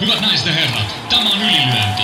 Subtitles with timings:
[0.00, 2.02] Hyvät naiset ja herrat, tämä on ylilyönti.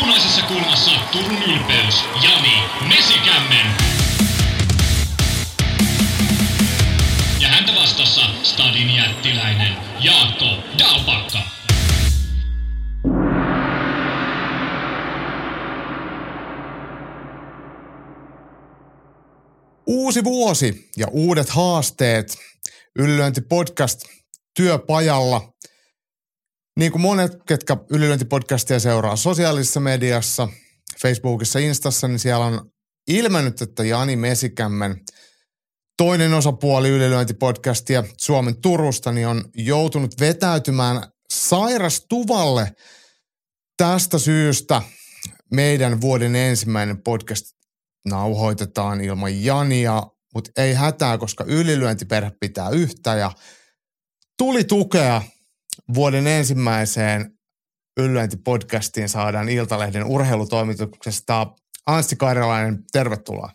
[0.00, 3.66] Punaisessa kulmassa Turun ylpeys, Jani Mesikämmen.
[7.40, 10.46] Ja häntä vastassa Stadin jättiläinen Jaakko
[10.78, 11.38] Dalpakka.
[19.86, 22.38] Uusi vuosi ja uudet haasteet.
[22.98, 24.14] Ylilöinti podcast
[24.56, 25.52] työpajalla.
[26.78, 30.48] Niin kuin monet, ketkä ylilöintipodcastia seuraa sosiaalisessa mediassa,
[31.02, 32.70] Facebookissa, Instassa, niin siellä on
[33.08, 35.00] ilmennyt, että Jani Mesikämmen
[35.96, 41.02] toinen osapuoli ylilöintipodcastia Suomen Turusta niin on joutunut vetäytymään
[41.32, 42.72] sairastuvalle.
[43.76, 44.82] Tästä syystä
[45.52, 47.44] meidän vuoden ensimmäinen podcast
[48.04, 50.02] nauhoitetaan ilman Jania,
[50.34, 53.30] mutta ei hätää, koska ylilyöntiperhe pitää yhtä ja
[54.38, 55.22] tuli tukea
[55.94, 57.38] vuoden ensimmäiseen
[57.96, 61.46] ylilyöntipodcastiin saadaan Iltalehden urheilutoimituksesta.
[61.86, 63.50] Anssi Kairalainen, tervetuloa.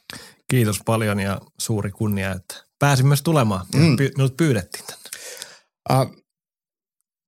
[0.49, 3.65] Kiitos paljon ja suuri kunnia, että pääsin myös tulemaan.
[3.75, 3.95] Mm.
[4.17, 5.09] Minut pyydettiin tänne.
[5.91, 6.23] Uh,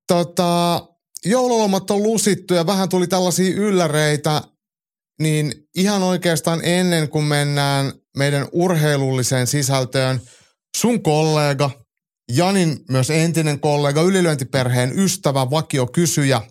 [0.07, 0.87] tota,
[1.25, 4.41] joululomat on lusittu ja vähän tuli tällaisia ylläreitä
[5.21, 10.21] niin ihan oikeastaan ennen kuin mennään meidän urheilulliseen sisältöön,
[10.77, 11.71] sun kollega,
[12.29, 16.41] Janin myös entinen kollega, ylilyöntiperheen ystävä, vakio kysyjä,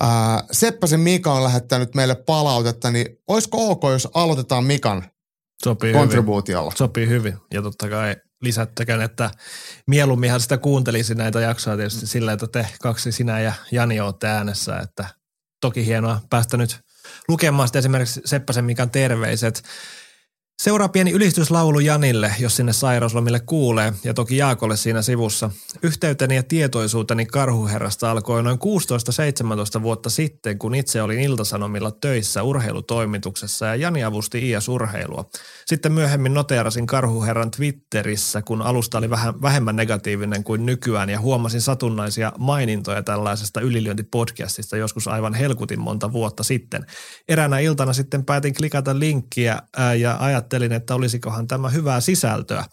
[0.00, 5.04] ää, Seppäsen Mika on lähettänyt meille palautetta, niin olisiko ok, jos aloitetaan Mikan
[5.64, 6.70] Sopii kontribuutiolla?
[6.70, 6.78] Hyvin.
[6.78, 7.34] Sopii hyvin.
[7.54, 9.30] Ja totta kai lisättäkään, että
[9.86, 14.78] mieluumminhan sitä kuuntelisi näitä jaksoja tietysti sillä, että te kaksi, sinä ja Jani olette äänessä,
[14.78, 15.06] että
[15.60, 16.80] toki hienoa päästä nyt
[17.28, 19.62] lukemaan esimerkiksi Seppäsen Mikan terveiset.
[20.62, 25.50] Seuraa pieni ylistyslaulu Janille, jos sinne sairauslomille kuulee, ja toki Jaakolle siinä sivussa.
[25.82, 28.58] Yhteyteni ja tietoisuuteni karhuherrasta alkoi noin
[29.78, 35.30] 16-17 vuotta sitten, kun itse olin Iltasanomilla töissä urheilutoimituksessa ja Jani avusti IAS urheilua.
[35.68, 41.60] Sitten myöhemmin noteerasin karhuherran Twitterissä, kun alusta oli vähän vähemmän negatiivinen kuin nykyään ja huomasin
[41.60, 46.86] satunnaisia mainintoja tällaisesta ylilyöntipodcastista joskus aivan helkutin monta vuotta sitten.
[47.28, 49.58] Eräänä iltana sitten päätin klikata linkkiä
[49.98, 52.64] ja ajattelin, että olisikohan tämä hyvää sisältöä.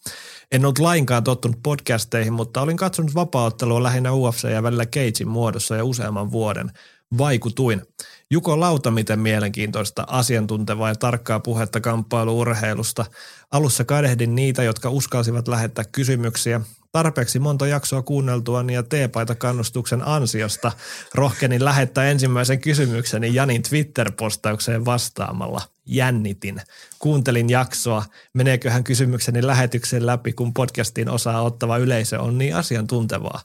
[0.52, 5.76] En ollut lainkaan tottunut podcasteihin, mutta olin katsonut vapauttelua lähinnä UFC ja välillä Cagein muodossa
[5.76, 6.72] jo useamman vuoden.
[7.18, 7.82] Vaikutuin.
[8.32, 13.06] Juko Lauta, miten mielenkiintoista, asiantuntevaa ja tarkkaa puhetta kamppailuurheilusta.
[13.52, 16.62] Alussa kadehdin niitä, jotka uskalsivat lähettää kysymyksiä.
[16.92, 20.72] Tarpeeksi monta jaksoa kuunneltua ja teepaita kannustuksen ansiosta
[21.14, 25.62] rohkenin lähettää ensimmäisen kysymykseni Janin Twitter-postaukseen vastaamalla.
[25.86, 26.62] Jännitin.
[27.00, 28.06] Kuuntelin jaksoa.
[28.34, 33.42] Meneeköhän kysymykseni lähetyksen läpi, kun podcastiin osaa ottava yleisö on niin asiantuntevaa.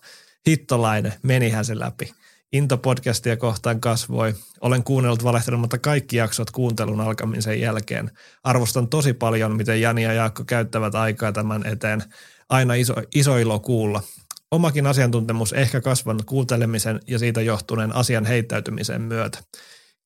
[0.47, 2.12] Hittolainen, menihän se läpi.
[2.53, 4.34] Into podcastia kohtaan kasvoi.
[4.61, 8.11] Olen kuunnellut valehtelematta kaikki jaksot kuuntelun alkamisen jälkeen.
[8.44, 12.03] Arvostan tosi paljon, miten Jani ja Jaakko käyttävät aikaa tämän eteen.
[12.49, 14.03] Aina iso, iso ilo kuulla.
[14.50, 19.39] Omakin asiantuntemus ehkä kasvanut kuuntelemisen ja siitä johtuneen asian heittäytymisen myötä.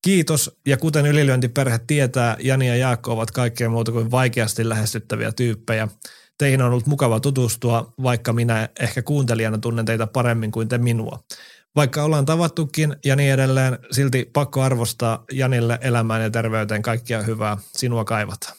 [0.02, 5.88] Kiitos, ja kuten ylilyöntiperhe tietää, Jani ja Jaakko ovat kaikkea muuta kuin vaikeasti lähestyttäviä tyyppejä.
[6.38, 11.24] Teihin on ollut mukava tutustua, vaikka minä ehkä kuuntelijana tunnen teitä paremmin kuin te minua.
[11.76, 17.56] Vaikka ollaan tavattukin ja niin edelleen, silti pakko arvostaa Janille elämään ja terveyteen kaikkia hyvää.
[17.76, 18.54] Sinua kaivata.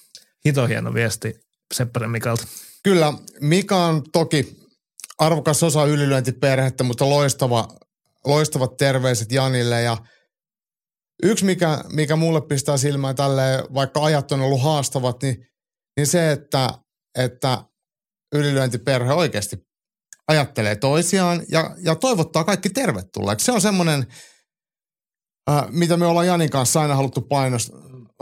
[0.45, 1.39] Hito hieno viesti
[1.73, 2.47] Seppänen Mikalta.
[2.83, 4.65] Kyllä, Mika on toki
[5.17, 7.67] arvokas osa ylilyöntiperhettä, mutta loistava,
[8.25, 9.97] loistavat terveiset Janille ja
[11.23, 13.43] yksi, mikä, mikä mulle pistää silmään tälle,
[13.73, 15.47] vaikka ajat on ollut haastavat, niin,
[15.97, 16.69] niin se, että,
[17.17, 17.63] että
[18.35, 19.55] ylilyöntiperhe oikeasti
[20.27, 23.45] ajattelee toisiaan ja, ja toivottaa kaikki tervetulleeksi.
[23.45, 24.07] Se on semmoinen,
[25.49, 27.69] äh, mitä me ollaan Janin kanssa aina haluttu painost,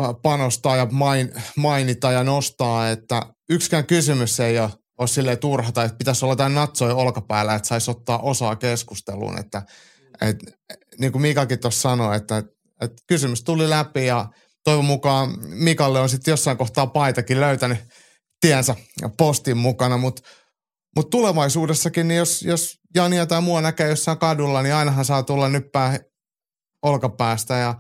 [0.02, 5.72] äh, panostaa ja main, mainita ja nostaa, että yksikään kysymys ei ole, ole silleen turha
[5.72, 9.40] tai että pitäisi olla jotain natsoja olkapäällä, että saisi ottaa osaa keskusteluun.
[9.40, 9.61] Että,
[10.22, 10.38] et,
[10.99, 12.44] niin kuin Mikakin tuossa sanoi, että,
[12.82, 14.29] että kysymys tuli läpi ja
[14.64, 17.78] toivon mukaan Mikalle on sitten jossain kohtaa paitakin löytänyt
[18.41, 18.76] tiensä
[19.17, 20.22] postin mukana, mutta
[20.95, 25.49] mutta tulevaisuudessakin, niin jos, jos Jania tai mua näkee jossain kadulla, niin ainahan saa tulla
[25.49, 25.99] nyppää
[26.81, 27.75] olkapäästä ja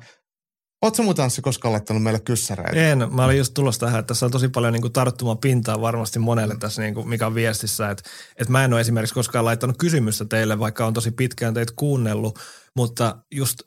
[0.83, 2.91] Oletko muuten Anssi koskaan laittanut meille kyssäreitä?
[2.91, 3.07] En.
[3.11, 6.55] Mä olin just tulossa tähän, että tässä on tosi paljon niin tarttuma pintaa varmasti monelle
[6.59, 7.89] tässä, niin kuin mikä on viestissä.
[7.89, 8.03] Että,
[8.37, 12.39] että mä en ole esimerkiksi koskaan laittanut kysymystä teille, vaikka on tosi pitkään teitä kuunnellut.
[12.77, 13.59] Mutta just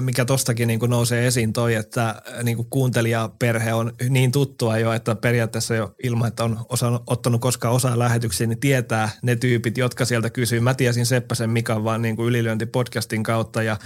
[0.00, 4.92] mikä tostakin niin kuin nousee esiin toi, että niin kuin kuuntelijaperhe on niin tuttua jo,
[4.92, 9.78] että periaatteessa jo ilman, että on osa, ottanut koskaan osaa lähetyksiin, niin tietää ne tyypit,
[9.78, 10.60] jotka sieltä kysyy.
[10.60, 13.76] Mä tiesin Seppäsen Mikan vaan niin kuin ylilyöntipodcastin kautta ja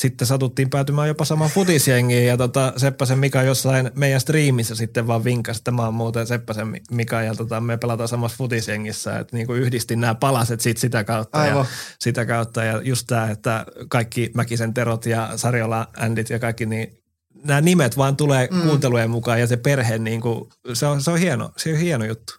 [0.00, 5.24] sitten satuttiin päätymään jopa samaan futisjengiin ja tota, Seppäsen Mika jossain meidän striimissä sitten vaan
[5.24, 9.46] vinkas, että mä oon muuten Seppäsen Mika ja tota, me pelataan samassa futisjengissä, että niin
[9.46, 11.58] kuin yhdistin nämä palaset sit sitä kautta Aivan.
[11.58, 11.64] ja
[12.00, 16.98] sitä kautta ja just tämä, että kaikki Mäkisen Terot ja Sarjola Andit ja kaikki, niin
[17.44, 18.62] nämä nimet vaan tulee mm.
[18.62, 22.04] kuuntelujen mukaan ja se perhe, niin kuin, se, on, se on hieno, se on hieno
[22.04, 22.32] juttu.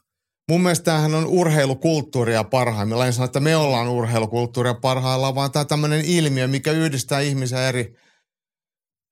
[0.50, 3.07] Mun mielestä tämähän on urheilukulttuuria parhaimmillaan.
[3.07, 7.95] En sano, että me ollaan urheilukulttuuria parhaillaan, vaan tämä tämmöinen ilmiö, mikä yhdistää ihmisiä eri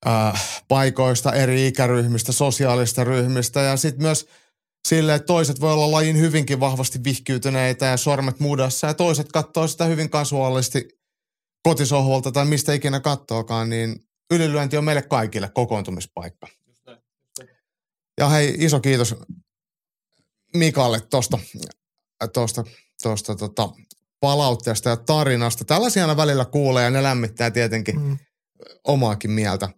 [0.06, 4.26] äh, paikoista, eri ikäryhmistä, sosiaalista ryhmistä ja sitten myös
[4.88, 9.66] sille, että toiset voi olla lajin hyvinkin vahvasti vihkiytyneitä ja sormet mudassa ja toiset katsoo
[9.66, 10.99] sitä hyvin kasuaalisti
[11.62, 13.96] kotisohvalta tai mistä ikinä kattookaan, niin
[14.30, 16.46] ylilyönti on meille kaikille kokoontumispaikka.
[18.18, 19.14] Ja hei, iso kiitos
[20.54, 21.38] Mikalle tuosta
[22.32, 22.64] tosta,
[23.02, 23.68] tosta, tota,
[24.20, 25.64] palautteesta ja tarinasta.
[25.64, 28.18] Tällaisia aina välillä kuulee ja ne lämmittää tietenkin mm.
[28.84, 29.68] omaakin mieltä.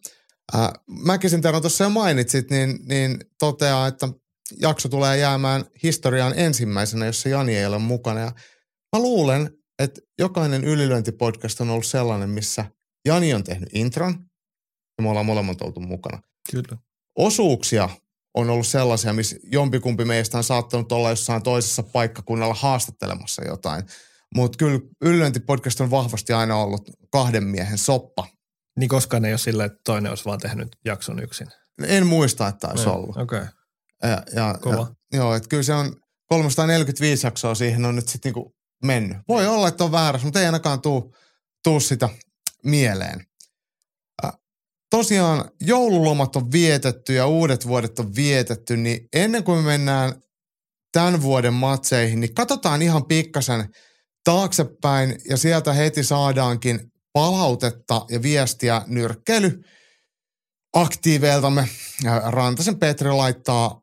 [0.55, 4.09] Äh, Mäkisen Tero tuossa jo mainitsit, niin, niin toteaa, että
[4.61, 8.21] jakso tulee jäämään historiaan ensimmäisenä, jossa Jani ei ole mukana.
[8.21, 8.33] Ja
[8.97, 9.51] mä luulen,
[9.83, 12.65] että jokainen ylilyöntipodcast on ollut sellainen, missä
[13.05, 14.15] Jani on tehnyt intron
[14.99, 16.23] ja me ollaan molemmat oltu mukana.
[16.51, 16.79] Kyllä.
[17.19, 17.89] Osuuksia
[18.35, 23.85] on ollut sellaisia, missä jompikumpi meistä on saattanut olla jossain toisessa paikkakunnalla haastattelemassa jotain.
[24.35, 28.27] Mutta kyllä Ylilöintipodcast on vahvasti aina ollut kahden miehen soppa.
[28.79, 31.47] Niin koskaan ei ole sillä, että toinen olisi vaan tehnyt jakson yksin.
[31.83, 33.17] En muista, että olisi no, ollut.
[33.17, 33.39] Okei.
[33.39, 33.53] Okay.
[34.03, 34.77] Ja, ja, Kova.
[35.13, 35.97] Ja, joo, että kyllä se on
[36.29, 39.19] 345 jaksoa siihen on nyt sitten niinku mennyt.
[39.29, 41.15] Voi olla, että on väärässä, mutta ei ainakaan tuu,
[41.65, 42.09] tuu sitä
[42.65, 43.27] mieleen.
[44.91, 50.13] Tosiaan joululomat on vietetty ja uudet vuodet on vietetty, niin ennen kuin me mennään
[50.93, 53.69] tämän vuoden matseihin, niin katsotaan ihan pikkasen
[54.25, 56.81] taaksepäin ja sieltä heti saadaankin
[57.13, 59.63] palautetta ja viestiä nyrkkeily
[60.73, 61.69] aktiiveiltamme.
[62.25, 63.82] Rantasen Petri laittaa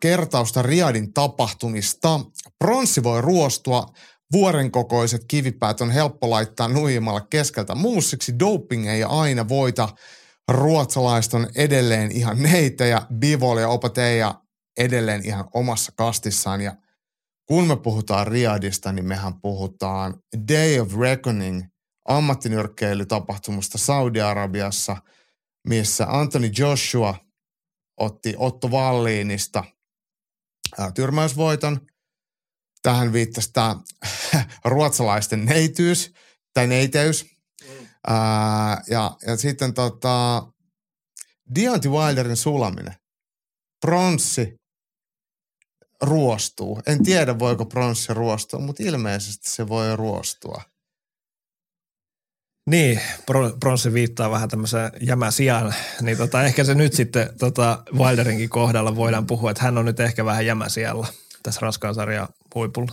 [0.00, 2.20] kertausta Riadin tapahtumista.
[2.58, 3.86] Pronssi voi ruostua,
[4.32, 8.38] vuoren kokoiset kivipäät on helppo laittaa nuijimalla keskeltä muussiksi.
[8.38, 9.88] Doping ei aina voita.
[10.48, 14.34] Ruotsalaiset on edelleen ihan neitä ja Bivol ja Opateja
[14.78, 16.60] edelleen ihan omassa kastissaan.
[16.60, 16.76] Ja
[17.46, 20.14] kun me puhutaan Riadista, niin mehän puhutaan
[20.48, 21.62] Day of Reckoning
[22.08, 24.96] ammattinyrkkeilytapahtumasta Saudi-Arabiassa,
[25.68, 27.23] missä Anthony Joshua
[27.96, 29.64] otti Otto Valliinista
[30.94, 31.86] tyrmäysvoiton.
[32.82, 33.76] Tähän viittasi tämä
[34.64, 36.12] ruotsalaisten neityys
[36.54, 37.24] tai neiteys.
[37.62, 37.86] Mm.
[38.06, 40.46] Ää, ja, ja sitten tota,
[41.54, 42.94] Deontay Wilderin sulaminen.
[43.80, 44.54] Pronssi
[46.02, 46.80] ruostuu.
[46.86, 50.62] En tiedä, voiko pronssi ruostua, mutta ilmeisesti se voi ruostua.
[52.70, 53.00] Niin,
[53.60, 59.26] pronssi viittaa vähän tämmöiseen jämäsijaan, niin tota, ehkä se nyt sitten tota Wilderinkin kohdalla voidaan
[59.26, 61.06] puhua, että hän on nyt ehkä vähän jämäsijalla
[61.42, 62.92] tässä raskaan sarjan huipulla.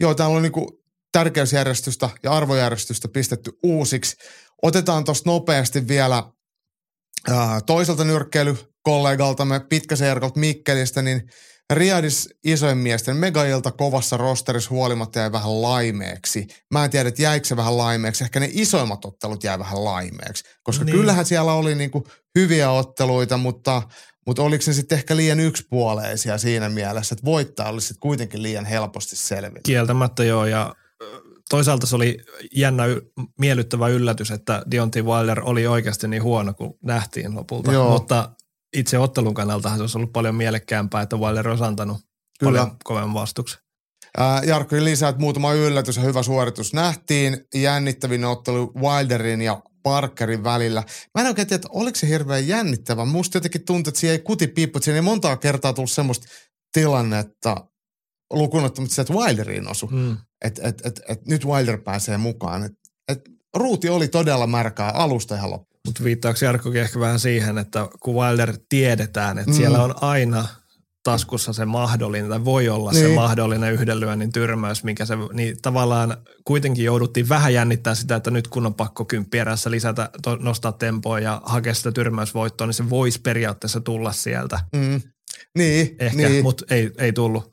[0.00, 0.82] Joo, täällä on niinku
[1.12, 4.16] tärkeysjärjestystä ja arvojärjestystä pistetty uusiksi.
[4.62, 6.22] Otetaan tuosta nopeasti vielä
[7.30, 11.22] ää, toiselta nyrkkeilykollegaltamme Pitkäserkolta Mikkelistä, niin–
[11.72, 16.46] Riadis isojen miesten megailta kovassa rosterissa huolimatta jäi vähän laimeeksi.
[16.70, 18.24] Mä en tiedä, että jäikö se vähän laimeeksi.
[18.24, 20.44] Ehkä ne isoimmat ottelut jäi vähän laimeeksi.
[20.62, 20.96] Koska niin.
[20.96, 22.06] kyllähän siellä oli niinku
[22.38, 23.82] hyviä otteluita, mutta,
[24.26, 28.64] mutta oliko se sitten ehkä liian yksipuoleisia siinä mielessä, että voittaa olisi sitten kuitenkin liian
[28.64, 29.60] helposti selvitä.
[29.64, 30.74] Kieltämättä joo, ja
[31.50, 32.18] toisaalta se oli
[32.54, 32.84] jännä,
[33.38, 37.72] miellyttävä yllätys, että Deontay Wilder oli oikeasti niin huono kuin nähtiin lopulta.
[37.72, 37.90] Joo.
[37.90, 38.30] Mutta
[38.76, 41.98] itse ottelun kannaltahan se olisi ollut paljon mielekkäämpää, että Wilder olisi antanut
[42.38, 42.58] Kyllä.
[42.58, 43.60] paljon kovemman vastuksen.
[44.46, 47.44] Jarkko lisää, että muutama yllätys ja hyvä suoritus nähtiin.
[47.54, 50.84] Jännittävin ottelu Wilderin ja Parkerin välillä.
[51.14, 53.04] Mä en oikein tiedä, että oliko se hirveän jännittävä.
[53.04, 56.26] Musta jotenkin tuntuu, että siellä ei kutipiippu, että siinä ei montaa kertaa tullut semmoista
[56.72, 57.66] tilannetta,
[58.32, 59.86] lukunottamatta se, että Wilderiin osu.
[59.86, 60.16] Mm.
[60.44, 62.64] Että et, et, et, nyt Wilder pääsee mukaan.
[62.64, 62.72] Et,
[63.08, 63.20] et,
[63.56, 65.75] ruuti oli todella märkää alusta ihan loppuun.
[65.86, 69.56] Mutta viittaako Jarkkokin ehkä vähän siihen, että kun Wilder tiedetään, että mm.
[69.56, 70.48] siellä on aina
[71.02, 73.08] taskussa se mahdollinen, tai voi olla niin.
[73.08, 78.30] se mahdollinen yhden lyönnin tyrmäys, mikä se, niin tavallaan kuitenkin jouduttiin vähän jännittää sitä, että
[78.30, 82.90] nyt kun on pakko kymppierässä lisätä, to, nostaa tempoa ja hakea sitä tyrmäysvoittoa, niin se
[82.90, 84.60] voisi periaatteessa tulla sieltä.
[84.72, 85.00] Mm.
[85.58, 86.42] Niin, Ehkä, niin.
[86.42, 87.52] mutta ei, ei tullut.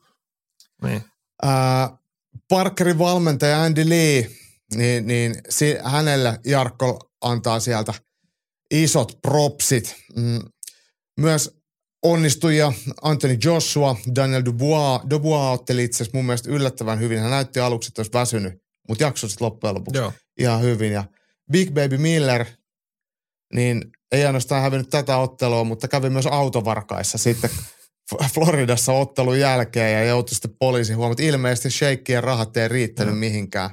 [0.83, 1.01] Niin.
[1.45, 1.99] Uh,
[2.49, 4.29] Parkerin valmentaja Andy Lee,
[4.75, 7.93] niin, niin si, hänelle Jarkko antaa sieltä
[8.74, 9.96] isot propsit.
[10.15, 10.39] Mm.
[11.20, 11.58] Myös
[12.03, 17.20] onnistujia Anthony Joshua, Daniel Dubois, Dubois otteli itse asiassa mun mielestä yllättävän hyvin.
[17.20, 18.53] Hän näytti aluksi, että olisi väsynyt,
[18.89, 20.13] mutta jaksoi sitten loppujen lopuksi Joo.
[20.39, 20.92] ihan hyvin.
[20.94, 21.03] Ja
[21.51, 22.46] Big Baby Miller,
[23.53, 27.50] niin ei ainoastaan hävinnyt tätä ottelua, mutta kävi myös autovarkaissa sitten
[28.34, 31.24] Floridassa ottelun jälkeen ja joutui sitten poliisi huomata.
[31.24, 33.20] Ilmeisesti sheikkien rahat ei riittänyt Mm.
[33.20, 33.70] mihinkään.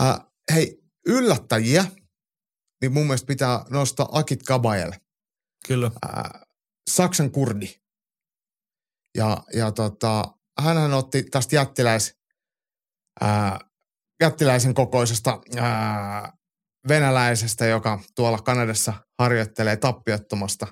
[0.00, 0.20] Äh,
[0.54, 1.84] hei, yllättäjiä,
[2.84, 4.92] niin mun mielestä pitää nostaa Akit Kabayel,
[5.66, 5.90] Kyllä.
[6.06, 6.40] äh,
[6.90, 7.80] Saksan kurdi.
[9.16, 12.16] Ja, ja tota, hänhän otti tästä jättiläis,
[13.22, 13.58] äh,
[14.20, 16.32] jättiläisen kokoisesta äh,
[16.88, 20.66] venäläisestä, joka tuolla Kanadassa harjoittelee tappiottomasta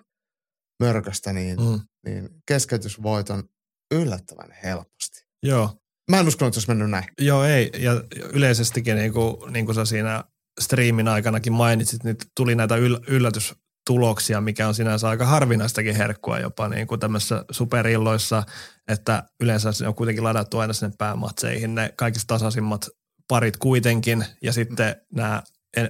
[0.83, 1.59] mörköstä, niin.
[1.61, 1.81] Mm.
[2.07, 3.49] niin keskeytysvoiton
[3.95, 5.27] yllättävän helposti.
[5.43, 5.79] Joo.
[6.11, 7.05] Mä en uskonut, että se olisi mennyt näin.
[7.21, 7.71] Joo, ei.
[7.79, 7.93] Ja
[8.33, 10.25] yleisestikin, niin kuin, niin kuin sä siinä
[10.61, 16.69] striimin aikanakin mainitsit, niin tuli näitä yl- yllätystuloksia, mikä on sinänsä aika harvinaistakin herkkua jopa
[16.69, 18.43] niin kuin tämmöisissä superilloissa,
[18.89, 22.89] että yleensä se on kuitenkin ladattu aina sinne päämatseihin ne kaikista tasaisimmat
[23.29, 25.43] parit kuitenkin, ja sitten nämä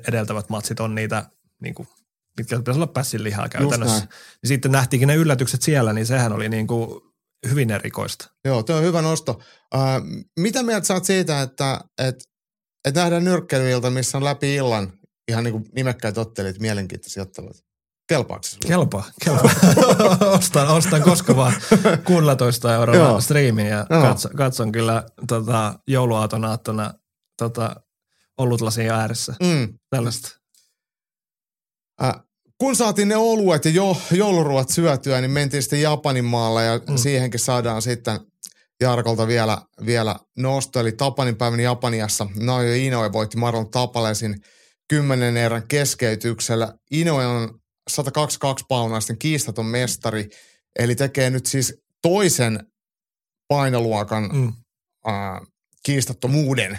[0.09, 1.27] edeltävät matsit on niitä,
[1.63, 1.89] niin kuin,
[2.39, 3.99] mitkä pitäisi olla pässin lihaa käytännössä.
[3.99, 4.09] näin.
[4.43, 7.01] Ja sitten nähtiinkin ne yllätykset siellä, niin sehän oli niin kuin
[7.51, 8.31] hyvin erikoista.
[8.45, 9.41] Joo, tuo on hyvä nosto.
[9.75, 10.03] Äh,
[10.39, 12.25] mitä mieltä sä oot siitä, että et,
[12.85, 14.93] et nähdään nyrkkeilyilta, missä on läpi illan
[15.29, 17.61] ihan niin kuin nimekkäitä ottelit, mielenkiintoisia otteluita?
[18.09, 18.69] Kelpaako se sulle?
[18.69, 19.51] Kelpaa, kelpaa.
[20.39, 21.55] ostan, ostan koska vaan
[22.05, 23.21] 16 euroa Joo.
[23.21, 24.03] striimin ja Joo.
[24.03, 26.95] katson, katson kyllä tota, jouluaaton aattona
[27.39, 27.77] tota,
[28.39, 29.35] olutlasin ääressä.
[29.43, 29.79] Mm.
[29.91, 30.29] Tällaista.
[32.03, 32.15] Äh,
[32.59, 36.81] kun saatiin ne oluet ja jo, jouluruot syötyä, niin mentiin sitten Japanin maalle ja.
[36.89, 36.97] Mm.
[36.97, 38.21] siihenkin saadaan sitten
[38.83, 40.81] Jarkolta vielä, vielä nosto.
[40.81, 44.41] Eli Tapanin päivän Japaniassa Naoya Inoue voitti Marlon Tapalesin
[44.89, 46.75] kymmenen erän keskeytyksellä.
[46.91, 47.61] Inoue on
[47.91, 50.29] 122 paunaisten kiistaton mestari,
[50.79, 52.67] eli tekee nyt siis toisen
[53.49, 54.53] painoluokan Mm.
[55.09, 55.41] äh,
[55.83, 56.79] kiistattomuuden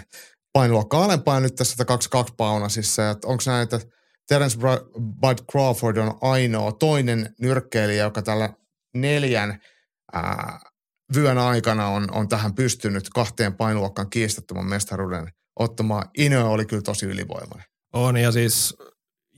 [0.52, 3.02] painoluokka alempaa nyt tässä 122 paunasissa.
[3.24, 3.80] Onko näin, että
[4.28, 4.58] Terence
[5.20, 8.50] Bud Crawford on ainoa toinen nyrkkeilijä, joka tällä
[8.94, 9.60] neljän
[10.12, 10.60] ää,
[11.14, 16.10] vyön aikana on, on tähän pystynyt kahteen painoluokkaan kiistattoman mestaruuden ottamaan.
[16.18, 17.66] Ino oli kyllä tosi ylivoimainen.
[17.92, 18.74] On ja siis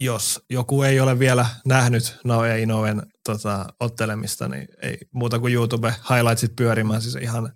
[0.01, 5.95] jos joku ei ole vielä nähnyt Naoya Inouen tota, ottelemista, niin ei muuta kuin YouTube
[6.11, 7.03] highlightsit pyörimään.
[7.03, 7.53] Siis ihan,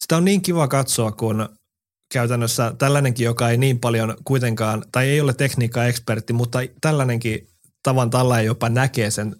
[0.00, 1.48] sitä on niin kiva katsoa, kun
[2.12, 7.48] käytännössä tällainenkin, joka ei niin paljon kuitenkaan, tai ei ole tekniikka-ekspertti, mutta tällainenkin
[7.82, 9.36] tavan tällä jopa näkee sen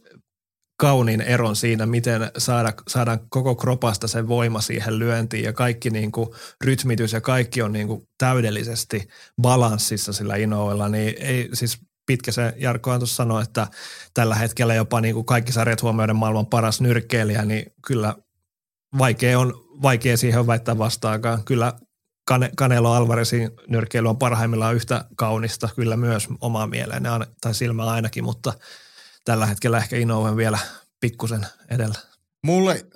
[0.78, 6.12] kauniin eron siinä, miten saada, saadaan koko kropasta sen voima siihen lyöntiin ja kaikki niin
[6.12, 6.28] kuin
[6.64, 9.08] rytmitys ja kaikki on niin kuin täydellisesti
[9.42, 13.66] balanssissa sillä Inoella, niin ei siis pitkä se Jarkko tuossa sanoi, että
[14.14, 18.14] tällä hetkellä jopa niin kuin kaikki sarjat huomioiden maailman paras nyrkkeilijä, niin kyllä
[18.98, 21.44] vaikea on, vaikea siihen väittää vastaakaan.
[21.44, 21.72] Kyllä
[22.28, 27.02] Kane, Canelo Alvarezin nyrkkeily on parhaimmillaan yhtä kaunista, kyllä myös omaa mieleen
[27.40, 28.52] tai silmään ainakin, mutta
[29.28, 30.58] tällä hetkellä ehkä Inoue vielä
[31.00, 31.94] pikkusen edellä.
[32.44, 32.86] Mulle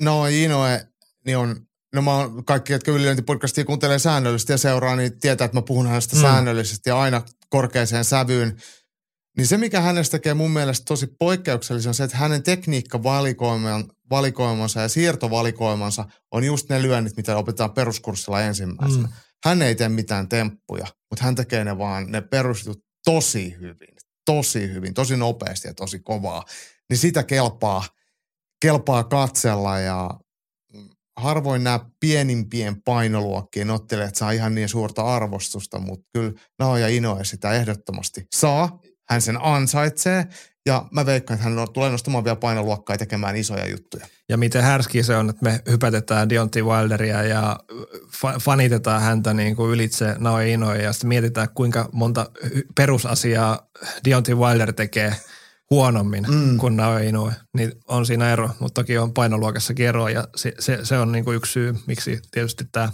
[0.00, 0.88] no Inoue,
[1.26, 5.56] niin on, no mä oon kaikki, jotka ylilöintipodcastia kuuntelee säännöllisesti ja seuraa, niin tietää, että
[5.56, 6.22] mä puhun hänestä mm.
[6.22, 8.56] säännöllisesti ja aina korkeaseen sävyyn.
[9.36, 14.88] Niin se, mikä hänestä tekee mun mielestä tosi poikkeuksellisen, on se, että hänen tekniikkavalikoimansa ja
[14.88, 19.06] siirtovalikoimansa on just ne lyönnit, mitä opetetaan peruskurssilla ensimmäisenä.
[19.06, 19.12] Mm.
[19.44, 23.91] Hän ei tee mitään temppuja, mutta hän tekee ne vaan, ne perustut tosi hyvin,
[24.24, 26.44] tosi hyvin, tosi nopeasti ja tosi kovaa.
[26.90, 27.84] Niin sitä kelpaa,
[28.62, 30.10] kelpaa katsella ja
[31.16, 37.52] harvoin nämä pienimpien painoluokkien ottelijat saa ihan niin suurta arvostusta, mutta kyllä Naoja Inoue sitä
[37.52, 38.80] ehdottomasti saa.
[39.08, 40.26] Hän sen ansaitsee
[40.66, 44.06] ja mä veikkaan, että hän tulee nostamaan vielä painoluokkaa ja tekemään isoja juttuja.
[44.28, 47.56] Ja miten härski se on, että me hypätetään Deontay Wilderia ja
[48.06, 52.30] fa- fanitetaan häntä niin kuin ylitse Naoya Inoue ja sitten mietitään, kuinka monta
[52.76, 53.70] perusasiaa
[54.04, 55.16] Deontay Wilder tekee
[55.70, 56.58] huonommin mm.
[56.58, 57.32] kuin Naoya Inoue.
[57.56, 61.24] Niin on siinä ero, mutta toki on painoluokassakin ero ja se, se, se on niin
[61.24, 62.92] kuin yksi syy, miksi tietysti tämä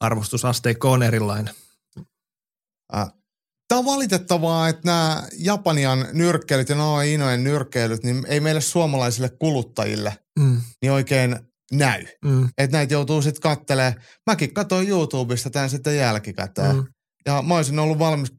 [0.00, 1.54] arvostusasteikko on erilainen.
[2.96, 3.08] Äh,
[3.68, 9.28] Tämä on valitettavaa, että nämä Japanian nyrkkeilyt ja Naoya Inoen nyrkkeilyt, niin ei meille suomalaisille
[9.28, 10.60] kuluttajille Mm.
[10.82, 11.38] niin oikein
[11.72, 12.04] näy.
[12.24, 12.48] Mm.
[12.58, 13.94] Että näitä joutuu sitten kattelee.
[14.26, 16.76] Mäkin katsoin YouTubesta tämän sitten jälkikäteen.
[16.76, 16.86] Mm.
[17.26, 18.32] Ja mä olisin ollut valmis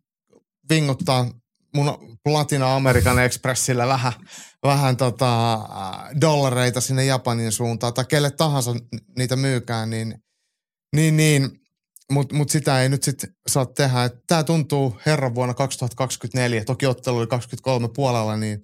[0.69, 1.31] vinguttaa
[1.75, 4.13] mun Platina American Expressillä vähän,
[4.63, 5.59] vähän tota,
[6.21, 8.75] dollareita sinne Japanin suuntaan tai kelle tahansa
[9.17, 10.15] niitä myykään, niin,
[10.95, 11.49] niin, niin
[12.11, 14.09] mutta mut sitä ei nyt sitten saa tehdä.
[14.27, 18.63] Tämä tuntuu herran vuonna 2024, toki ottelu oli 23 puolella, niin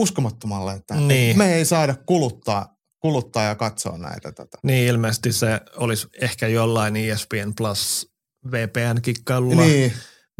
[0.00, 1.38] uskomattomalle, että Niin.
[1.38, 4.32] me ei saada kuluttaa, kuluttaa ja katsoa näitä.
[4.32, 4.58] Tota.
[4.62, 8.08] Niin ilmeisesti se olisi ehkä jollain ESPN Plus
[8.50, 9.92] VPN-kikkailulla Niin,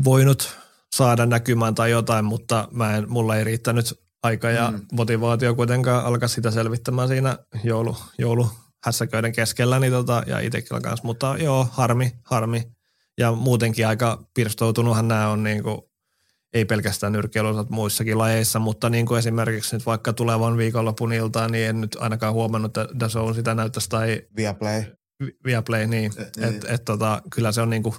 [0.04, 0.56] voinut
[0.94, 4.80] saada näkymään tai jotain, mutta mä en, mulla ei riittänyt aika ja Mm.
[4.92, 7.96] motivaatio kuitenkaan alkaa sitä selvittämään siinä joulu,
[8.82, 11.06] jouluhässäköiden keskellä niin tota, ja itsekin kanssa.
[11.06, 12.62] Mutta joo, harmi, harmi.
[13.18, 15.82] Ja muutenkin aika pirstoutunuthan nämä on niin kuin,
[16.52, 21.68] ei pelkästään nyrkkeilyosat muissakin lajeissa, mutta niin kuin esimerkiksi nyt vaikka tulevan viikonlopun iltaan, niin
[21.68, 24.82] en nyt ainakaan huomannut, että DAZN sitä näyttäisi tai Viaplay.
[25.24, 26.12] Vi- Viaplay, niin.
[26.36, 26.48] niin.
[26.48, 27.94] Et, et, tota, kyllä se on niinku,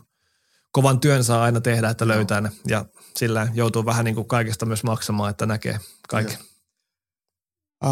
[0.72, 2.52] kovan työn saa aina tehdä, että löytää ne.
[2.68, 2.86] Ja
[3.16, 6.38] sillä joutuu vähän niinku kaikesta myös maksamaan, että näkee kaiken.
[7.86, 7.92] Äh,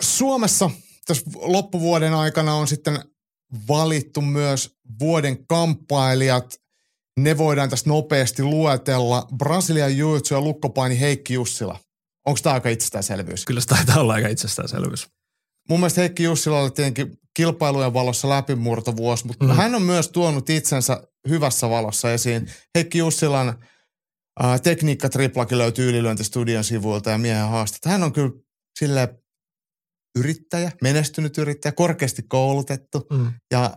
[0.00, 0.70] Suomessa
[1.06, 3.02] tässä loppuvuoden aikana on sitten
[3.68, 6.54] valittu myös vuoden kamppailijat.
[7.20, 9.26] Ne voidaan tässä nopeasti luetella.
[9.36, 11.78] Brasilian jiu ja lukkopaini Heikki Jussila.
[12.26, 13.44] Onko tämä aika itsestäänselvyys?
[13.44, 15.08] Kyllä se taitaa olla aika itsestäänselvyys.
[15.68, 19.50] Mun mielestä Heikki Jussila oli tietenkin kilpailujen valossa läpimurtovuosi, mutta mm.
[19.50, 22.50] Hän on myös tuonut itsensä hyvässä valossa esiin.
[22.74, 23.48] Heikki Jussilan
[24.44, 27.84] äh, tekniikkatriplakin löytyy Ylilyöntistudion sivuilta ja miehen haastat.
[27.84, 28.30] Hän on kyllä
[28.78, 29.21] sille
[30.18, 33.32] yrittäjä, menestynyt yrittäjä, korkeasti koulutettu Mm.
[33.52, 33.76] ja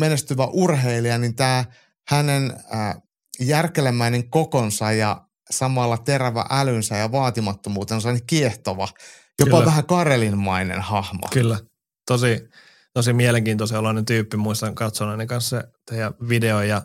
[0.00, 1.64] menestyvä urheilija, niin tämä
[2.08, 2.96] hänen äh,
[3.40, 8.88] järkelemäinen kokonsa ja samalla terävä älynsä ja vaatimattomuutensa on niin kiehtova,
[9.38, 9.64] jopa Kyllä.
[9.64, 11.28] vähän Karelinmainen hahmo.
[11.32, 11.58] Kyllä.
[12.06, 12.48] Tosi,
[12.94, 14.36] tosi mielenkiintoisen oloinen tyyppi.
[14.36, 16.82] Muistan katsoneeni kanssa se teidän video ja,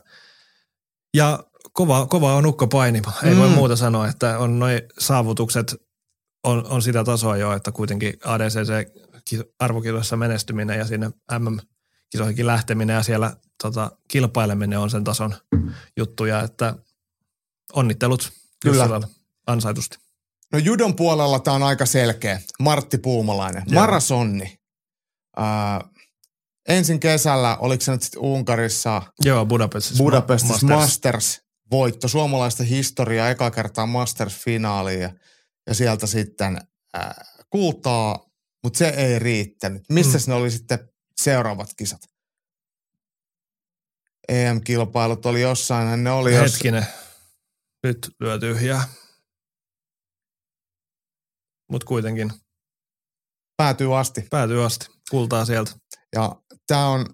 [1.18, 1.44] ja
[1.74, 3.14] kova, kova on ukko painima.
[3.24, 3.40] Ei mm.
[3.40, 5.76] voi muuta sanoa, että on noin saavutukset
[6.44, 8.72] on, on sitä tasoa jo, että kuitenkin ADCC
[9.60, 15.36] arvokisoissa menestyminen ja sinne MM-kisoihinkin lähteminen ja siellä tota, kilpaileminen on sen tason
[15.98, 16.76] juttuja, että
[17.74, 18.32] onnittelut
[18.62, 18.76] Kyllä.
[18.76, 19.08] Jussilalle
[19.48, 19.98] ansaitusti.
[20.54, 22.42] No judon puolella tämä on aika selkeä.
[22.60, 23.64] Martti Puumalainen.
[23.68, 23.82] Joo.
[23.82, 24.60] Marasonni.
[25.40, 25.90] Äh,
[26.68, 30.04] ensin kesällä, oliko se nyt sitten Unkarissa, Joo, Budapestissa.
[30.04, 30.80] Budapestissa Masters.
[30.80, 31.42] Masters.
[31.72, 32.08] voitto.
[32.08, 35.20] Suomalaista historiaa, eka kertaa Masters-finaaliin
[35.68, 36.58] ja, sieltä sitten
[36.98, 37.16] äh,
[37.50, 38.30] kultaa,
[38.64, 39.84] mutta se ei riittänyt.
[39.90, 40.24] Missä Mm.
[40.28, 40.90] ne oli sitten
[41.22, 42.02] seuraavat kisat?
[44.30, 46.86] EM-kilpailut oli jossain, ne oli jos, Hetkinen.
[47.84, 48.84] Nyt lyö tyhjää.
[51.72, 52.32] Mutta kuitenkin
[53.58, 54.28] päätyy asti.
[54.30, 54.86] päätyy asti.
[55.12, 55.72] Kultaa sieltä.
[56.16, 57.06] Ja tämä on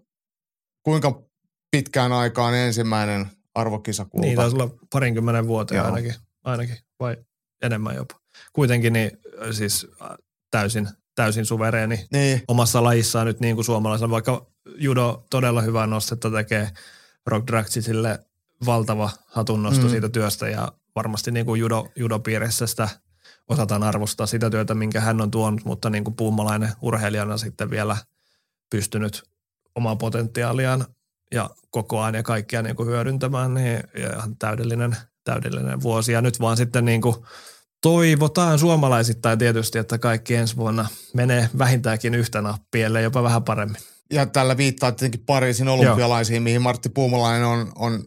[0.84, 1.24] kuinka
[1.72, 4.26] pitkään aikaan ensimmäinen arvokisakulta.
[4.26, 5.86] Niin taisi olla parinkymmenen vuoteen Joo.
[5.86, 7.18] ainakin, ainakin, vai
[7.62, 8.20] enemmän jopa.
[8.54, 9.12] Kuitenkin niin
[9.52, 9.88] siis
[10.52, 14.46] täysin, täysin suvereeni Niin, omassa lajissaan nyt niin kuin suomalaisella, vaikka
[14.76, 16.70] judo todella hyvää nostetta tekee
[17.28, 18.20] Rock Draxisille
[18.66, 19.90] valtava hatunnosto mm.
[19.90, 22.90] siitä työstä ja varmasti niin kuin judo, judopiirissä sitä
[23.50, 27.98] osataan arvostaa sitä työtä, minkä hän on tuonut, mutta niin kuin puumalainen urheilijana sitten vielä
[28.70, 29.24] pystynyt
[29.76, 30.86] omaa potentiaaliaan
[31.32, 36.12] ja koko ajan ja kaikkia niin kuin hyödyntämään, niin ihan täydellinen, täydellinen vuosi.
[36.12, 37.16] Ja nyt vaan sitten niin kuin
[37.82, 43.82] toivotaan suomalaisittain tietysti, että kaikki ensi vuonna menee vähintäänkin yhtä nappia, ellei jopa vähän paremmin.
[44.14, 48.04] ja tällä viittaa tietenkin Pariisin olympialaisiin, mihin Martti Puumalainen on, on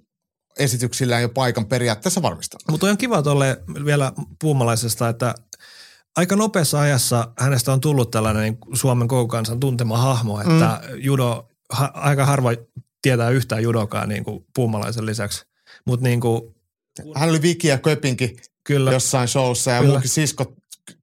[0.59, 2.63] esityksillään jo paikan periaatteessa varmistanut.
[2.71, 5.35] Mutta on kiva tolle vielä puumalaisesta, että
[6.17, 10.95] aika nopeassa ajassa hänestä on tullut tällainen niin Suomen koko kansan tuntema hahmo, että mm.
[10.99, 12.51] judo, ha, aika harva
[13.03, 15.45] tietää yhtään judokaa niin kuin puumalaisen lisäksi.
[15.87, 16.43] Mutta niin kuin,
[17.17, 18.37] Hän oli Viki ja Köpinkin
[18.75, 19.93] kyllä, jossain showssa ja Kyllä.
[19.93, 20.55] munkin sisko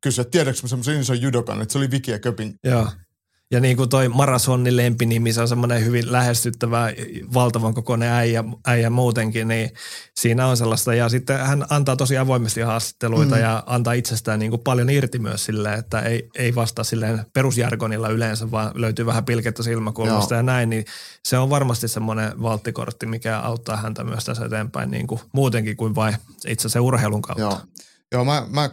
[0.02, 2.56] kysyi, että tiedätkö mä semmoisen ison judokan, että se oli Viki ja Köping.
[2.64, 2.88] joo.
[3.52, 6.90] Ja niin kuin toi Marasonni lempinimi, se on semmoinen hyvin lähestyttävä,
[7.34, 9.70] valtavan kokoinen äijä, äijä muutenkin, niin
[10.20, 10.94] siinä on sellaista.
[10.94, 13.42] Ja sitten hän antaa tosi avoimesti haastatteluita Mm.
[13.42, 18.10] ja antaa itsestään niin kuin paljon irti myös silleen, että ei, ei vastaa silleen perusjargonilla
[18.10, 20.40] yleensä, vaan löytyy vähän pilkettä silmäkulmasta Joo.
[20.40, 20.86] ja näin, niin
[21.26, 25.96] se on varmasti semmoinen valttikortti, mikä auttaa häntä myös tässä eteenpäin niin kuin muutenkin kuin
[25.96, 26.16] vain
[26.48, 27.42] itse se urheilun kautta.
[27.42, 27.60] Joo,
[28.12, 28.70] Joo mä, mä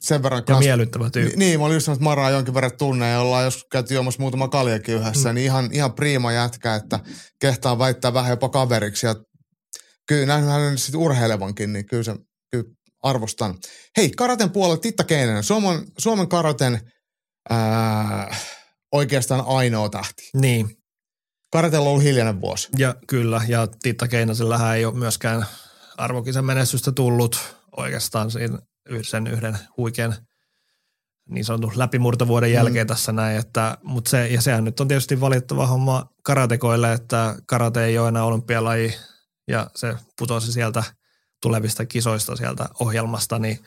[0.00, 1.36] sen verran Ja miellyttävä tyyppi.
[1.36, 3.94] Ni- Niin, mä olin just sanonut, että Maraa jonkin verran tunne ja ollaan joskus käyty
[3.94, 5.34] juomassa muutama kaljakin yhdessä, mm.
[5.34, 7.00] niin ihan, ihan priima jätkä, että
[7.40, 9.14] kehtaa väittää vähän jopa kaveriksi ja
[10.08, 12.14] kyllä nähnyt hänen sitten urheilevankin, niin kyllä se
[12.50, 12.64] kyllä
[13.02, 13.54] arvostan.
[13.96, 16.80] Hei, karaten puolella Titta Keinänen, Suomen, Suomen karaten
[17.50, 18.36] ää,
[18.92, 20.30] oikeastaan ainoa tähti.
[20.34, 20.78] Niin,
[21.52, 22.68] Karatella on ollut hiljainen vuosi.
[22.78, 25.46] Ja kyllä, ja Titta Keinasellähän ei ole myöskään
[25.96, 27.38] arvokisan menestystä tullut
[27.76, 28.58] oikeastaan siinä
[29.02, 30.14] sen yhden huikean
[31.28, 32.88] niin sanotun läpimurtovuoden jälkeen mm.
[32.88, 37.84] tässä näin, että, mutta se, ja sehän nyt on tietysti valittava homma karatekoille, että karate
[37.84, 38.94] ei ole enää olympialaji
[39.48, 40.82] ja se putosi sieltä
[41.42, 43.58] tulevista kisoista sieltä ohjelmasta, niin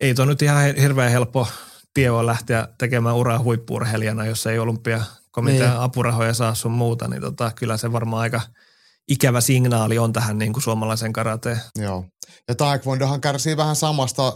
[0.00, 1.48] ei tuo nyt ihan hirveän helppo
[1.94, 5.80] tie on lähteä tekemään uraa huippuurheilijana, jos ei olympiakomitean niin.
[5.80, 8.40] apurahoja saa sun muuta, niin tota, kyllä se varmaan aika
[9.08, 11.60] ikävä signaali on tähän niin kuin suomalaisen karateen.
[11.78, 12.04] Joo.
[12.48, 14.32] Ja Taekwondohan kärsii vähän samasta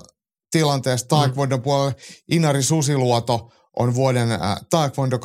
[0.51, 1.17] tilanteesta.
[1.17, 1.21] Mm.
[1.21, 1.63] Taekwondon mm.
[1.63, 1.93] puolella
[2.31, 5.19] Inari Susiluoto on vuoden äh, Taekwondo,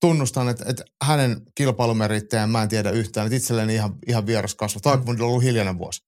[0.00, 4.80] tunnustan, että, että hänen kilpailumerittäjän mä en tiedä yhtään, että itselleni ihan, ihan vieras kasvu.
[4.80, 6.02] Taekwondo on ollut hiljainen vuosi.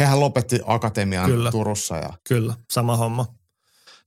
[0.00, 1.96] Hehän lopetti akatemian kyllä, Turussa.
[1.96, 2.10] Ja...
[2.28, 3.26] Kyllä, sama homma.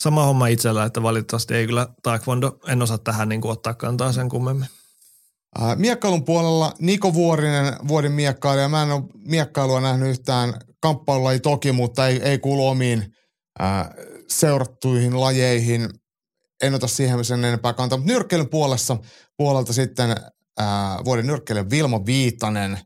[0.03, 4.11] Sama homma itsellä, että valitettavasti ei kyllä Taekwondo, en osaa tähän niin kuin ottaa kantaa
[4.11, 4.67] sen kummemmin.
[5.61, 8.69] Äh, miekkailun puolella Niko Vuorinen, vuoden miekkailija.
[8.69, 10.53] Mä en ole miekkailua nähnyt yhtään
[11.31, 13.13] ei toki, mutta ei, ei kuulu omiin
[13.61, 13.89] äh,
[14.27, 15.89] seurattuihin lajeihin.
[16.63, 17.97] En ota siihen sen enempää kantaa.
[17.97, 18.97] Mutta nyrkkeilyn puolessa,
[19.37, 20.11] puolelta sitten
[20.61, 20.67] äh,
[21.05, 22.79] vuoden nyrkkeilijä Vilma Viitanen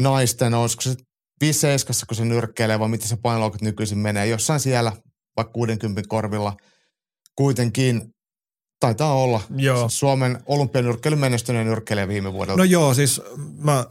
[0.00, 0.94] naisten, olisiko se
[1.40, 1.66] 5
[2.06, 4.26] kun se nyrkkeilee, vai miten se painoluokat nykyisin menee.
[4.26, 4.92] Jossain siellä,
[5.36, 6.56] vaikka 60 korvilla.
[7.34, 8.14] Kuitenkin
[8.80, 9.40] Taitaa olla.
[9.56, 9.88] Joo.
[9.88, 12.58] Suomen olympianyrkkeilyn menestyneen nyrkkeilijä viime vuodelta.
[12.58, 13.22] No joo, siis
[13.64, 13.86] mä,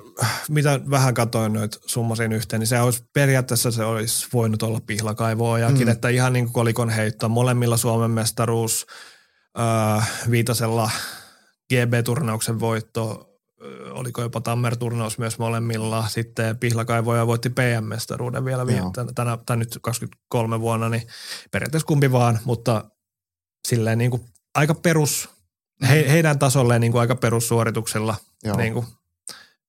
[0.49, 5.87] mitä vähän katoin noita summasin yhteen, niin se olisi periaatteessa se olisi voinut olla pihlakaivoajakin,
[5.87, 5.91] mm.
[5.91, 7.29] että ihan niin kuin kolikon heitto.
[7.29, 8.87] Molemmilla Suomen mestaruus,
[9.59, 10.89] äh, Viitasella
[11.73, 13.29] GB-turnauksen voitto,
[13.61, 16.07] äh, oliko jopa Tammer-turnaus myös molemmilla.
[16.07, 21.07] Sitten Pihlakaivoja voitti PM-mestaruuden vielä tänä, tänä, tänä, nyt 23 vuonna, niin
[21.51, 22.85] periaatteessa kumpi vaan, mutta
[23.67, 24.21] silleen niin kuin
[24.57, 25.29] aika perus,
[25.89, 28.15] he, heidän tasolleen niin kuin aika perussuorituksella
[28.57, 28.85] niin kuin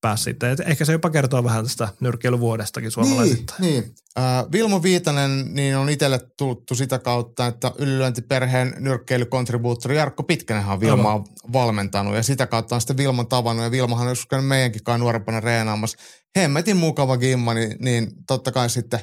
[0.01, 0.51] pääsi sitten.
[0.51, 3.55] Et ehkä se jopa kertoo vähän tästä nyrkkeilyvuodestakin suomalaisista.
[3.59, 3.95] Niin, niin.
[4.19, 10.81] Äh, Vilmo Viitanen niin on itselle tuttu sitä kautta, että ylilyöntiperheen nyrkkeilykontribuuttori Jarkko Pitkänenhän on
[10.81, 11.27] Vilmaa Aivan.
[11.53, 15.41] valmentanut ja sitä kautta on sitten Vilman tavannut ja Vilmahan on joskus meidänkin kai nuorempana
[15.41, 15.99] reenaamassa.
[16.37, 19.01] Hemmetin mukava gimma, niin, niin totta kai sitten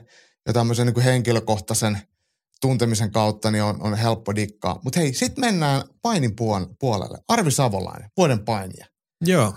[0.48, 2.00] jo tämmöisen niin henkilökohtaisen–
[2.66, 4.80] tuntemisen kautta niin on, on helppo dikkaa.
[4.84, 6.36] Mutta hei, sitten mennään painin
[6.80, 7.18] puolelle.
[7.28, 8.86] Arvi Savolainen, vuoden painija.
[9.22, 9.54] Joo.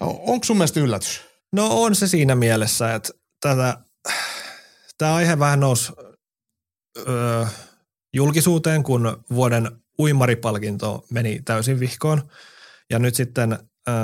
[0.00, 1.20] Onko sun mielestä yllätys?
[1.52, 3.78] No on se siinä mielessä, että tätä,
[4.98, 5.92] tämä aihe vähän nousi
[7.08, 7.46] öö,
[8.14, 12.28] julkisuuteen, kun vuoden uimaripalkinto meni täysin vihkoon.
[12.90, 13.52] Ja nyt sitten
[13.88, 13.94] öö,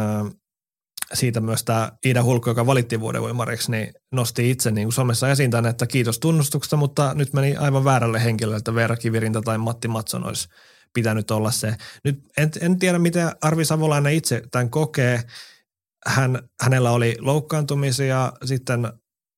[1.14, 5.50] siitä myös tämä Iida Hulkko, joka valittiin vuoden uimariksi, niin nosti itse niin somessa esiin
[5.50, 9.88] tämän, että kiitos tunnustuksesta, mutta nyt meni aivan väärälle henkilölle, että Veera Kivirinta tai Matti
[9.88, 10.48] Matson olisi
[10.94, 11.74] pitänyt olla se.
[12.04, 15.22] Nyt en, en tiedä, miten Arvi Savolainen itse tämän kokee.
[16.06, 18.92] Hän, hänellä oli loukkaantumisia, sitten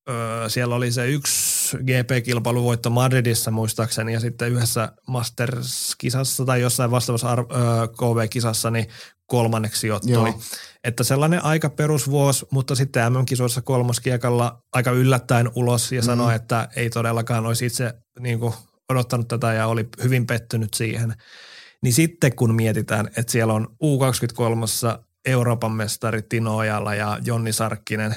[0.09, 0.13] ö,
[0.47, 7.43] siellä oli se yksi GP-kilpailuvoitto Madridissa muistaakseni ja sitten yhdessä Masters-kisassa tai jossain vastaavassa ö,
[7.87, 8.87] KV-kisassa niin
[9.25, 10.11] kolmanneksi ottui.
[10.11, 10.39] Joo.
[10.83, 16.05] Että sellainen aika perusvuosi, mutta sitten MM-kisoissa kolmoskiekalla aika yllättäen ulos ja mm.
[16.05, 18.53] sanoi, että ei todellakaan olisi itse niin kuin
[18.89, 21.13] odottanut tätä ja oli hyvin pettynyt siihen.
[21.83, 28.15] Niin sitten kun mietitään, että siellä on U23 Euroopan mestari Tino Ojala ja Jonni Sarkkinen,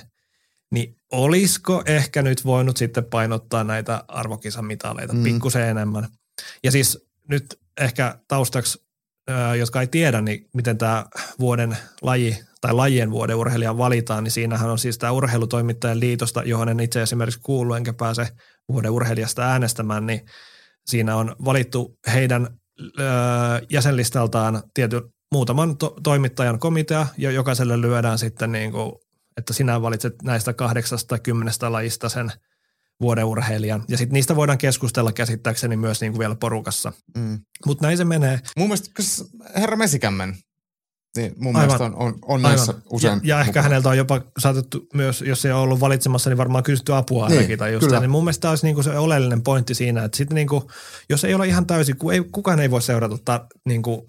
[0.71, 5.23] niin olisiko ehkä nyt voinut sitten painottaa näitä arvokisamitaleita mm.
[5.23, 6.09] pikkusen enemmän.
[6.65, 8.85] Ja siis nyt ehkä taustaksi
[9.59, 11.07] jotka ei tiedä, niin miten tämä
[11.39, 16.69] vuoden laji tai lajien vuoden urheilija valitaan, niin siinähän on siis tämä urheilutoimittajan liitosta, johon
[16.69, 18.29] en itse esimerkiksi kuulu enkä pääse
[18.69, 20.21] vuoden urheilijasta äänestämään, niin
[20.87, 22.49] siinä on valittu heidän
[23.01, 23.07] öö,
[23.71, 25.01] jäsenlistaltaan tietty
[25.33, 28.93] muutaman to- toimittajan komitea, ja jokaiselle lyödään sitten niin kuin,
[29.37, 32.33] että sinä valitset näistä kahdeksasta kymmenestä lajista sen–
[33.01, 33.85] vuoden urheilijan.
[33.89, 36.93] Ja sitten niistä voidaan keskustella käsittääkseni myös niin kuin vielä porukassa.
[37.17, 37.39] Mm.
[37.67, 38.41] Mutta näin se menee.
[38.57, 38.91] Mun mielestä
[39.57, 40.37] herra Mesikämmen,
[41.17, 41.69] niin mun Aivan.
[41.69, 42.83] mielestä on, on, on näissä Aivan.
[42.91, 46.39] usein Ja, ja ehkä häneltä on jopa saatettu myös, jos ei ole ollut valitsemassa, niin
[46.39, 47.59] varmaan kysytty apua niin, ainakin.
[47.59, 50.71] Tai just niin mun mielestä tämä olisi niinku se oleellinen pointti siinä, että sitten niinku,
[51.09, 54.07] jos ei ole ihan täysin, kun ei, kukaan ei voi seurata ta, niinku,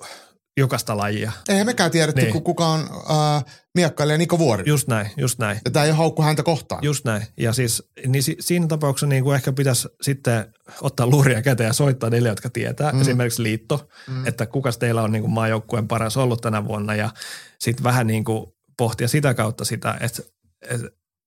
[0.57, 1.31] jokaista lajia.
[1.49, 2.43] Eihän mekään tiedetty, niin.
[2.43, 4.63] kuka on äh, miekkailija Niko Vuori.
[4.67, 5.59] Just näin, just näin.
[5.65, 6.83] Ja tämä ei haukku häntä kohtaan.
[6.83, 7.27] Just näin.
[7.37, 11.73] Ja siis niin si- siinä tapauksessa niin kuin ehkä pitäisi sitten ottaa luuria käteen ja
[11.73, 12.91] soittaa niille, jotka tietää.
[12.91, 13.01] Mm.
[13.01, 14.27] Esimerkiksi liitto, mm.
[14.27, 17.09] että kuka teillä on niin kuin maajoukkueen paras ollut tänä vuonna ja
[17.59, 18.45] sitten vähän niin kuin
[18.77, 20.23] pohtia sitä kautta sitä, että
[20.69, 20.81] et,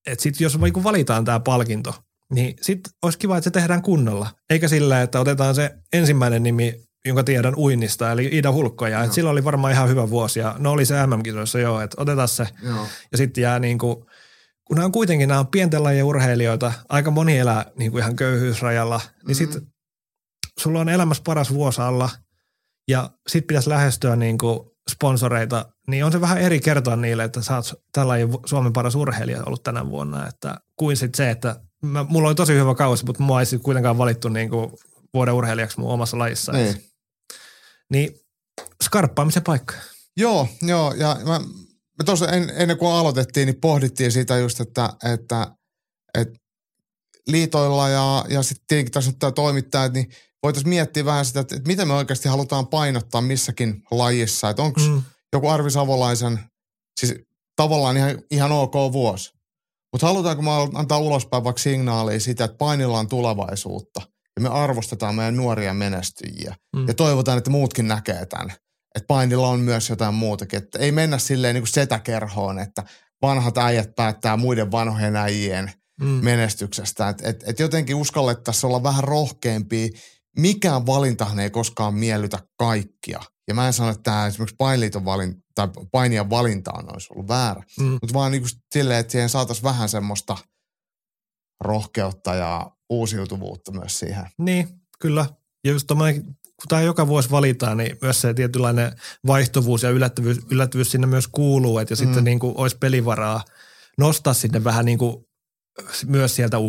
[0.07, 1.95] et sitten jos niin valitaan tämä palkinto,
[2.35, 4.31] niin sitten olisi kiva, että se tehdään kunnolla.
[4.51, 9.03] Eikä sillä, että otetaan se ensimmäinen nimi jonka tiedän uinnista, eli Ida Hulkkoja.
[9.03, 12.29] Että sillä oli varmaan ihan hyvä vuosi ja no oli se MM-kisoissa joo, että otetaan
[12.29, 12.47] se.
[12.63, 12.87] Joo.
[13.13, 13.97] Ja sitten jää niin kuin,
[14.65, 18.17] kun nämä on kuitenkin nämä on pienten lajien urheilijoita, aika moni elää niin kuin ihan
[18.17, 19.35] köyhyysrajalla, niin mm-hmm.
[19.35, 19.63] sitten
[20.61, 22.11] sulla on elämässä paras vuosi alla
[22.89, 27.43] ja sit pitäisi lähestyä niin kuin sponsoreita, niin on se vähän eri kertoa niille, että
[27.43, 32.05] sä oot tällainen Suomen paras urheilija ollut tänä vuonna, että kuin sit se, että mä,
[32.09, 34.71] mulla oli tosi hyvä kausi, mutta mua ei kuitenkaan valittu niin kuin
[35.15, 36.53] vuoden urheilijaksi mun omassa lajissa.
[36.53, 36.85] Niin.
[37.91, 38.11] Niin
[38.85, 39.75] skarppaamisen paikka.
[40.17, 41.41] Joo, joo, ja mä,
[41.99, 45.57] me tuossa en, ennen kuin aloitettiin, niin pohdittiin sitä just, että, että,
[46.19, 46.39] että
[47.27, 50.11] liitoilla ja, ja sitten tietenkin tässä nyt tämä toimittajat, niin
[50.43, 54.51] voitaisiin miettiä vähän sitä, että, että mitä me oikeasti halutaan painottaa missäkin lajissa.
[54.51, 55.03] Että onko mm.
[55.33, 56.41] joku Arvi Savolaisen,
[57.01, 57.15] siis
[57.57, 59.33] tavallaan ihan, ihan ok vuosi.
[59.93, 64.03] Mutta halutaanko me antaa ulospäin vaikka signaalia sitä, että painilla on tulevaisuutta
[64.39, 66.89] ja me arvostetaan meidän nuoria menestyjiä mm.
[66.89, 68.51] ja toivotaan, että muutkin näkee tämän.
[68.95, 70.57] Että painilla on myös jotain muutakin.
[70.57, 72.85] Että ei mennä silleen niin kuin setäkerhoon, että
[73.23, 76.07] vanhat äijät päättää muiden vanhojen äijien mm.
[76.07, 77.09] menestyksestä.
[77.09, 79.89] Että et, et jotenkin uskallettaisiin olla vähän rohkeampia.
[80.39, 83.21] Mikään valintahan ei koskaan miellytä kaikkia.
[83.49, 87.29] Ja mä en sano, että tämä esimerkiksi painiliiton valinta, tai painijan valinta on olisi ollut
[87.29, 87.63] väärä.
[87.81, 87.85] Mm.
[87.85, 90.37] Mutta vaan niin kuin silleen, että siihen saataisiin vähän semmoista
[91.61, 94.27] rohkeutta ja uusiutuvuutta myös siihen.
[94.39, 94.69] Niin,
[94.99, 95.27] kyllä.
[95.65, 98.93] Ja just kun tämä joka vuosi valitaan, niin myös se tietynlainen
[99.27, 102.05] vaihtuvuus ja yllättävyys, yllättävyys sinne myös kuuluu, että ja mm.
[102.05, 103.45] sitten niin kuin olisi pelivaraa
[103.99, 105.17] nostaa sinne vähän niin kuin
[106.07, 106.61] myös sieltä U23,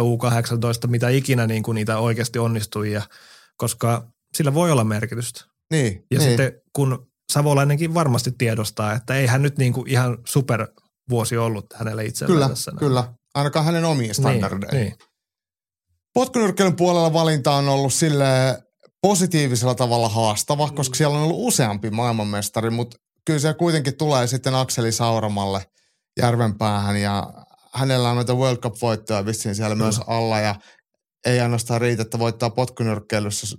[0.00, 3.02] U18, mitä ikinä niin kuin niitä oikeasti onnistui, ja,
[3.56, 5.44] koska sillä voi olla merkitystä.
[5.70, 6.28] Niin, ja niin.
[6.28, 10.66] sitten kun Savolainenkin varmasti tiedostaa, että ei hän nyt niin kuin ihan super
[11.10, 12.72] vuosi ollut hänelle itselleen Kyllä, tässä.
[12.78, 13.14] kyllä.
[13.38, 14.80] Ainakaan hänen omiin standardeihin.
[14.80, 15.08] Niin, niin.
[16.14, 18.24] Potkunyrkkeilyn puolella valinta on ollut sille
[19.02, 20.74] positiivisella tavalla haastava, mm.
[20.74, 25.66] koska siellä on ollut useampi maailmanmestari, mutta kyllä se kuitenkin tulee sitten Akseli Sauramalle
[26.20, 27.32] Järvenpäähän ja
[27.74, 29.82] hänellä on noita World Cup-voittoja vissiin siellä mm.
[29.82, 30.54] myös alla ja
[31.26, 33.56] ei ainoastaan riitä, että voittaa potkunyrkkeilyssä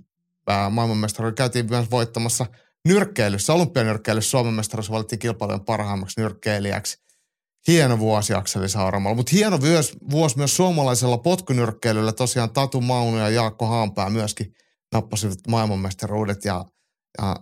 [0.70, 1.32] maailmanmestari.
[1.32, 2.46] Käytiin myös voittamassa
[2.88, 6.98] nyrkkeilyssä, olympianyrkkeilyssä Suomen mestaruus valittiin kilpailujen parhaimmaksi nyrkkeilijäksi.
[7.68, 12.12] Hieno vuosi Akseli Sauramalla, mutta hieno vuosi, vuosi myös suomalaisella potkunyrkkeilyllä.
[12.12, 14.52] Tosiaan Tatu Maunu ja Jaakko Haanpää myöskin
[14.94, 16.64] nappasivat maailmanmestaruudet ja,
[17.18, 17.36] ja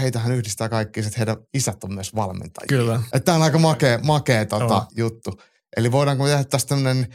[0.00, 2.66] heitähän yhdistää kaikki, että heidän isät on myös valmentajia.
[2.68, 3.02] Kyllä.
[3.24, 5.40] Tämä on aika makea, makea tota, juttu.
[5.76, 7.06] Eli voidaanko tehdä tästä tämmöinen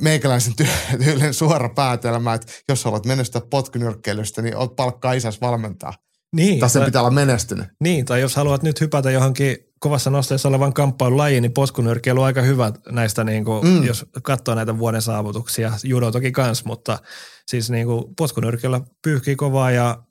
[0.00, 0.54] meikäläisen
[1.04, 5.92] tyylinen suora päätelmä, että jos haluat menestyä potkunyrkkeilystä, niin oot palkkaa isäs valmentaa.
[6.36, 6.60] Niin.
[6.60, 7.66] Tai sen pitää olla menestynyt.
[7.80, 12.42] Niin, tai jos haluat nyt hypätä johonkin kovassa nosteessa olevan kamppailulajiin, niin potkunyrkkeily on aika
[12.42, 13.84] hyvä näistä, niin kuin, mm.
[13.84, 15.72] jos katsoo näitä vuoden saavutuksia.
[15.84, 16.98] Judo toki kans, mutta
[17.48, 20.02] siis niin kuin potkunyrkkeillä pyyhkii kovaa ja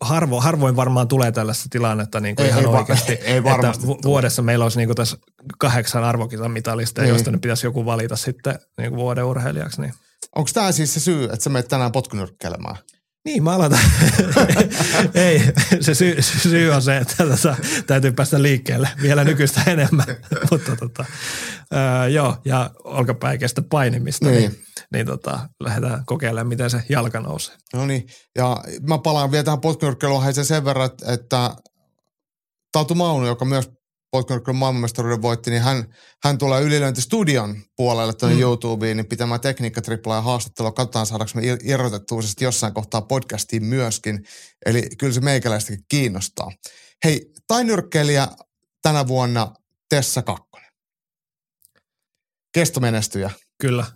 [0.00, 3.86] harvo, harvoin varmaan tulee tällaista tilannetta niin kuin ei, ihan ei, oikeasti, ei, ei että
[4.04, 5.16] vuodessa meillä olisi niin kuin tässä
[5.58, 7.12] kahdeksan arvokisan mitalista, niin.
[7.12, 9.80] josta nyt pitäisi joku valita sitten niin kuin vuoden urheilijaksi.
[9.80, 9.94] Niin.
[10.36, 12.76] Onko tämä siis se syy, että sä menet tänään potkunyrkkeilemään?
[13.24, 13.78] Niin, mä aloitan.
[15.14, 15.42] Ei,
[15.80, 17.56] se syy, syy on se, että tätä
[17.86, 20.06] täytyy päästä liikkeelle vielä nykyistä enemmän.
[20.50, 21.04] Mutta tota,
[21.70, 27.56] ää, joo, ja olkapäikäistä painimista, niin, niin, niin tota, lähdetään kokeilemaan, miten se jalka nousee.
[27.74, 28.06] No niin,
[28.36, 28.56] ja
[28.88, 31.56] mä palaan vielä tähän potkunyrkkeiluun sen verran, että, että
[32.72, 33.70] Tatu Maunu, joka myös
[34.10, 35.94] Potkonyrkkelyn maailmanmestaruuden voitti, niin hän,
[36.24, 38.42] hän tulee ylilöintistudion puolelle tuonne mm.
[38.42, 40.72] YouTubeen niin pitämään tekniikkatriplaa ja haastattelua.
[40.72, 44.24] Katsotaan saadaanko me irrotettua jossain kohtaa podcastiin myöskin.
[44.66, 46.50] Eli kyllä se meikäläistäkin kiinnostaa.
[47.04, 48.28] Hei, tainyrkkeilijä
[48.82, 49.54] tänä vuonna
[49.88, 50.70] Tessa Kakkonen.
[52.54, 53.30] Kestomenestyjä.
[53.60, 53.86] Kyllä.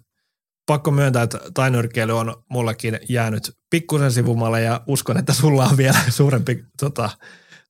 [0.66, 5.98] Pakko myöntää, että tainyrkkeily on mullekin jäänyt pikkusen sivumalle ja uskon, että sulla on vielä
[6.08, 7.10] suurempi tota,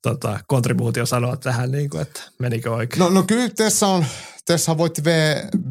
[0.04, 3.00] tota, kontribuutio sanoa tähän, niin kuin, että menikö oikein?
[3.00, 4.04] No, no kyllä tässä on,
[4.46, 5.08] tässä voitti v,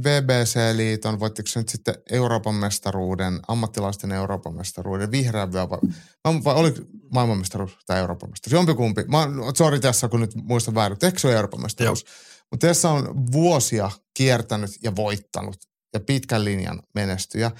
[0.03, 6.73] VBC-liiton, voittiko se nyt sitten Euroopan mestaruuden, ammattilaisten Euroopan mestaruuden, vihreän vai oli
[7.13, 8.53] maailmanmestaruus tai Euroopan mestaruus?
[8.53, 9.03] Jompikumpi.
[9.07, 12.05] Mä, sorry tässä, kun nyt muistan väärin, eikö se ole Euroopan mestaruus?
[12.51, 15.57] Mutta tässä on vuosia kiertänyt ja voittanut
[15.93, 17.51] ja pitkän linjan menestyjä.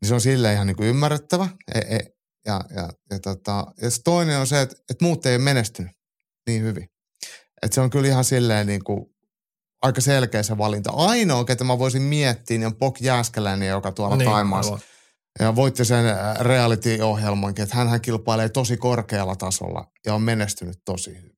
[0.00, 1.48] Niin se on silleen ihan niin kuin ymmärrettävä.
[1.74, 1.98] E, e,
[2.46, 5.97] ja, ja, ja, tota, ja toinen on se, että, että muut ei ole menestynyt
[6.48, 6.88] niin hyvin.
[7.62, 9.06] Että se on kyllä ihan silleen niin kuin
[9.82, 10.90] aika selkeä se valinta.
[10.90, 14.78] Ainoa, ketä mä voisin miettiä, niin on Pok Jääskeläinen, joka tuolla niin, Taimaassa.
[15.40, 21.16] Ja voitti sen äh, reality-ohjelmankin, että hän kilpailee tosi korkealla tasolla ja on menestynyt tosi
[21.16, 21.36] hyvin.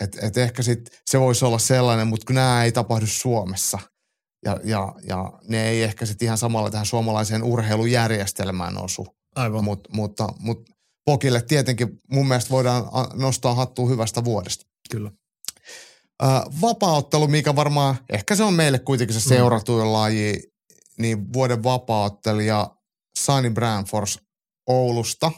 [0.00, 3.78] Et, et ehkä sit se voisi olla sellainen, mutta kun nämä ei tapahdu Suomessa
[4.44, 9.06] ja, ja, ja ne ei ehkä sitten ihan samalla tähän suomalaiseen urheilujärjestelmään osu.
[9.34, 9.64] Aivan.
[9.64, 10.71] Mut, mutta, mutta
[11.04, 12.84] Pokille tietenkin mun mielestä voidaan
[13.14, 14.66] nostaa hattua hyvästä vuodesta.
[14.90, 15.10] Kyllä.
[16.60, 19.36] vapaaottelu, mikä varmaan, ehkä se on meille kuitenkin se mm.
[19.36, 19.92] seuratuin mm.
[19.92, 20.42] laji,
[20.98, 22.70] niin vuoden vapaaottelija
[23.18, 24.18] Sunny Branfors
[24.68, 25.32] Oulusta.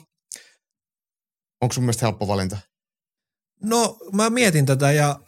[1.62, 2.58] Onko sun mielestä helppo valinta?
[3.62, 5.20] No mä mietin tätä ja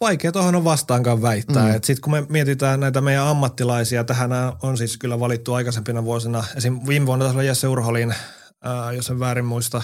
[0.00, 1.72] vaikea tuohon on vastaankaan väittää.
[1.72, 1.80] Mm.
[1.82, 4.30] Sitten kun me mietitään näitä meidän ammattilaisia, tähän
[4.62, 6.44] on siis kyllä valittu aikaisempina vuosina.
[6.56, 6.80] Esim.
[6.86, 8.14] viime vuonna taas oli Jesse Urholin,
[8.62, 9.82] ää, jos en väärin muista,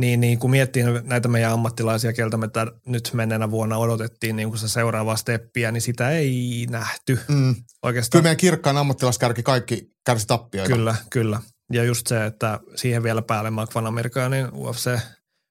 [0.00, 4.58] niin, niin kun miettii näitä meidän ammattilaisia, keltä me tämän, nyt menneenä vuonna odotettiin niin
[4.58, 7.18] se seuraavaa steppiä, niin sitä ei nähty.
[7.28, 7.54] Mm.
[7.82, 8.18] Oikeastaan.
[8.18, 10.74] Kyllä meidän kirkkaan ammattilaskärki kaikki kärsi tappioita.
[10.74, 11.40] Kyllä, kyllä.
[11.72, 14.98] Ja just se, että siihen vielä päälle Mark Van Amerikanin UFC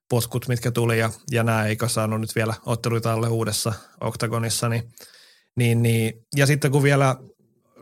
[0.10, 4.84] potkut, mitkä tuli ja, ja nämä eikö saanut nyt vielä otteluita alle uudessa oktagonissa, niin,
[5.56, 7.16] niin, niin ja sitten kun vielä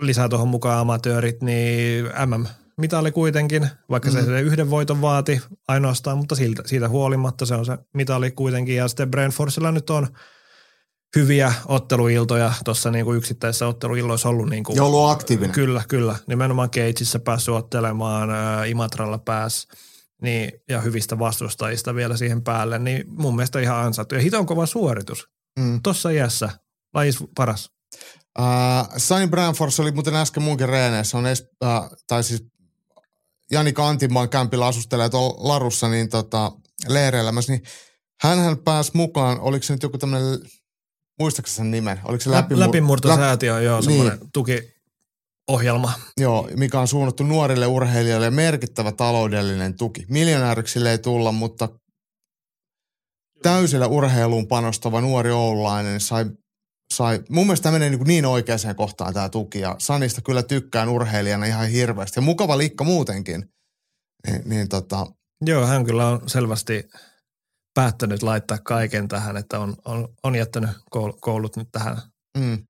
[0.02, 2.46] lisää tuohon mukaan amatöörit, niin MM
[2.80, 4.26] mitali kuitenkin, vaikka mm.
[4.26, 8.76] se yhden voiton vaati ainoastaan, mutta siltä, siitä huolimatta se on se mitali kuitenkin.
[8.76, 10.08] Ja sitten Brentfordsilla nyt on
[11.16, 14.50] hyviä otteluiltoja tuossa niinku yksittäisissä otteluilloissa ollut.
[14.50, 15.52] Niinku, ja ollut aktiivinen.
[15.52, 16.16] Kyllä, kyllä.
[16.28, 18.30] Nimenomaan Cageissa päässyt ottelemaan,
[18.68, 19.68] Imatralla pääs
[20.22, 24.16] niin, ja hyvistä vastustajista vielä siihen päälle, niin mun mielestä ihan ansaittu.
[24.16, 25.28] Ja hiton kova suoritus.
[25.60, 25.82] Mm.
[25.84, 26.50] Tuossa iässä
[26.94, 27.70] lajis paras.
[28.40, 28.46] Uh,
[28.98, 32.46] Sunny Branfors oli muuten äsken munkin reeneissä, on es, uh, tai siis
[33.52, 36.52] Jani Kantimaan kämpillä asustelee tuolla Larussa, niin tota,
[36.88, 37.64] leireillämässä, niin
[38.22, 40.40] hän pääsi mukaan, oliko se nyt joku tämmöinen,
[41.20, 42.00] muistaakseni sen nimen?
[42.06, 44.30] Oliko se läpimur- läpimurtosäätiö, läp- joo, semmoinen niin.
[44.34, 44.74] tuki
[45.48, 45.94] ohjelma.
[46.18, 50.06] Joo, mikä on suunnattu nuorille urheilijoille ja merkittävä taloudellinen tuki.
[50.10, 51.70] Miljonääriksi ei tulla, mutta
[53.44, 56.26] täysillä urheiluun panostava nuori oululainen sai,
[56.94, 60.90] sai mun mielestä tämä menee niin, niin oikeaan kohtaan tämä tuki ja Sanista kyllä tykkään
[60.90, 63.50] urheilijana ihan hirveästi ja mukava liikka muutenkin.
[64.28, 65.08] Niin, niin tota.
[65.46, 66.90] Joo, hän kyllä on selvästi
[67.74, 70.70] päättänyt laittaa kaiken tähän, että on, on, on jättänyt
[71.22, 71.98] koulut nyt tähän
[72.38, 72.64] mm.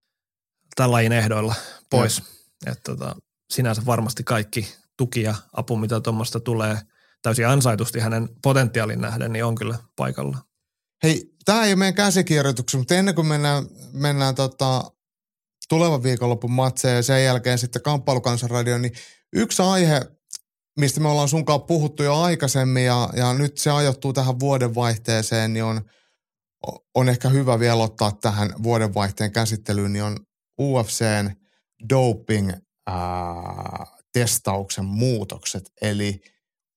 [0.75, 1.55] tämän lajin ehdoilla
[1.89, 2.23] pois.
[2.65, 3.15] Ja että tota,
[3.53, 6.77] sinänsä varmasti kaikki tuki ja apu, mitä tuommoista tulee
[7.21, 10.37] täysin ansaitusti hänen potentiaalin nähden, niin on kyllä paikalla.
[11.03, 14.91] Hei, tämä ei ole meidän käsikirjoituksessa, mutta ennen kuin mennään, mennään tota,
[15.69, 18.93] tulevan viikonlopun matseen ja sen jälkeen sitten kamppailukansanradio, niin
[19.33, 20.01] yksi aihe,
[20.79, 25.63] mistä me ollaan sunkaan puhuttu jo aikaisemmin ja, ja nyt se ajoittuu tähän vuodenvaihteeseen, niin
[25.63, 25.81] on,
[26.95, 30.17] on ehkä hyvä vielä ottaa tähän vuodenvaihteen käsittelyyn, niin on
[30.61, 31.31] UFCn
[31.93, 35.71] doping-testauksen muutokset.
[35.81, 36.21] Eli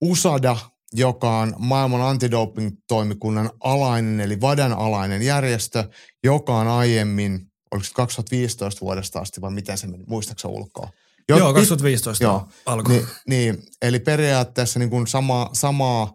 [0.00, 0.56] USADA,
[0.92, 5.84] joka on maailman antidoping-toimikunnan alainen, eli VADAN alainen järjestö,
[6.24, 10.88] joka on aiemmin, oliko se 2015 vuodesta asti vai miten se meni, muistaakseni ulkoa?
[11.28, 12.94] Jo, joo, 2015 joo, alkoi.
[12.94, 16.12] Niin, niin, eli periaatteessa niin kuin sama, samaa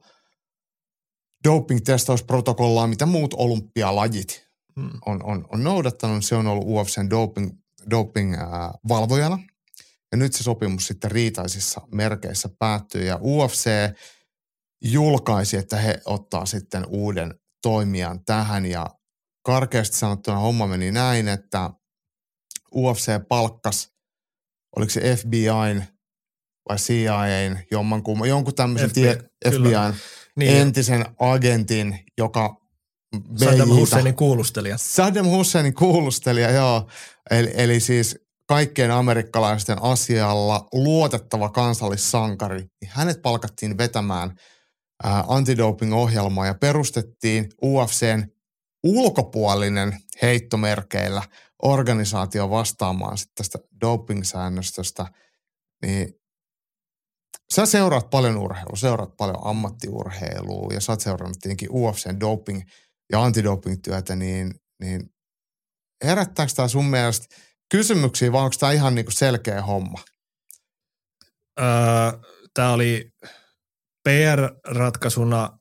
[1.48, 4.90] doping-testausprotokollaa, mitä muut olympialajit hmm.
[5.06, 6.26] on, on, on noudattanut.
[6.26, 7.52] Se on ollut UFCn doping
[7.90, 9.40] doping-valvojana.
[10.12, 13.70] Ja nyt se sopimus sitten riitaisissa merkeissä päättyy ja UFC
[14.84, 18.86] julkaisi, että he ottaa sitten uuden toimijan tähän ja
[19.46, 21.70] karkeasti sanottuna homma meni näin, että
[22.76, 23.92] UFC palkkas,
[24.76, 25.84] oliko se FBIn
[26.70, 29.94] vai CIAin, jommankumman, jonkun tämmöisen tie, FBIn
[30.36, 30.58] niin.
[30.58, 32.58] entisen agentin, joka
[33.36, 34.78] Saddam Husseinin kuulustelija.
[34.78, 36.90] Saddam Husseinin kuulustelija, joo.
[37.32, 44.36] Eli, eli siis kaikkien amerikkalaisten asialla luotettava kansallissankari, niin hänet palkattiin vetämään ää,
[45.28, 48.28] antidoping-ohjelmaa ja perustettiin UFCn
[48.84, 51.24] ulkopuolinen heittomerkeillä
[51.64, 55.06] organisaatio vastaamaan sitten tästä doping-säännöstöstä,
[55.82, 56.14] niin
[57.54, 62.70] sä seuraat paljon urheilua, seuraat paljon ammattiurheilua ja sä oot seurannut tietenkin UFCn doping-
[63.12, 65.14] ja antidoping-työtä, niin, niin
[66.04, 67.36] herättääkö tämä sun mielestä
[67.72, 70.00] kysymyksiä vai onko tämä ihan niinku selkeä homma?
[71.60, 71.66] Öö,
[72.54, 73.12] tämä oli
[74.08, 75.60] PR-ratkaisuna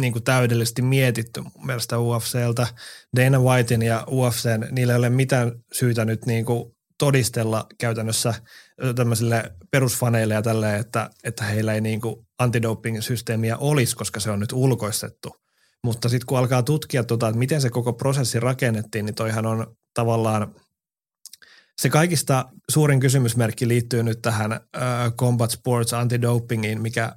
[0.00, 2.66] niin kuin täydellisesti mietitty mun mielestä UFCltä.
[3.16, 8.34] Dana Whitein ja UFCn, niillä ei ole mitään syytä nyt niin kuin todistella käytännössä
[8.96, 14.40] tämmöisille perusfaneille ja tälleen, että, että heillä ei niin kuin antidoping-systeemiä olisi, koska se on
[14.40, 15.36] nyt ulkoistettu.
[15.84, 19.76] Mutta sitten kun alkaa tutkia, tota, että miten se koko prosessi rakennettiin, niin toihan on
[19.94, 20.54] tavallaan
[21.80, 24.60] se kaikista suurin kysymysmerkki liittyy nyt tähän äh,
[25.18, 27.16] Combat Sports Antidopingiin, mikä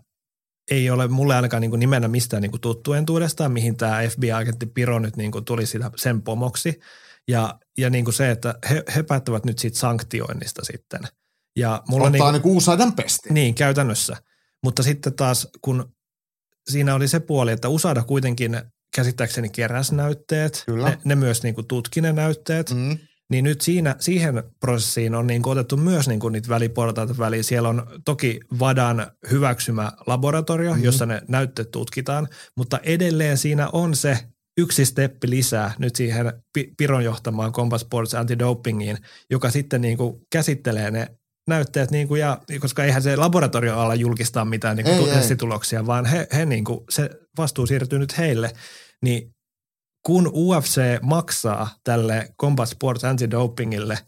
[0.71, 4.65] ei ole mulle ainakaan niin kuin nimenä mistään niin kuin tuttu entuudestaan, mihin tämä FBI-agentti
[4.65, 6.79] Piro nyt niin kuin tuli sitä, sen pomoksi.
[7.27, 11.01] Ja, ja niin kuin se, että he, he päättävät nyt siitä sanktioinnista sitten.
[11.55, 13.33] Ja mulla Ottaa niin, kuin, niin pesti.
[13.33, 14.17] Niin, käytännössä.
[14.63, 15.93] Mutta sitten taas, kun
[16.69, 18.61] siinä oli se puoli, että USADA kuitenkin
[18.95, 20.63] käsittääkseni keräs näytteet.
[20.65, 20.89] Kyllä.
[20.89, 22.69] Ne, ne myös niin kuin tutki ne näytteet.
[22.69, 22.97] Mm.
[23.31, 27.43] Niin nyt siinä, siihen prosessiin on niin kuin otettu myös niin kuin niitä väliportaita väliin.
[27.43, 30.83] Siellä on toki VADAN hyväksymä laboratorio, mm-hmm.
[30.83, 34.19] jossa ne näytteet tutkitaan, mutta edelleen siinä on se
[34.57, 36.33] yksi steppi lisää nyt siihen
[36.77, 38.97] Piron johtamaan Combat Sports Anti-Dopingiin,
[39.29, 41.07] joka sitten niin kuin käsittelee ne
[41.47, 45.79] näytteet, niin kuin, ja, koska eihän se laboratorio ala julkistaa mitään niin kuin ei, testituloksia,
[45.79, 45.85] ei.
[45.85, 48.51] vaan he, he niin kuin, se vastuu siirtyy nyt heille,
[49.03, 49.32] niin
[50.03, 53.99] kun UFC maksaa tälle Combat Sports Anti-Dopingille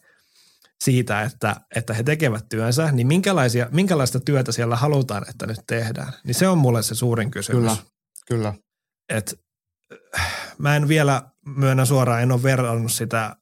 [0.83, 6.13] siitä, että, että he tekevät työnsä, niin minkälaisia, minkälaista työtä siellä halutaan, että nyt tehdään?
[6.23, 7.71] Niin se on mulle se suurin kysymys.
[7.71, 7.77] Kyllä,
[8.27, 8.53] kyllä.
[9.09, 9.39] Et,
[10.57, 13.35] mä en vielä myönnä suoraan, en ole verrannut sitä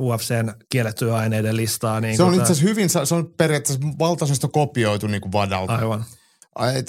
[0.00, 2.00] UFCn kiellettyjä aineiden listaa.
[2.00, 5.74] Niin se on itse asiassa hyvin, se on periaatteessa valtaisesta kopioitu niin kuin Vadalta.
[5.74, 6.04] Aivan.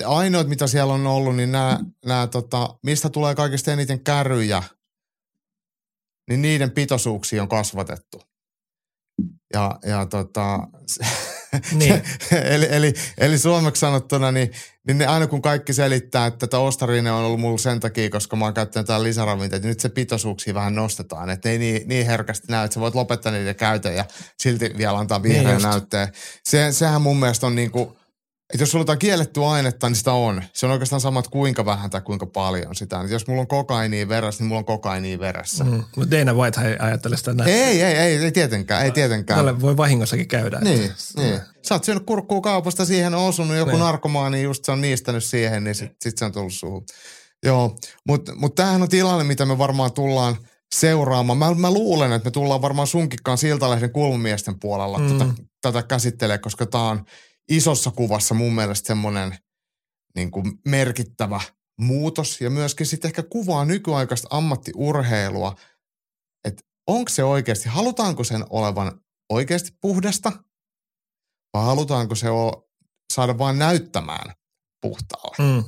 [0.05, 4.63] Ainoat, mitä siellä on ollut, niin nämä, nämä tota, mistä tulee kaikista eniten kärryjä,
[6.31, 8.21] niin niiden pitoisuuksia on kasvatettu.
[9.53, 10.59] Ja, ja tota,
[11.79, 12.01] niin.
[12.31, 14.51] eli, eli, eli suomeksi sanottuna, niin,
[14.87, 18.35] niin ne aina kun kaikki selittää, että tätä ostarine on ollut mulla sen takia, koska
[18.35, 22.05] mä oon käyttänyt jotain lisäravinteita, niin nyt se pitoisuuksia vähän nostetaan, että ei niin, niin
[22.05, 24.05] herkästi näy, että sä voit lopettaa niiden käytön ja
[24.37, 26.07] silti vielä antaa vihreän niin näytteen.
[26.43, 27.97] Se, sehän mun mielestä on niinku,
[28.53, 30.43] että jos sulla on kiellettyä ainetta, niin sitä on.
[30.53, 33.01] Se on oikeastaan sama, että kuinka vähän tai kuinka paljon sitä.
[33.01, 35.63] Että jos mulla on kokainia veressä, niin mulla on kokainia veressä.
[35.63, 35.83] Mm.
[35.95, 37.49] Mutta Dana White ei ajattele sitä näin.
[37.49, 39.37] Ei, ei, ei, ei tietenkään, ei tietenkään.
[39.37, 40.59] Tälle voi vahingossakin käydä.
[40.59, 41.39] Niin, että, niin.
[41.67, 43.79] Sä oot syönyt kurkkuu kaupasta, siihen on osunut joku niin.
[43.79, 46.83] narkomaani, just se on niistänyt siihen, niin sit, sit se on tullut suuhun.
[47.45, 47.75] Joo,
[48.07, 50.37] mutta mut tämähän on tilanne, mitä me varmaan tullaan
[50.75, 51.37] seuraamaan.
[51.37, 55.17] Mä, mä luulen, että me tullaan varmaan sunkikkaan Siltalehden kulmamiesten puolella mm.
[55.17, 57.03] tätä, tätä käsittelee, koska tämä on–
[57.55, 59.37] isossa kuvassa mun mielestä semmoinen
[60.15, 61.41] niin kuin merkittävä
[61.79, 65.55] muutos ja myöskin sitten ehkä kuvaa nykyaikaista ammattiurheilua,
[66.45, 70.31] että onko se oikeasti, halutaanko sen olevan oikeasti puhdasta
[71.53, 72.69] vai halutaanko se o,
[73.13, 74.33] saada vain näyttämään
[74.81, 75.35] puhtaalle.
[75.39, 75.63] Mm.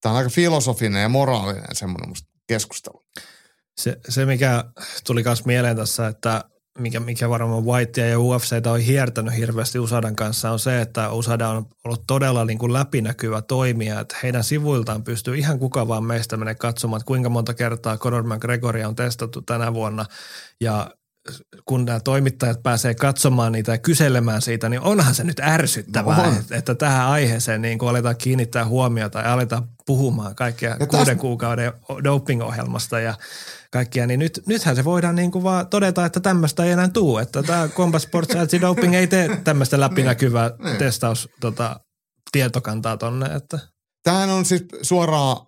[0.00, 2.14] Tämä on aika filosofinen ja moraalinen semmoinen
[2.48, 3.06] keskustelu.
[3.80, 4.64] Se, se, mikä
[5.06, 6.44] tuli myös mieleen tässä, että
[6.78, 11.48] mikä, mikä varmaan Whitea ja UFCtä on hiertänyt hirveästi Usadan kanssa, on se, että Usada
[11.48, 16.36] on ollut todella niin kuin läpinäkyvä toimija, että heidän sivuiltaan pystyy ihan kuka vaan meistä
[16.36, 20.04] menee katsomaan, että kuinka monta kertaa Conor McGregoria on testattu tänä vuonna.
[20.60, 20.90] Ja
[21.64, 26.38] kun nämä toimittajat pääsee katsomaan niitä ja kyselemään siitä, niin onhan se nyt ärsyttävää, no
[26.40, 31.06] että, että tähän aiheeseen niin kun aletaan kiinnittää huomiota ja aletaan puhumaan kaikkea ja kuuden
[31.06, 31.20] tästä...
[31.20, 31.72] kuukauden
[32.04, 33.14] doping-ohjelmasta ja
[33.70, 37.18] kaikkia, niin nyt, nythän se voidaan niin kuin vaan todeta, että tämmöistä ei enää tuu,
[37.18, 40.76] että tämä Combat Sports Anti-Doping ei tee tämmöistä läpinäkyvää niin, niin.
[40.76, 41.80] testaus tota,
[42.32, 43.26] tietokantaa tonne.
[43.26, 43.58] Että.
[44.02, 45.46] Tämähän on siis suoraan,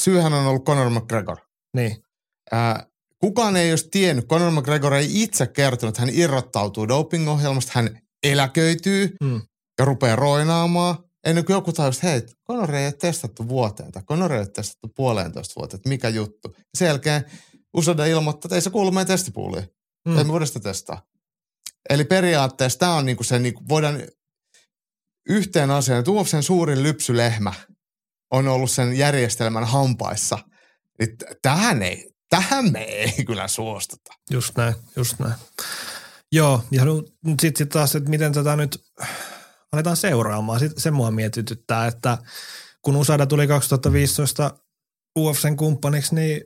[0.00, 1.36] syyhän on ollut Conor McGregor.
[1.76, 1.96] Niin.
[2.52, 2.86] Ää,
[3.18, 9.16] kukaan ei olisi tiennyt, Conor McGregor ei itse kertonut, että hän irrottautuu doping-ohjelmasta, hän eläköityy
[9.22, 9.40] mm.
[9.78, 10.98] ja rupeaa roinaamaan.
[11.26, 14.88] Ennen kuin joku tajusi, hei, Conor ei ole testattu vuoteen tai Conor ei ole testattu
[14.96, 16.56] puolentoista vuoteen, että mikä juttu.
[16.78, 17.24] Sen jälkeen
[17.78, 19.68] Usada ilmoittaa, että ei se kuulu meidän testipuuliin.
[20.08, 20.18] Mm.
[20.18, 21.02] Ei me voida sitä testaa.
[21.90, 24.02] Eli periaatteessa tämä on niinku se, niinku, voidaan
[25.28, 27.52] yhteen asiaan, että UFCn suurin lypsylehmä
[28.30, 30.38] on ollut sen järjestelmän hampaissa.
[30.98, 34.12] Niin tähän, ei, tähän me ei kyllä suostuta.
[34.30, 35.34] Just näin, just näin.
[36.32, 36.82] Joo, ja
[37.40, 38.84] sitten sit taas, että miten tätä nyt
[39.72, 40.60] aletaan seuraamaan.
[40.60, 42.18] Sitten se mua mietityttää, että
[42.82, 44.58] kun USADA tuli 2015
[45.18, 46.40] UFCn kumppaniksi, niin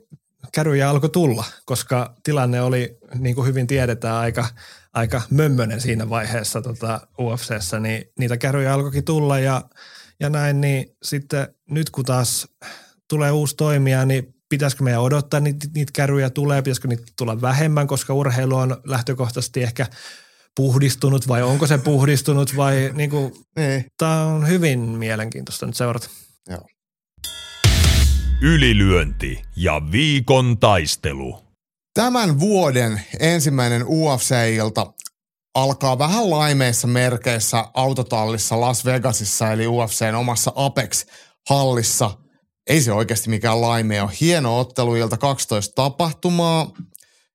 [0.51, 4.47] käryjä alkoi tulla, koska tilanne oli, niin kuin hyvin tiedetään, aika,
[4.93, 9.61] aika mömmönen siinä vaiheessa tota UFCssä, niin niitä käryjä alkoikin tulla ja,
[10.19, 12.47] ja näin, niin sitten nyt kun taas
[13.09, 17.87] tulee uusi toimija, niin pitäisikö meidän odottaa niitä, niitä käryjä tulee, pitäisikö niitä tulla vähemmän,
[17.87, 19.87] koska urheilu on lähtökohtaisesti ehkä
[20.55, 23.85] puhdistunut vai onko se puhdistunut vai niin kuin, niin.
[23.97, 26.09] tämä on hyvin mielenkiintoista nyt seurata.
[26.49, 26.67] Joo.
[28.45, 31.39] Ylilyönti ja viikon taistelu.
[31.93, 34.93] Tämän vuoden ensimmäinen UFC-ilta
[35.55, 42.11] alkaa vähän laimeissa merkeissä autotallissa Las Vegasissa, eli UFCn omassa Apex-hallissa.
[42.69, 44.11] Ei se oikeasti mikään laime ole.
[44.21, 46.71] Hieno otteluilta 12 tapahtumaa.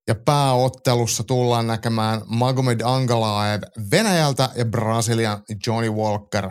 [0.09, 6.51] Ja pääottelussa tullaan näkemään Magomed Ankalaev Venäjältä ja Brasilian Johnny Walker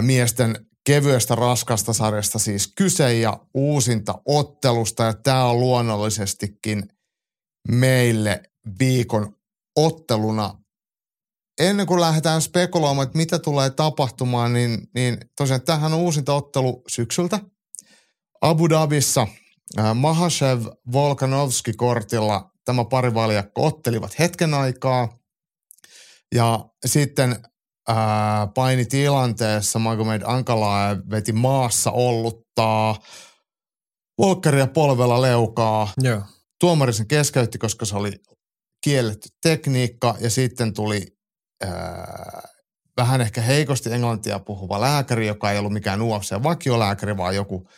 [0.00, 5.02] miesten kevyestä raskasta sarjasta siis kyse ja uusinta ottelusta.
[5.02, 6.88] Ja tämä on luonnollisestikin
[7.68, 8.42] meille
[8.78, 9.36] viikon
[9.76, 10.58] otteluna.
[11.60, 16.82] Ennen kuin lähdetään spekuloimaan, että mitä tulee tapahtumaan, niin, niin tosiaan tähän on uusinta ottelu
[16.88, 17.40] syksyltä.
[18.40, 19.26] Abu Dhabissa
[19.94, 25.18] Mahashev Volkanovski kortilla tämä pari valjakko ottelivat hetken aikaa
[26.34, 27.36] ja sitten
[27.88, 32.98] ää, painitilanteessa Magomed Ankala veti maassa olluttaa
[34.20, 35.92] Walkeria polvella leukaa.
[36.00, 36.22] Joo.
[36.60, 38.12] Tuomari sen keskeytti, koska se oli
[38.84, 41.06] kielletty tekniikka ja sitten tuli
[41.64, 42.42] ää,
[42.96, 47.68] vähän ehkä heikosti englantia puhuva lääkäri, joka ei ollut mikään UFC-vakiolääkäri, vaan joku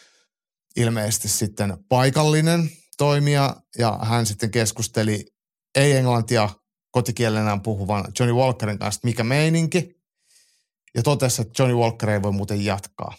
[0.76, 5.26] ilmeisesti sitten paikallinen toimija ja hän sitten keskusteli
[5.74, 6.48] ei-englantia
[6.90, 9.95] kotikielenään puhuvan Johnny Walkerin kanssa, mikä meininki,
[10.96, 13.14] ja totesi, että Johnny Walker ei voi muuten jatkaa.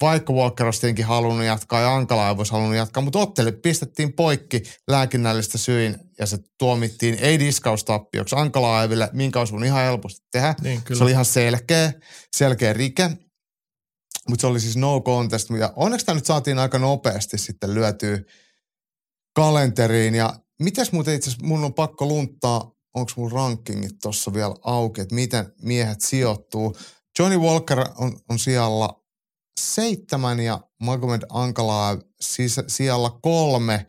[0.00, 4.12] Vaikka Walker olisi tietenkin halunnut jatkaa ja Ankala ei voisi halunnut jatkaa, mutta otteli pistettiin
[4.12, 10.54] poikki lääkinnällistä syin ja se tuomittiin ei diskaustappioksi Ankalaeville, minkä olisi ihan helposti tehdä.
[10.62, 10.98] Niin, kyllä.
[10.98, 11.92] Se oli ihan selkeä,
[12.36, 13.10] selkeä rike,
[14.28, 15.50] mutta se oli siis no contest.
[15.50, 18.18] Ja onneksi tämä nyt saatiin aika nopeasti sitten lyötyä
[19.34, 20.14] kalenteriin.
[20.14, 25.00] Ja mitäs muuten itse asiassa, mun on pakko lunttaa, onko mun rankingit tuossa vielä auki,
[25.00, 26.76] että miten miehet sijoittuu.
[27.18, 29.04] Johnny Walker on, on sijalla
[29.60, 33.86] seitsemän ja Magomed Ankala siis, sijalla kolme.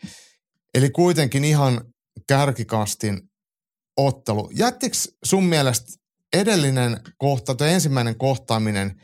[0.74, 1.82] Eli kuitenkin ihan
[2.28, 3.22] kärkikastin
[3.98, 4.50] ottelu.
[4.54, 5.92] Jättikö sun mielestä
[6.34, 9.02] edellinen kohta tai ensimmäinen kohtaaminen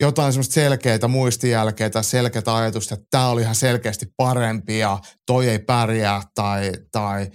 [0.00, 5.48] jotain semmoista selkeitä muistijälkeä tai selkeitä ajatusta, että tämä oli ihan selkeästi parempi ja toi
[5.48, 7.30] ei pärjää tai, tai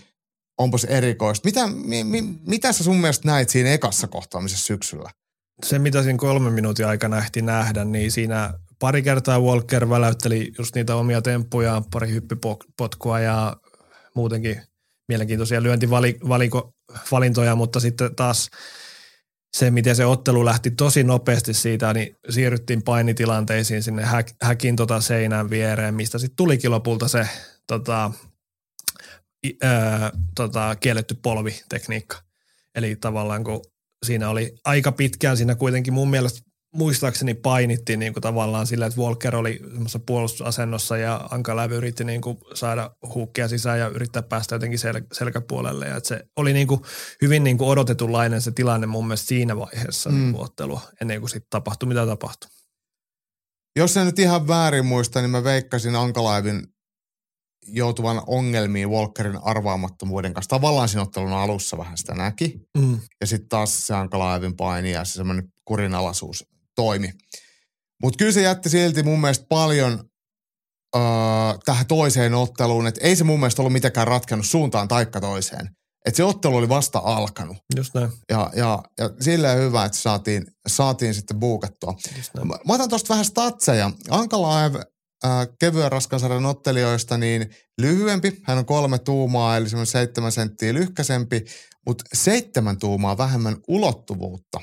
[0.58, 1.48] onpas erikoista.
[1.48, 5.10] Mitä, mi, mi, mitä sä sun mielestä näit siinä ekassa kohtaamisessa syksyllä?
[5.66, 10.76] Se, mitä siinä kolmen minuutin aikana ehti nähdä, niin siinä pari kertaa Walker väläytteli just
[10.76, 13.58] niitä omia temppuja, pari hyppypotkua ja
[14.16, 14.62] muutenkin
[15.08, 18.50] mielenkiintoisia lyöntivalintoja, mutta sitten taas
[19.58, 25.02] se, miten se ottelu lähti tosi nopeasti siitä, niin siirryttiin painitilanteisiin sinne hä- häkin tota
[25.02, 27.28] seinän viereen, mistä sitten tulikin lopulta se
[27.68, 28.12] tota,
[29.64, 32.18] ää, tota, kielletty polvitekniikka.
[32.76, 33.62] Eli tavallaan kun
[34.06, 39.02] siinä oli aika pitkään siinä kuitenkin mun mielestä muistaakseni painittiin niin kuin tavallaan sillä, että
[39.02, 44.56] Walker oli semmoisessa puolustusasennossa ja Ankalävy yritti niin kuin saada huukkia sisään ja yrittää päästä
[44.56, 45.88] jotenkin sel- selkäpuolelle.
[45.88, 46.82] Ja että se oli niin kuin
[47.22, 50.18] hyvin niin kuin odotetunlainen se tilanne mun mielestä siinä vaiheessa mm.
[50.18, 52.50] niin ottelua, ennen kuin sitten tapahtui mitä tapahtui.
[53.76, 56.71] Jos en nyt ihan väärin muista, niin mä veikkasin Ankalaivin
[57.68, 60.50] joutuvan ongelmiin Walkerin arvaamattomuuden kanssa.
[60.50, 62.60] Tavallaan siinä ottelun alussa vähän sitä näki.
[62.78, 63.00] Mm.
[63.22, 66.46] Ja sitten taas se Ankalaivin paini ja se semmoinen kurinalaisuus
[66.76, 67.14] toimi.
[68.04, 70.04] Mutta kyllä se jätti silti mun mielestä paljon
[70.96, 71.02] öö,
[71.66, 75.70] tähän toiseen otteluun, että ei se mun mielestä ollut mitenkään ratkennut suuntaan taikka toiseen.
[76.06, 77.58] Että se ottelu oli vasta alkanut.
[77.76, 78.10] Just näin.
[78.30, 81.94] Ja, ja, ja silleen hyvä, että saatiin, saatiin sitten buukattua.
[82.44, 83.92] Mä, mä otan tuosta vähän statseja.
[84.10, 84.76] Ankalaev
[85.26, 87.50] äh, kevyen raskansarjan ottelijoista niin
[87.82, 88.42] lyhyempi.
[88.44, 91.46] Hän on kolme tuumaa, eli semmoinen seitsemän senttiä lyhkäsempi,
[91.86, 94.60] mutta seitsemän tuumaa vähemmän ulottuvuutta.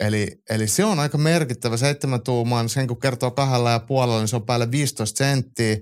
[0.00, 1.76] Eli, eli se on aika merkittävä.
[1.76, 5.76] Seitsemän tuumaa, niin sen kun kertoo kahdella ja puolella, niin se on päälle 15 senttiä.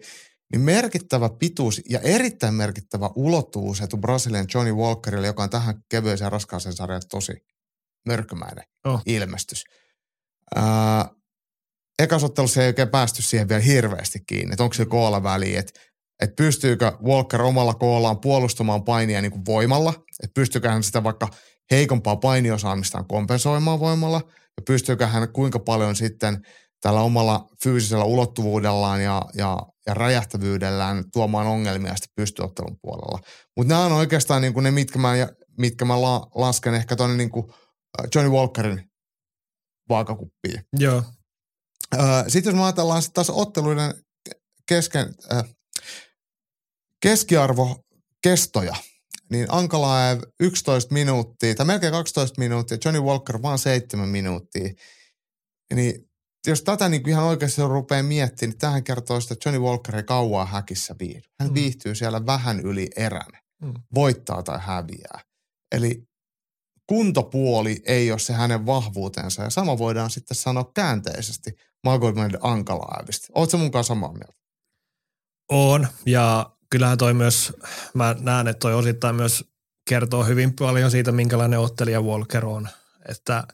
[0.53, 6.33] Niin merkittävä pituus ja erittäin merkittävä ulottuvuus etu Brasilian Johnny Walkerille, joka on tähän kevyeseen
[6.33, 7.33] raskaaseen sarjaan tosi
[8.07, 9.03] mörkömäinen oh.
[9.07, 9.65] ilmestys.
[10.55, 11.11] Ää,
[12.03, 15.81] ekasottelussa ei oikein päästy siihen vielä hirveästi kiinni, että onko se koolla väliä, että
[16.23, 19.91] että pystyykö Walker omalla koollaan puolustamaan painia niin kuin voimalla,
[20.23, 21.29] että pystyykö hän sitä vaikka
[21.71, 26.47] heikompaa painiosaamistaan kompensoimaan voimalla ja pystyykö hän kuinka paljon sitten
[26.81, 33.19] tällä omalla fyysisellä ulottuvuudellaan ja, ja, ja räjähtävyydellään tuomaan ongelmia sitten pystyottelun puolella.
[33.57, 35.13] Mutta nämä on oikeastaan niin kuin ne, mitkä mä,
[35.59, 37.31] mitkä mä la, lasken ehkä tuonne niin
[38.15, 38.91] Johnny Walkerin
[39.89, 40.61] vaakakuppiin.
[40.79, 41.03] Joo.
[42.29, 43.95] Sitten jos me ajatellaan sitten taas otteluiden
[44.69, 45.45] kesken, äh,
[47.03, 47.85] keskiarvo
[48.23, 48.77] kestoja,
[49.31, 54.73] niin Ankalaev 11 minuuttia, tai melkein 12 minuuttia, Johnny Walker vaan 7 minuuttia.
[55.75, 56.07] Niin
[56.47, 60.03] jos tätä niin ihan oikeasti rupeaa miettimään, niin tähän kertoo sitä, että Johnny Walker ei
[60.03, 61.29] kauaa häkissä viihdy.
[61.41, 61.55] Hän mm.
[61.55, 63.31] viihtyy siellä vähän yli erän,
[63.63, 63.75] mm.
[63.95, 65.21] voittaa tai häviää.
[65.73, 66.03] Eli
[66.87, 71.51] kuntopuoli ei ole se hänen vahvuutensa, ja sama voidaan sitten sanoa käänteisesti
[71.87, 73.29] Magomed Ankalaevista.
[73.35, 74.35] Oletko mun kanssa samaa mieltä?
[75.51, 77.53] On, ja kyllähän toi myös,
[77.95, 79.45] mä näen, että toi osittain myös
[79.89, 82.69] kertoo hyvin paljon siitä, minkälainen ottelija Walker on.
[83.09, 83.47] Että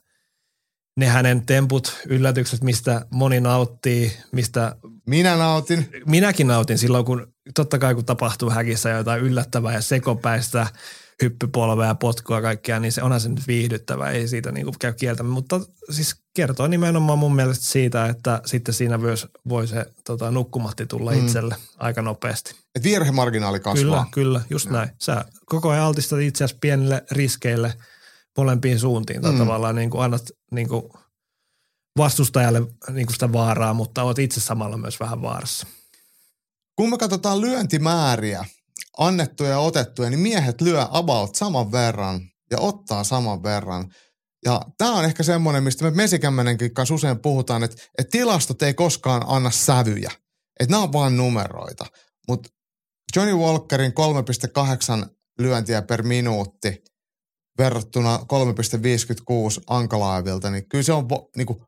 [0.96, 4.76] ne hänen temput, yllätykset, mistä moni nauttii, mistä...
[5.06, 5.88] Minä nautin.
[6.06, 10.66] Minäkin nautin silloin, kun totta kai kun tapahtuu häkissä jotain yllättävää ja sekopäistä
[11.22, 14.92] hyppypolvea ja potkua kaikkea, niin se onhan se nyt viihdyttävä, ei siitä niin kuin käy
[14.92, 15.32] kieltämään.
[15.32, 15.60] Mutta
[15.90, 21.12] siis kertoo nimenomaan mun mielestä siitä, että sitten siinä myös voi se tota, nukkumatti tulla
[21.12, 21.26] mm.
[21.26, 22.54] itselle aika nopeasti.
[22.74, 23.82] Et virhemarginaali kasvaa.
[23.82, 24.76] Kyllä, kyllä, just no.
[24.76, 24.90] näin.
[24.98, 27.74] Sä koko ajan altistat itseäsi pienille riskeille
[28.36, 29.22] molempiin suuntiin.
[29.22, 29.38] Tai mm.
[29.38, 30.82] tavallaan niin kuin annat niin kuin
[31.98, 32.60] vastustajalle
[32.90, 35.66] niin kuin sitä vaaraa, mutta oot itse samalla myös vähän vaarassa.
[36.76, 38.44] Kun me katsotaan lyöntimääriä,
[38.98, 42.20] annettuja ja otettuja, niin miehet lyö about saman verran
[42.50, 43.90] ja ottaa saman verran.
[44.44, 48.74] Ja tämä on ehkä semmoinen, mistä me Mesikämmenenkin kanssa usein puhutaan, että, että tilastot ei
[48.74, 50.10] koskaan anna sävyjä.
[50.60, 51.86] Että nämä on vain numeroita.
[52.28, 52.48] Mutta
[53.16, 53.92] Johnny Walkerin
[55.02, 55.06] 3,8
[55.38, 56.82] lyöntiä per minuutti
[57.58, 58.24] verrattuna 3,56
[59.66, 61.58] Ankalaivilta, niin kyllä se on niin kuin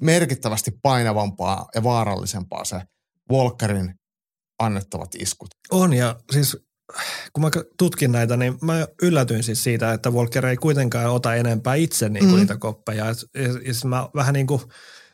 [0.00, 2.80] merkittävästi painavampaa ja vaarallisempaa se
[3.32, 3.94] Walkerin
[4.64, 5.50] annettavat iskut.
[5.70, 6.56] On ja siis
[7.32, 11.74] kun mä tutkin näitä, niin mä yllätyin siis siitä, että Walker ei kuitenkaan ota enempää
[11.74, 12.38] itse niin kuin mm.
[12.40, 13.04] niitä koppeja.
[13.04, 14.60] Ja, ja, ja siis mä vähän niin kuin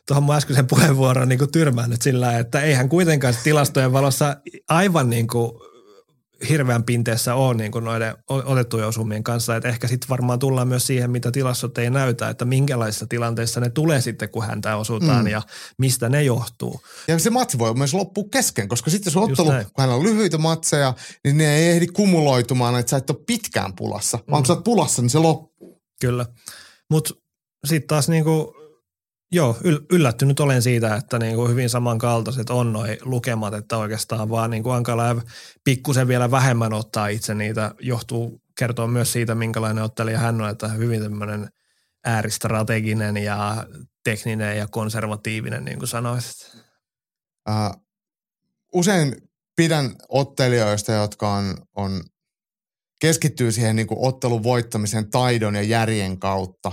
[0.07, 4.37] tuohon mun äskeisen puheenvuoron niin kuin tyrmään nyt sillä että eihän kuitenkaan tilastojen valossa
[4.69, 5.51] aivan niin kuin
[6.49, 9.55] hirveän pinteessä ole niin kuin noiden otettujen osumien kanssa.
[9.55, 13.69] Että ehkä sitten varmaan tullaan myös siihen, mitä tilastot ei näytä, että minkälaisissa tilanteissa ne
[13.69, 15.31] tulee sitten, kun häntä osutaan mm.
[15.31, 15.41] ja
[15.77, 16.81] mistä ne johtuu.
[17.07, 20.37] Ja se matsi voi myös loppua kesken, koska sitten se ottelu, kun hän on lyhyitä
[20.37, 24.17] matseja, niin ne ei ehdi kumuloitumaan, että sä et ole pitkään pulassa.
[24.17, 24.31] Mm.
[24.31, 25.81] Vaan kun sä oot pulassa, niin se loppuu.
[26.01, 26.25] Kyllä.
[26.89, 27.13] Mutta
[27.67, 28.58] sitten taas niinku
[29.31, 29.57] Joo,
[29.91, 34.63] yllättynyt olen siitä, että niin kuin hyvin samankaltaiset on noi lukemat, että oikeastaan vaan niin
[34.63, 35.17] kuin Ankalaev
[35.63, 40.67] pikkusen vielä vähemmän ottaa itse niitä, johtuu kertoa myös siitä, minkälainen ottelija hän on, että
[40.67, 41.49] hyvin tämmöinen
[42.05, 43.67] ääristrateginen ja
[44.03, 46.55] tekninen ja konservatiivinen, niin kuin sanoisit.
[47.49, 47.85] Uh,
[48.73, 49.15] usein
[49.55, 52.03] pidän ottelijoista, jotka on, on
[53.01, 56.71] keskittyy siihen niin kuin ottelun voittamisen taidon ja järjen kautta.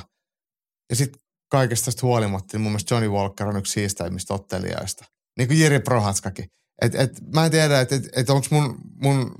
[0.91, 5.05] Ja sitten kaikesta tästä huolimatta, niin mun mielestä Johnny Walker on yksi siistäimmistä ottelijoista.
[5.39, 6.47] Niin kuin Jiri Prohatskakin.
[6.83, 9.33] Et, et, mä en tiedä, että et, et onko mun, mun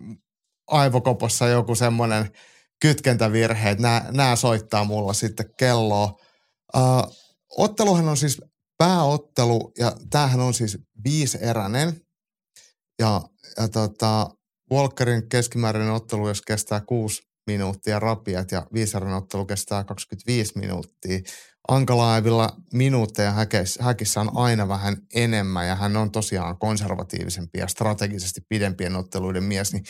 [0.67, 2.31] aivokopossa joku semmoinen
[2.83, 6.15] kytkentävirhe, että nämä soittaa mulla sitten kelloa.
[6.77, 7.17] Uh,
[7.59, 8.43] otteluhan on siis
[8.79, 12.01] pääottelu ja tämähän on siis viiseräinen.
[12.99, 13.21] Ja,
[13.57, 14.29] ja tota,
[14.73, 21.19] Walkerin keskimääräinen ottelu, jos kestää kuusi minuuttia rapiat ja viiseräinen ottelu kestää 25 minuuttia.
[21.69, 23.35] Ankalaevilla minuutteja
[23.81, 29.73] häkissä on aina vähän enemmän ja hän on tosiaan konservatiivisempi ja strategisesti pidempien otteluiden mies,
[29.73, 29.85] niin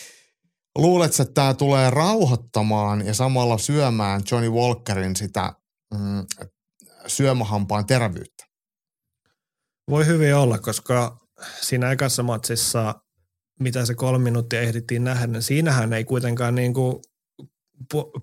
[0.79, 5.53] luuletko, että tämä tulee rauhoittamaan ja samalla syömään Johnny Walkerin sitä
[5.95, 6.27] mm,
[7.07, 8.47] syömähampaan terävyyttä?
[9.91, 11.19] Voi hyvin olla, koska
[11.61, 12.95] siinä ekassa matsissa,
[13.61, 17.03] mitä se kolme minuuttia ehdittiin nähdä, niin siinähän ei kuitenkaan niin kuin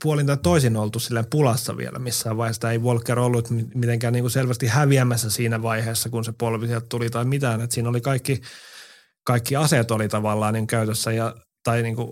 [0.04, 2.72] puolin tai toisin oltu silleen pulassa vielä missään vaiheessa.
[2.72, 7.10] Ei Walker ollut mitenkään niin kuin selvästi häviämässä siinä vaiheessa, kun se polvi sieltä tuli
[7.10, 7.62] tai mitään.
[7.62, 8.42] Et siinä oli kaikki,
[9.26, 12.12] kaikki aseet oli tavallaan niin käytössä ja, tai niin kuin,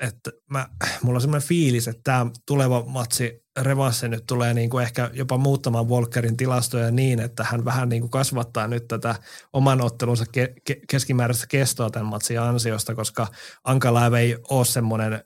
[0.00, 0.68] että mä,
[1.02, 5.38] mulla on semmoinen fiilis, että tämä tuleva matsi Revasse nyt tulee niin kuin ehkä jopa
[5.38, 9.14] muuttamaan Walkerin tilastoja niin, että hän vähän niin kuin kasvattaa nyt tätä
[9.52, 13.26] oman ottelunsa ke- ke- keskimääräistä kestoa tämän matsin ansiosta, koska
[13.64, 15.24] Ankalaev ei ole semmoinen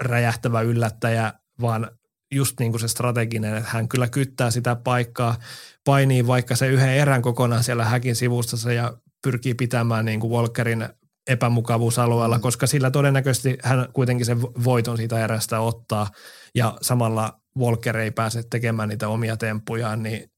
[0.00, 1.90] räjähtävä yllättäjä, vaan
[2.34, 5.36] just niin kuin se strateginen, että hän kyllä kyttää sitä paikkaa,
[5.84, 10.88] painii vaikka se yhden erän kokonaan siellä häkin sivustassa ja pyrkii pitämään niin kuin Walkerin
[11.26, 12.42] epämukavuusalueella, mm.
[12.42, 16.10] koska sillä todennäköisesti hän kuitenkin sen voiton siitä erästä ottaa
[16.54, 20.30] ja samalla Walker ei pääse tekemään niitä omia temppujaan, niin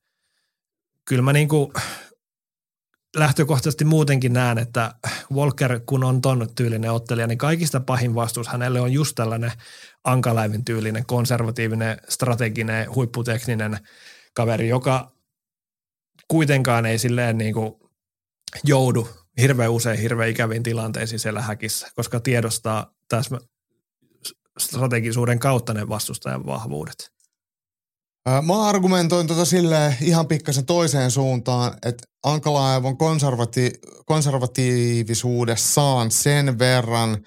[1.08, 1.72] kyllä mä niin kuin
[3.16, 4.94] lähtökohtaisesti muutenkin näen, että
[5.32, 9.52] Walker, kun on ton tyylinen ottelija, niin kaikista pahin vastuus hänelle on just tällainen
[10.04, 13.78] Ankaläivin tyylinen, konservatiivinen, strateginen, huipputekninen
[14.34, 15.12] kaveri, joka
[16.28, 17.74] kuitenkaan ei silleen niin kuin
[18.64, 19.08] joudu
[19.40, 23.38] hirveän usein hirveän ikäviin tilanteisiin siellä häkissä, koska tiedostaa täsmä
[24.58, 27.19] strategisuuden kautta ne vastustajan vahvuudet.
[28.28, 37.26] Mä argumentoin tota silleen ihan pikkasen toiseen suuntaan, että Ankalaev on konservati- konservatiivisuudessaan sen verran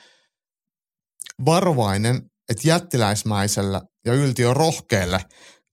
[1.45, 5.25] varovainen, että jättiläismäisellä ja yltiö rohkeelle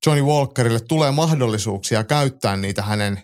[0.07, 3.23] Johnny Walkerille tulee mahdollisuuksia käyttää niitä hänen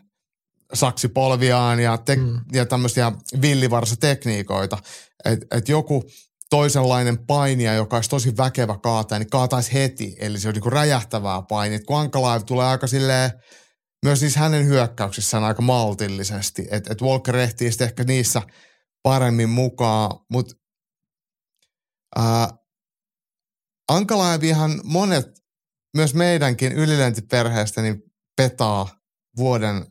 [0.75, 2.41] saksipolviaan ja, te- mm.
[2.53, 4.79] ja tämmöisiä villivarsatekniikoita.
[5.25, 6.05] Että et joku
[6.51, 10.17] toisenlainen painija, joka olisi tosi väkevä kaataja, niin kaataisi heti.
[10.19, 11.81] Eli se on niin räjähtävää painia.
[11.87, 13.31] Kun Ankalaev tulee aika silleen,
[14.05, 16.69] myös siis hänen hyökkäyksissään aika maltillisesti.
[16.71, 18.43] Että et Walker ehtii sitten ehkä niissä
[19.03, 20.55] paremmin mukaan, mutta
[23.89, 25.27] Ankalaevihan monet,
[25.97, 28.03] myös meidänkin ylilentiperheestä, niin
[28.37, 28.89] petaa
[29.37, 29.87] vuoden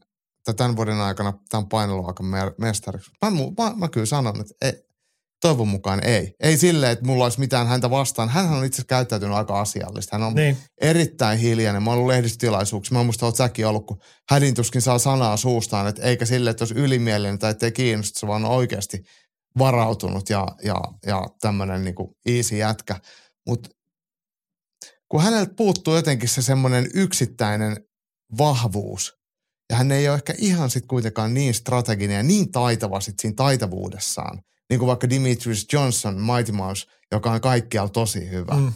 [0.46, 2.26] tai tämän vuoden aikana tämän painoluokan
[2.58, 3.12] mestariksi.
[3.26, 4.74] Mä, mä, mä kyllä sanon, että ei,
[5.42, 6.34] toivon mukaan ei.
[6.40, 8.30] Ei silleen, että mulla olisi mitään häntä vastaan.
[8.30, 10.18] Hän on itse asiassa käyttäytynyt aika asiallista.
[10.18, 10.58] Hän on niin.
[10.82, 11.84] erittäin hiljainen.
[11.84, 12.98] Mä oon ollut lehdistötilaisuuksia.
[12.98, 16.76] Mä muista, että säkin ollut, kun hädintuskin saa sanaa suustaan, että eikä sille, että olisi
[16.76, 19.04] ylimielinen tai ettei kiinnosta, vaan on oikeasti
[19.58, 20.76] varautunut ja, ja,
[21.06, 23.00] ja tämmöinen niin easy jätkä.
[23.48, 23.70] Mutta
[25.10, 27.78] kun häneltä puuttuu jotenkin se semmoinen yksittäinen
[28.38, 29.14] vahvuus,
[29.70, 33.36] ja hän ei ole ehkä ihan sitten kuitenkaan niin strateginen ja niin taitava sit siinä
[33.36, 34.42] taitavuudessaan,
[34.76, 38.56] niin kuin vaikka Dimitrius Johnson, Mighty Mouse, joka on kaikkialla tosi hyvä.
[38.56, 38.74] Mm.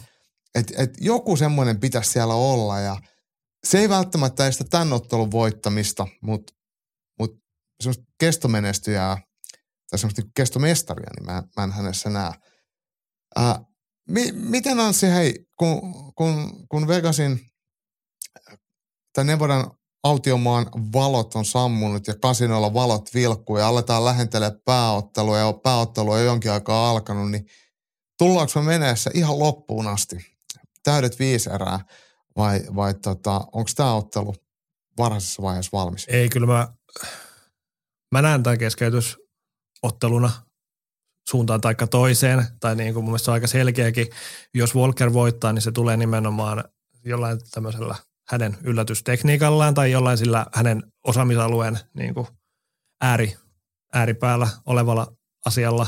[0.54, 2.96] Et, et joku semmoinen pitäisi siellä olla ja
[3.64, 6.52] se ei välttämättä estä tämän ottelun voittamista, mutta
[7.18, 7.38] mut
[7.80, 9.16] semmoista kestomenestyjää
[9.90, 12.32] tai semmoista kestomestaria, niin mä, mä en hänessä näe.
[13.36, 13.60] Ää,
[14.08, 15.80] mi, miten on se, hei, kun,
[16.14, 17.40] kun, kun Vegasin
[19.12, 19.70] tai Nevodan
[20.02, 26.24] autiomaan valot on sammunut ja kasinoilla valot vilkkuu ja aletaan lähentelee pääottelua ja pääottelu on
[26.24, 27.46] jonkin aikaa alkanut, niin
[28.18, 30.16] tullaanko me meneessä ihan loppuun asti?
[30.82, 31.80] Täydet viisi erää
[32.36, 34.34] vai, vai tota, onko tämä ottelu
[34.98, 36.06] varhaisessa vaiheessa valmis?
[36.08, 36.68] Ei, kyllä mä,
[38.12, 40.30] mä näen tämän keskeytysotteluna
[41.30, 44.06] suuntaan tai toiseen, tai niin kuin mun mielestä on aika selkeäkin.
[44.54, 46.64] Jos Walker voittaa, niin se tulee nimenomaan
[47.04, 47.96] jollain tämmöisellä–
[48.30, 52.26] hänen yllätystekniikallaan tai jollain sillä hänen osaamisalueen niin kuin
[53.00, 53.36] ääri,
[53.92, 55.12] ääripäällä olevalla
[55.46, 55.86] asialla.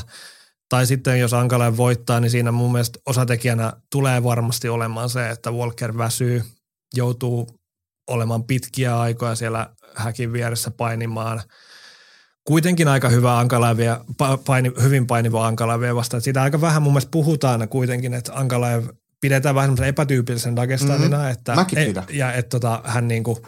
[0.69, 5.51] Tai sitten jos Ankalainen voittaa, niin siinä mun mielestä osatekijänä tulee varmasti olemaan se, että
[5.51, 6.43] Walker väsyy,
[6.95, 7.59] joutuu
[8.07, 11.41] olemaan pitkiä aikoja siellä häkin vieressä painimaan.
[12.47, 14.05] Kuitenkin aika hyvä Ankalaevia,
[14.45, 16.21] paini, hyvin painiva Ankalaevia vastaan.
[16.21, 18.85] Siitä aika vähän mun mielestä puhutaan kuitenkin, että Ankalaev
[19.23, 21.31] pidetään vähän semmoisen epätyypillisen Dagestanina, mm-hmm.
[21.31, 23.47] että, Mäkin et, ja että tota, hän niinku,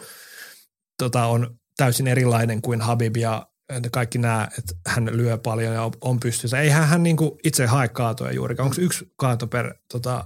[0.98, 3.46] tota, on täysin erilainen kuin Habib ja
[3.92, 6.60] kaikki nämä, että hän lyö paljon ja on pystyssä.
[6.60, 8.64] Eihän hän niinku itse hae kaatoja juurikaan.
[8.64, 10.24] Onko yksi kaato per tota,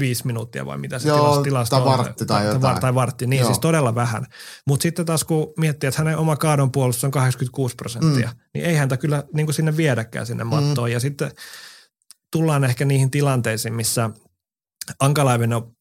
[0.00, 2.80] viisi minuuttia vai mitä se Joo, tilasto tai vartti tai, tai jotain.
[2.80, 3.46] Tai vartti, niin Joo.
[3.46, 4.26] siis todella vähän.
[4.66, 8.40] Mutta sitten taas kun miettii, että hänen oma kaadon puolustus on 86 prosenttia, mm.
[8.54, 10.88] niin ei häntä kyllä niin kuin sinne viedäkään sinne mattoon.
[10.88, 10.92] Mm.
[10.92, 11.30] Ja sitten
[12.30, 14.10] tullaan ehkä niihin tilanteisiin, missä–
[15.00, 15.76] Ankalaivin on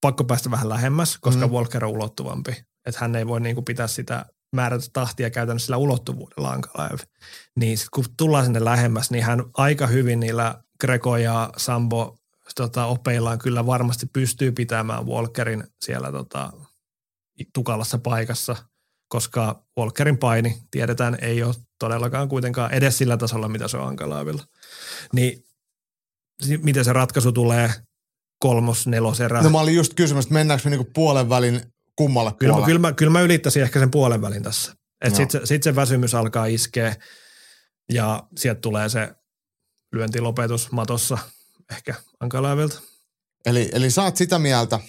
[0.00, 1.52] pakko päästä vähän lähemmäs, koska mm.
[1.52, 2.64] Walker on ulottuvampi.
[2.86, 6.98] Että hän ei voi niinku pitää sitä määrätä tahtia käytännössä sillä ulottuvuudella Ankalaiv.
[7.56, 12.18] Niin sit kun tullaan sinne lähemmäs, niin hän aika hyvin niillä Greco ja Sambo
[12.54, 16.52] tota, opeillaan kyllä varmasti pystyy pitämään Walkerin siellä tota,
[17.54, 18.56] tukalassa paikassa,
[19.08, 24.42] koska Walkerin paini, tiedetään, ei ole todellakaan kuitenkaan edes sillä tasolla, mitä se on Ankalaivilla.
[25.12, 25.44] Niin
[26.62, 27.70] miten se ratkaisu tulee–
[28.38, 29.42] kolmos, neloserä.
[29.42, 31.60] No mä olin just kysymys, että mennäänkö me niinku puolen välin
[31.96, 32.66] kummalle kyllä, puolelle?
[32.66, 34.72] Kyllä, mä, kyllä mä ylittäisin ehkä sen puolen välin tässä.
[35.04, 36.96] Että sitten se, sit se väsymys alkaa iskeä
[37.92, 39.08] ja sieltä tulee se
[39.92, 41.18] lyöntilopetus matossa
[41.72, 42.80] ehkä Ankalaivilta.
[43.46, 44.80] Eli, eli sä oot sitä mieltä,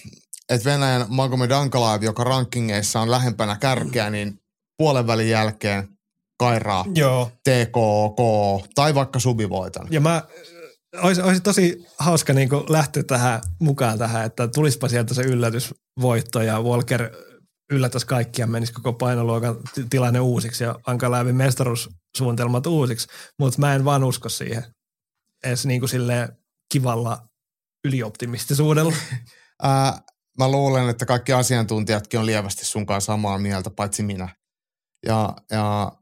[0.48, 4.40] että Venäjän Magomed Ankalaev, joka rankingeissa on lähempänä kärkeä, niin
[4.76, 5.88] puolen välin jälkeen
[6.38, 7.30] kairaa Joo.
[7.44, 8.20] TKK
[8.74, 9.86] tai vaikka subivoitan.
[9.90, 10.22] Ja mä
[10.96, 16.62] olisi, olisi tosi hauska niin lähteä tähän mukaan tähän, että tulispa sieltä se yllätysvoitto ja
[16.62, 17.10] Walker
[17.70, 19.56] yllättäisi kaikkia, menisi koko painoluokan
[19.90, 23.08] tilanne uusiksi ja Ankaläivin mestaruussuunnitelmat uusiksi,
[23.38, 24.64] mutta mä en vaan usko siihen
[25.44, 26.28] edes niin kuin silleen
[26.72, 27.28] kivalla
[27.84, 28.92] ylioptimistisuudella.
[29.62, 30.02] Ää,
[30.38, 34.36] mä luulen, että kaikki asiantuntijatkin on lievästi sun kanssa samaa mieltä, paitsi minä.
[35.06, 35.92] Ja, ja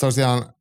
[0.00, 0.54] tosiaan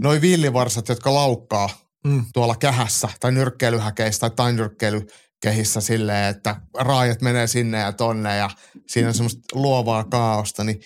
[0.00, 2.24] noi villivarsat, jotka laukkaa mm.
[2.32, 8.50] tuolla kähässä tai nyrkkeilyhäkeissä tai nyrkkeilykehissä silleen, että raajat menee sinne ja tonne ja
[8.86, 10.80] siinä on semmoista luovaa kaaosta, niin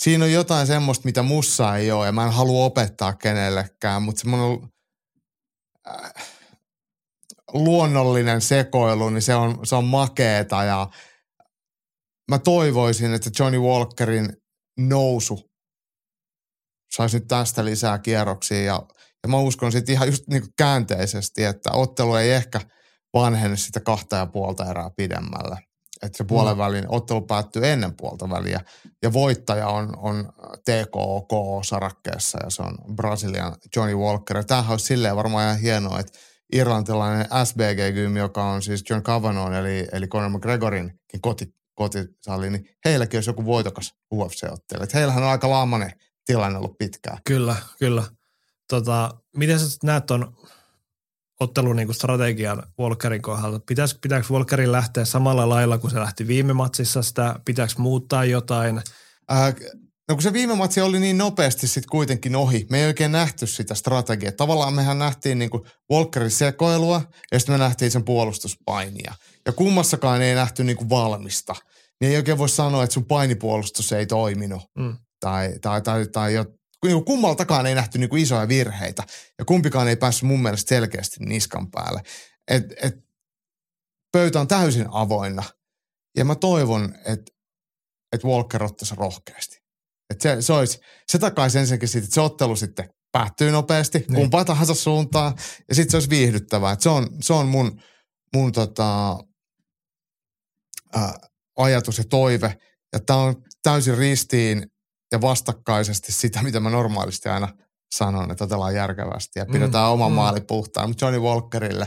[0.00, 4.20] siinä on jotain semmoista, mitä mussa ei ole ja mä en halua opettaa kenellekään, mutta
[4.20, 4.70] semmoinen
[5.88, 6.12] äh,
[7.52, 10.88] luonnollinen sekoilu, niin se on, se on makeeta ja
[12.30, 14.36] mä toivoisin, että Johnny Walkerin
[14.78, 15.50] nousu
[16.96, 18.82] saisi nyt tästä lisää kierroksia ja
[19.22, 22.60] ja mä uskon sitten ihan just niin käänteisesti, että ottelu ei ehkä
[23.14, 25.58] vanhene sitä kahta ja puolta erää pidemmälle.
[26.02, 26.58] Että se puolen mm.
[26.58, 28.60] välin ottelu päättyy ennen puolta väliä.
[29.02, 30.32] Ja voittaja on, on
[30.64, 34.36] TKK-sarakkeessa ja se on Brasilian Johnny Walker.
[34.36, 36.18] Ja tämähän olisi silleen varmaan ihan hienoa, että
[36.52, 43.18] irlantilainen SBG-gym, joka on siis John Cavanon eli, eli Conor McGregorin koti, kotisali, niin heilläkin
[43.18, 44.82] olisi joku voitokas UFC-ottelu.
[44.82, 45.92] Että heillähän on aika laamainen
[46.26, 47.18] tilanne ollut pitkään.
[47.26, 48.02] Kyllä, kyllä.
[48.68, 50.36] Tota, miten sä näet ton
[51.40, 53.60] ottelun niin strategian Walkerin kohdalta.
[53.66, 57.40] Pitäis, pitääkö Walkerin lähteä samalla lailla kuin se lähti viime matsissa sitä?
[57.44, 58.82] Pitääkö muuttaa jotain?
[59.28, 59.54] Ää,
[60.08, 63.46] no kun se viime matsi oli niin nopeasti sitten kuitenkin ohi, me ei oikein nähty
[63.46, 64.32] sitä strategiaa.
[64.32, 65.50] Tavallaan mehän nähtiin niin
[65.92, 67.02] Walkerin sekoilua
[67.32, 69.14] ja sitten me nähtiin sen puolustuspainia.
[69.46, 71.54] Ja kummassakaan ei nähty niin kuin valmista.
[72.00, 74.62] Niin ei oikein voi sanoa, että sun painipuolustus ei toiminut.
[74.78, 74.96] Mm.
[75.20, 76.44] Tai, tai, tai, tai niin
[77.04, 79.02] kummaltakaan ei nähty niin kuin isoja virheitä.
[79.38, 82.02] Ja kumpikaan ei päässyt mun mielestä selkeästi niskan päälle.
[82.48, 82.94] Et, et,
[84.12, 85.42] pöytä on täysin avoinna.
[86.16, 87.32] Ja mä toivon, että
[88.12, 89.58] et Walker ottaisi rohkeasti.
[90.10, 94.14] Et se, se, olisi, se takaisi ensinnäkin siitä, että se ottelu sitten päättyy nopeasti, niin.
[94.14, 95.34] kumpaa tahansa suuntaan,
[95.68, 96.72] ja sitten se olisi viihdyttävää.
[96.72, 97.80] Et se, on, se on mun,
[98.34, 99.18] mun tota,
[100.94, 101.18] ää,
[101.56, 102.58] ajatus ja toive,
[102.92, 104.66] ja tämä on täysin ristiin
[105.12, 107.48] ja vastakkaisesti sitä, mitä mä normaalisti aina
[107.94, 110.14] sanon, että otellaan järkevästi ja mm, pidetään mm, oma mm.
[110.14, 110.90] maali puhtaan.
[110.90, 111.84] Mutta Johnny Walkerille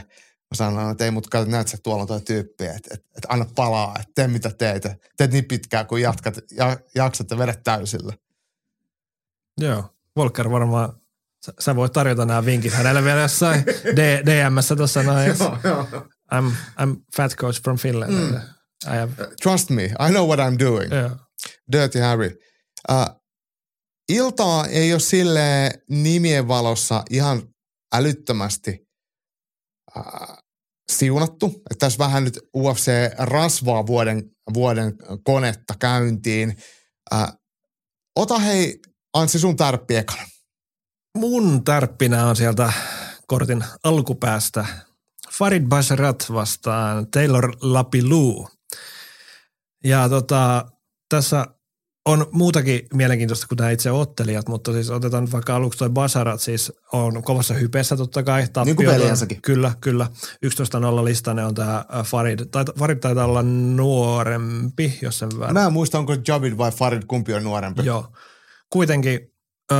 [0.51, 3.27] mä sanon, että ei mut katso, näet sä tuolla on tuo tyyppi, että, että, että
[3.29, 4.83] anna palaa, että tee mitä teet.
[5.17, 8.13] Teet niin pitkään, kun jatkat, ja, jaksat ja vedät täysillä.
[9.57, 10.93] Joo, Walker varmaan,
[11.45, 13.65] sä, sä voit tarjota nämä vinkit hänelle vielä jossain
[13.95, 15.31] D, DMssä tuossa noin.
[16.33, 16.51] I'm,
[16.81, 18.13] I'm fat coach from Finland.
[18.13, 18.35] Mm.
[18.85, 19.11] I have...
[19.41, 20.93] Trust me, I know what I'm doing.
[20.93, 21.11] Yeah.
[21.71, 22.48] Dirty Harry.
[22.91, 23.21] Uh,
[24.09, 27.41] iltaa ei ole sille nimien valossa ihan
[27.93, 28.87] älyttömästi
[29.97, 30.37] uh,
[30.91, 31.45] siunattu.
[31.45, 36.57] Että tässä vähän nyt UFC rasvaa vuoden, vuoden konetta käyntiin.
[37.13, 37.39] Uh,
[38.15, 38.79] ota hei
[39.13, 40.23] Anssi sun tärppi ekana.
[41.17, 42.73] Mun tärppinä on sieltä
[43.27, 44.65] kortin alkupäästä
[45.31, 48.47] Farid Basharat vastaan Taylor Lapilou.
[49.83, 50.71] Ja tota,
[51.09, 51.45] tässä
[52.09, 56.41] on muutakin mielenkiintoista kuin nämä itse ottelijat, mutta siis otetaan nyt vaikka aluksi toi Basarat,
[56.41, 58.45] siis on kovassa hypeessä totta kai.
[58.65, 59.41] Niin kuin peliänsäkin.
[59.41, 60.07] Kyllä, kyllä.
[61.01, 62.39] 11-0 listanne on tämä äh, Farid.
[62.79, 65.53] Farid taitaa olla nuorempi, jos sen vähän.
[65.53, 67.85] Mä en muista, onko Javid vai Farid, kumpi on nuorempi.
[67.85, 68.07] Joo.
[68.69, 69.19] Kuitenkin
[69.71, 69.77] äh,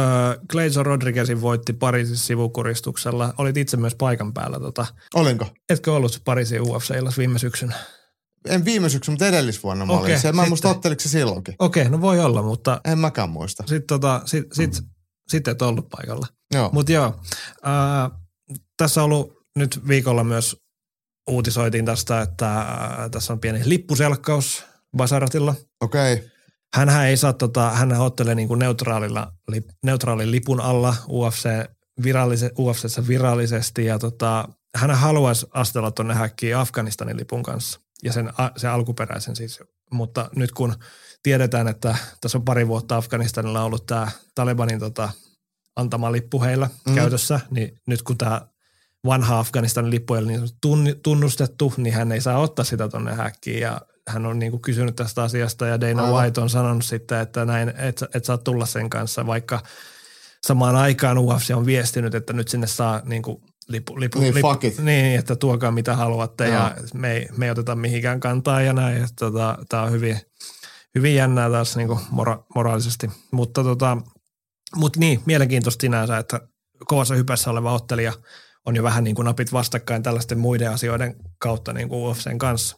[0.49, 3.33] Gleison Rodriguezin voitti Pariisin sivukuristuksella.
[3.37, 4.59] Olit itse myös paikan päällä.
[4.59, 4.85] Tota.
[5.15, 5.47] Olinko?
[5.69, 7.75] Etkö ollut Pariisin UFC-illas viime syksynä?
[8.45, 10.35] En viime syksyn, mutta edellisvuonna mä olin siellä.
[10.35, 11.55] Mä en muista otteliko se silloinkin.
[11.59, 12.81] Okei, okay, no voi olla, mutta...
[12.85, 13.63] En mäkään muista.
[13.67, 14.89] Sitten tota, sit, sit, mm.
[15.29, 16.27] sit et ollut paikalla.
[16.53, 16.69] Joo.
[16.73, 17.19] Mutta joo,
[17.63, 18.09] ää,
[18.77, 20.57] tässä on ollut nyt viikolla myös
[21.29, 24.63] uutisoitiin tästä, että ää, tässä on pieni lippuselkkaus
[24.97, 25.55] Basaratilla.
[25.81, 26.13] Okei.
[26.13, 26.29] Okay.
[26.75, 31.49] Hänhän ei saa, tota, hän ottelee niin kuin neutraalilla, li, neutraalin lipun alla UFC,
[32.03, 38.33] virallise, UFCssä virallisesti ja tota, hän haluaisi astella tuonne häkkiin Afganistanin lipun kanssa ja sen,
[38.57, 39.59] se alkuperäisen siis.
[39.91, 40.75] Mutta nyt kun
[41.23, 45.09] tiedetään, että tässä on pari vuotta Afganistanilla ollut tämä Talibanin tota,
[45.75, 46.95] antama lippu heillä mm.
[46.95, 48.41] käytössä, niin nyt kun tämä
[49.05, 53.59] vanha Afganistanin lippu ei ole niin tunnustettu, niin hän ei saa ottaa sitä tuonne häkkiin
[53.59, 56.21] ja hän on niin kuin kysynyt tästä asiasta ja Dana Aivan.
[56.21, 59.63] White on sanonut sitten, että näin, et, et saa tulla sen kanssa, vaikka
[60.47, 64.47] samaan aikaan UFC on viestinyt, että nyt sinne saa niin kuin lipu, lipu, niin, lipu,
[64.47, 64.77] fuck it.
[64.77, 66.53] niin, että tuokaa mitä haluatte no.
[66.53, 69.07] ja me ei, me ei oteta mihinkään kantaa ja näin.
[69.19, 70.21] Tota, Tämä on hyvin,
[70.95, 73.11] hyvin jännää taas niin kuin mora, moraalisesti.
[73.31, 73.97] Mutta tota,
[74.75, 76.39] mut niin, mielenkiintoista sinänsä, että
[76.85, 78.13] kovassa hypässä oleva ottelija
[78.65, 82.77] on jo vähän niin kuin napit vastakkain tällaisten muiden asioiden kautta niin kuin UFCn kanssa.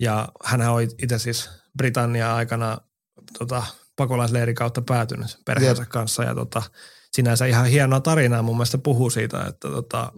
[0.00, 2.78] Ja hän on itse siis Britannia aikana
[3.38, 3.62] tota,
[3.96, 5.88] pakolaisleirin kautta päätynyt perheensä Jep.
[5.88, 6.62] kanssa ja tota,
[7.12, 10.12] sinänsä ihan hienoa tarinaa mun mielestä puhuu siitä, että tota,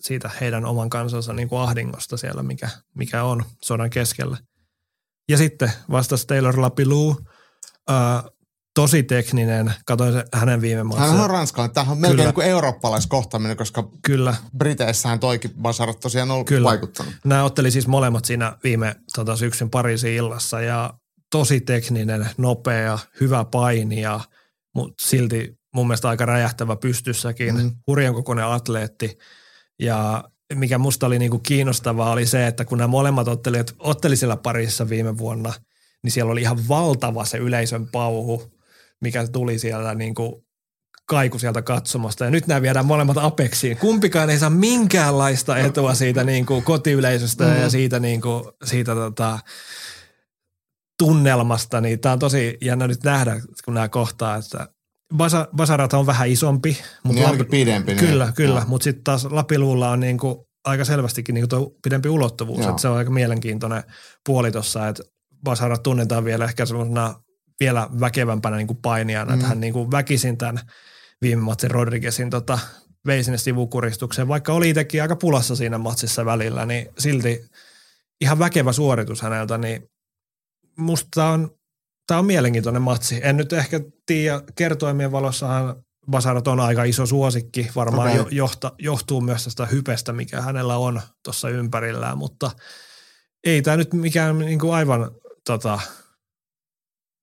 [0.00, 4.38] siitä heidän oman kansansa niin kuin ahdingosta siellä, mikä, mikä on sodan keskellä.
[5.28, 7.16] Ja sitten vastasi Taylor Lapilou,
[7.90, 8.24] äh,
[8.74, 11.06] tosi tekninen, katsoin se hänen viime matsia.
[11.06, 11.74] Hän on ranskalainen.
[11.74, 14.34] Tämä on melkein niin eurooppalaiskohtaminen, koska Kyllä.
[14.58, 16.68] Briteissähän toikin Basarat tosiaan on Kyllä.
[16.68, 17.14] vaikuttanut.
[17.24, 20.94] Nämä otteli siis molemmat siinä viime tota, syksyn Pariisin illassa ja
[21.30, 24.20] tosi tekninen, nopea, hyvä painija,
[24.74, 27.70] mutta silti mun mielestä aika räjähtävä pystyssäkin, mm.
[27.86, 29.18] hurjan kokoinen atleetti.
[29.78, 30.24] Ja
[30.54, 34.88] mikä musta oli niinku kiinnostavaa oli se, että kun nämä molemmat ottelijat otteli siellä parissa
[34.88, 35.52] viime vuonna,
[36.02, 38.58] niin siellä oli ihan valtava se yleisön pauhu,
[39.00, 40.46] mikä tuli siellä niinku
[41.06, 42.24] kaiku sieltä katsomasta.
[42.24, 43.76] Ja nyt nämä viedään molemmat Apexiin.
[43.76, 47.60] Kumpikaan ei saa minkäänlaista etua siitä niin kuin kotiyleisöstä mm.
[47.60, 49.38] ja siitä, niin kuin, siitä tota,
[50.98, 51.80] tunnelmasta.
[51.80, 54.68] Niin tämä on tosi jännä nyt nähdä, kun nämä kohtaa, että
[55.14, 56.78] Basa, Basarat on vähän isompi.
[57.02, 57.94] Mutta niin Lapi, pidempi.
[57.94, 58.06] Niin.
[58.06, 58.62] Kyllä, kyllä.
[58.66, 62.66] Mutta sitten taas Lapiluulla on niinku aika selvästikin niinku tuo pidempi ulottuvuus.
[62.66, 63.82] Että se on aika mielenkiintoinen
[64.26, 65.02] puoli tuossa, että
[65.44, 67.14] Basarat tunnetaan vielä ehkä sellaisena
[67.60, 69.34] vielä väkevämpänä niinku painijana, mm.
[69.34, 70.60] että hän niinku väkisin tämän
[71.22, 72.58] viime matsin Rodriguezin tota,
[73.06, 74.28] vei sinne sivukuristukseen.
[74.28, 77.40] Vaikka oli itsekin aika pulassa siinä matsissa välillä, niin silti
[78.20, 79.88] ihan väkevä suoritus häneltä, niin
[80.78, 81.50] musta on,
[82.06, 83.20] tää on mielenkiintoinen matsi.
[83.22, 85.76] En nyt ehkä tiedä, kertoimien valossahan
[86.10, 88.22] Basarat on aika iso suosikki, varmaan okay.
[88.22, 92.50] jo, johta, johtuu myös tästä hypestä, mikä hänellä on tuossa ympärillään, mutta
[93.44, 95.10] ei tämä nyt mikään niin kuin aivan
[95.46, 95.80] tota,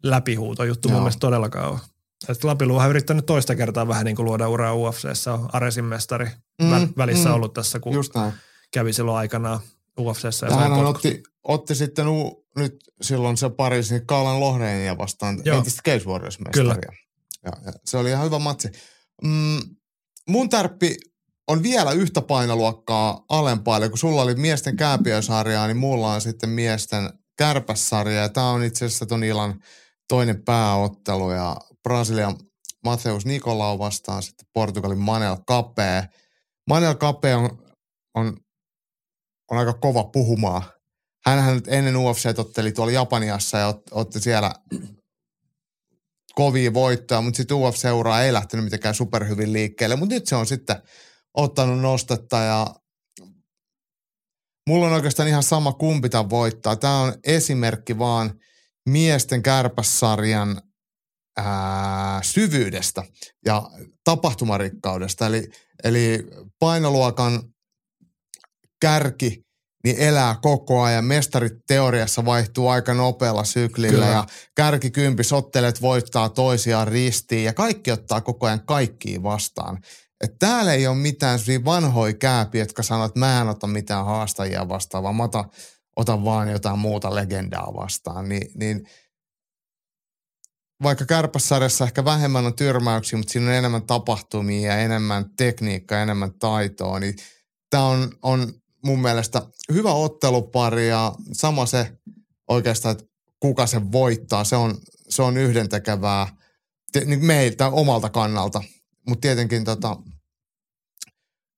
[0.04, 0.94] läpihuuto juttu Joo.
[0.94, 1.80] mun mielestä todellakaan ole.
[2.30, 6.28] Et Lapilu on yrittänyt toista kertaa vähän niin kuin luoda uraa UFCssä, on Aresin mestari
[6.62, 7.94] mm, välissä mm, ollut tässä, kun
[8.74, 9.60] kävi silloin aikanaan
[10.00, 10.46] UFCssä.
[10.46, 15.58] Ja hän otti, otti sitten u, nyt silloin se Pariisin Kaalan Lohreenia vastaan Joo.
[15.58, 16.92] entistä Cage Warriors-mestaria.
[17.46, 18.70] Ja, ja se oli ihan hyvä matsi.
[19.24, 19.60] Mm,
[20.30, 20.96] mun tärppi
[21.48, 26.50] on vielä yhtä painoluokkaa alempaa, eli kun sulla oli miesten kääpiösarjaa, niin mulla on sitten
[26.50, 28.22] miesten kärpässarja.
[28.22, 29.60] Ja tämä on itse asiassa ton illan
[30.08, 32.36] toinen pääottelu ja Brasilian
[32.84, 36.08] Mateus Nikolau vastaan sitten Portugalin Manel Capé.
[36.70, 37.50] Manel Capé on,
[38.16, 38.38] on,
[39.52, 40.64] on aika kova puhumaan.
[41.26, 44.54] Hänhän nyt ennen UFC otteli tuolla Japaniassa ja ot, otti siellä
[46.36, 49.96] kovia voittoja, mutta sitten UFC-seuraa ei lähtenyt mitenkään superhyvin liikkeelle.
[49.96, 50.76] Mutta nyt se on sitten
[51.34, 52.68] ottanut nostetta ja
[54.70, 56.76] mulla on oikeastaan ihan sama kumpi tämän voittaa.
[56.76, 58.40] Tämä on esimerkki vaan
[58.90, 60.62] miesten kärpässarjan
[61.38, 63.04] ää, syvyydestä
[63.46, 63.70] ja
[64.04, 65.26] tapahtumarikkaudesta.
[65.26, 65.48] Eli,
[65.84, 66.28] eli
[66.60, 67.44] painoluokan
[68.82, 69.44] kärki
[69.84, 71.06] niin elää koko ajan.
[71.06, 74.08] Mestarit teoriassa vaihtuu aika nopealla syklillä Kyllä.
[74.08, 74.26] ja
[74.56, 79.80] kärkikympi sottelet voittaa toisiaan ristiin ja kaikki ottaa koko ajan kaikkiin vastaan.
[80.24, 84.70] Et täällä ei ole mitään vanhoja kääpiä, jotka sanoo, että mä en ota mitään haastajia
[84.70, 85.46] vastaan, vaan mä otan,
[85.96, 88.30] otan vaan jotain muuta legendaa vastaan.
[88.30, 88.88] Ni, niin
[90.84, 96.34] vaikka kärpässarjassa ehkä vähemmän on tyrmäyksiä, mutta siinä on enemmän tapahtumia ja enemmän tekniikkaa, enemmän
[96.40, 97.16] taitoa, niin
[97.70, 98.54] tämä on, on
[98.84, 99.42] mun mielestä
[99.74, 101.98] hyvä ottelupari ja sama se
[102.50, 103.06] oikeastaan, että
[103.40, 104.78] kuka se voittaa, se on,
[105.10, 106.28] se on yhdentekevää
[107.06, 108.64] niin meiltä omalta kannalta.
[109.08, 109.98] Mutta tietenkin tota,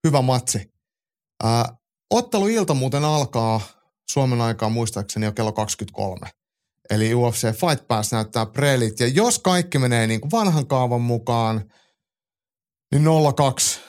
[0.07, 0.73] hyvä matsi.
[1.43, 1.77] Ää,
[2.09, 3.61] otteluilta muuten alkaa
[4.11, 6.29] Suomen aikaa muistaakseni jo kello 23.
[6.89, 8.99] Eli UFC Fight Pass näyttää prelit.
[8.99, 11.71] Ja jos kaikki menee niin kuin vanhan kaavan mukaan,
[12.91, 13.03] niin
[13.35, 13.79] 02,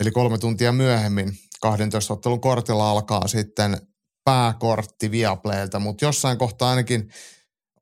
[0.00, 3.78] eli kolme tuntia myöhemmin, 12 ottelun kortilla alkaa sitten
[4.24, 7.10] pääkortti Viaplaylta, mutta jossain kohtaa ainakin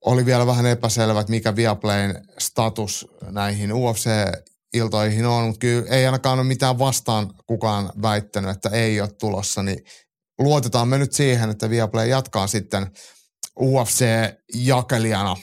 [0.04, 6.38] oli vielä vähän epäselvä, että mikä Viaplayn status näihin UFC-iltoihin on, mutta kyllä ei ainakaan
[6.38, 9.84] ole mitään vastaan kukaan väittänyt, että ei ole tulossa, niin
[10.38, 12.90] luotetaan me nyt siihen, että Viaplay jatkaa sitten
[13.60, 15.36] UFC-jakelijana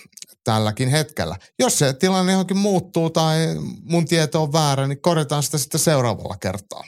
[0.43, 1.35] tälläkin hetkellä.
[1.59, 3.37] Jos se tilanne johonkin muuttuu tai
[3.83, 6.83] mun tieto on väärä, niin korjataan sitä sitten seuraavalla kertaa.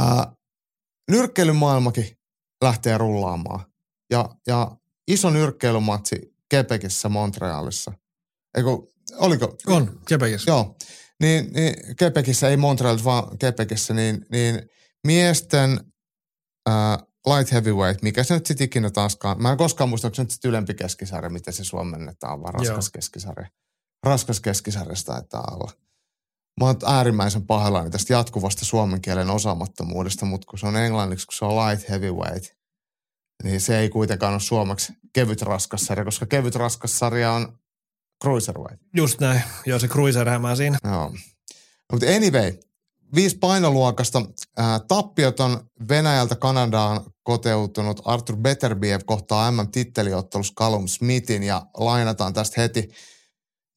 [0.00, 0.32] Ää,
[1.10, 2.18] nyrkkeilymaailmakin
[2.64, 3.64] lähtee rullaamaan.
[4.10, 4.76] Ja, ja
[5.08, 7.92] iso nyrkkeilymatsi Kepekissä Montrealissa.
[8.56, 9.56] Eiku, oliko?
[9.66, 10.50] On, Kepekissä.
[10.50, 10.76] Joo.
[11.20, 14.62] Niin, niin Kepekissä, ei Montrealissa, vaan Kepekissä, niin, niin
[15.06, 15.80] miesten
[16.66, 20.22] ää, light heavyweight, mikä se nyt sitten ikinä taaskaan, mä en koskaan muista, onko se
[20.22, 22.90] nyt ylempi keskisarja, miten se suomennetaan, vaan raskas Joo.
[22.92, 23.48] keskisarja.
[24.06, 25.72] Raskas keskisarjasta taitaa olla
[26.60, 31.34] mä oon äärimmäisen pahoillani tästä jatkuvasta suomen kielen osaamattomuudesta, mutta kun se on englanniksi, kun
[31.34, 32.46] se on light heavyweight,
[33.42, 37.58] niin se ei kuitenkaan ole suomeksi kevyt raskassarja, koska kevyt raskassarja on
[38.22, 38.86] cruiserweight.
[38.96, 39.42] Just näin.
[39.66, 40.78] Joo, se cruiser hämää siinä.
[40.84, 41.14] Joo.
[41.92, 42.52] Mutta anyway,
[43.14, 44.22] viisi painoluokasta.
[44.56, 52.60] Ää, tappiot on Venäjältä Kanadaan koteutunut Arthur Beterbiev kohtaa MM-titteliottelussa Callum Smithin ja lainataan tästä
[52.60, 52.88] heti–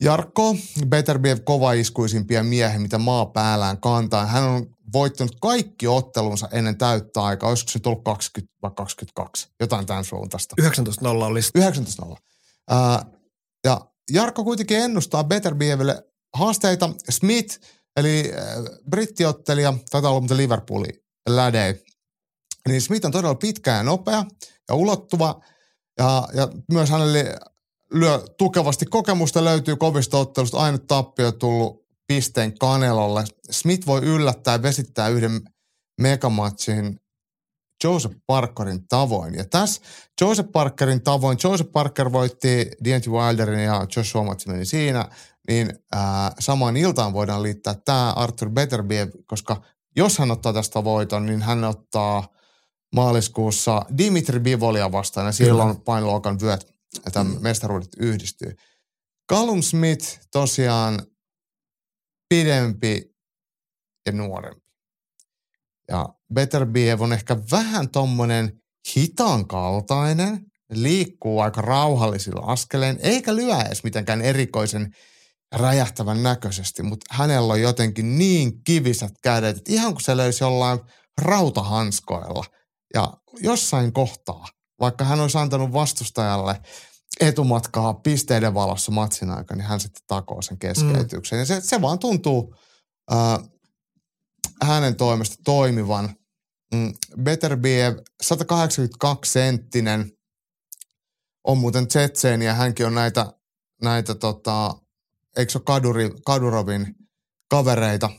[0.01, 0.55] Jarkko,
[0.87, 1.37] Beterbiev
[1.79, 4.25] iskuisimpia miehiä, mitä maa päällään kantaa.
[4.25, 7.49] Hän on voittanut kaikki ottelunsa ennen täyttä aikaa.
[7.49, 9.47] Olisiko se tullut 20 vai 22?
[9.59, 10.55] Jotain tämän suuntaista.
[10.61, 11.51] 19-0 olisi.
[11.59, 12.11] 19-0.
[12.11, 12.17] Uh,
[13.63, 13.81] ja
[14.11, 16.89] Jarkko kuitenkin ennustaa Beterbieville haasteita.
[17.09, 17.59] Smith,
[17.97, 20.89] eli uh, brittiottelija, taitaa olla mutta Liverpooli
[21.29, 21.79] läde.
[22.67, 24.25] Niin Smith on todella pitkä ja nopea
[24.69, 25.41] ja ulottuva.
[25.99, 27.37] Ja, ja myös hänelle
[27.93, 30.57] lyö tukevasti kokemusta löytyy kovista ottelusta.
[30.57, 33.23] Ainut tappio tullut pisteen Kanelolle.
[33.49, 35.41] Smith voi yllättää ja vesittää yhden
[36.01, 36.99] megamatsin
[37.83, 39.33] Joseph Parkerin tavoin.
[39.33, 39.81] Ja tässä
[40.21, 45.09] Joseph Parkerin tavoin, Joseph Parker voitti Deontay Wilderin ja Josh Owens meni siinä,
[45.47, 49.61] niin ää, samaan iltaan voidaan liittää tämä Arthur Beterbiev, koska
[49.95, 52.27] jos hän ottaa tästä voiton, niin hän ottaa
[52.95, 56.72] maaliskuussa Dimitri Bivolia vastaan ja silloin painoluokan vyöt
[57.07, 57.37] että mm.
[57.41, 58.55] mestaruudet yhdistyy.
[59.31, 61.05] Callum Smith tosiaan
[62.29, 63.15] pidempi
[64.05, 64.63] ja nuorempi.
[65.87, 68.61] Ja Beterbiev on ehkä vähän tommonen
[68.95, 74.93] hitaan kaltainen, liikkuu aika rauhallisilla askeleen, eikä lyö edes mitenkään erikoisen
[75.55, 80.79] räjähtävän näköisesti, mutta hänellä on jotenkin niin kivisät kädet, että ihan kuin se löysi jollain
[81.21, 82.45] rautahanskoilla.
[82.93, 84.47] Ja jossain kohtaa,
[84.83, 86.61] vaikka hän olisi antanut vastustajalle
[87.19, 91.37] etumatkaa pisteiden valossa matsin aikana, niin hän sitten takoo sen keskeytyksen.
[91.37, 91.39] Mm.
[91.39, 92.55] Ja se, se vaan tuntuu
[93.11, 93.49] äh,
[94.63, 96.15] hänen toimesta toimivan.
[96.73, 100.11] Mm, Beterbiev, 182 senttinen,
[101.43, 103.33] on muuten Tsetseeni ja hänkin on näitä,
[103.81, 104.75] näitä tota,
[105.37, 106.95] eikö se Kaduri, Kadurovin
[107.49, 108.09] kavereita.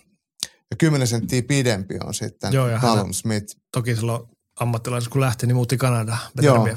[0.70, 3.56] Ja 10 senttiä pidempi on sitten Joo, ja Callum Smith.
[3.72, 6.18] Toki silloin ammattilaisuus kun lähti, niin muutti Kanadaan.
[6.42, 6.68] Joo,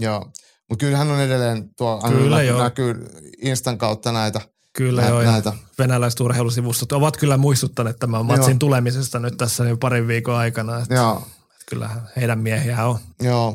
[0.00, 0.32] joo.
[0.68, 3.08] Mutta kyllä hän on edelleen, tuo kyllä, näkyy, näkyy
[3.42, 4.40] Instan kautta näitä
[4.76, 5.52] Kyllä nä, joo, näitä.
[5.78, 8.58] venäläiset urheilusivustot ovat kyllä muistuttaneet tämän matsin joo.
[8.58, 10.78] tulemisesta nyt tässä niin parin viikon aikana.
[10.78, 11.16] Että, joo.
[11.16, 12.98] Että kyllähän heidän miehiä on.
[13.22, 13.48] Joo.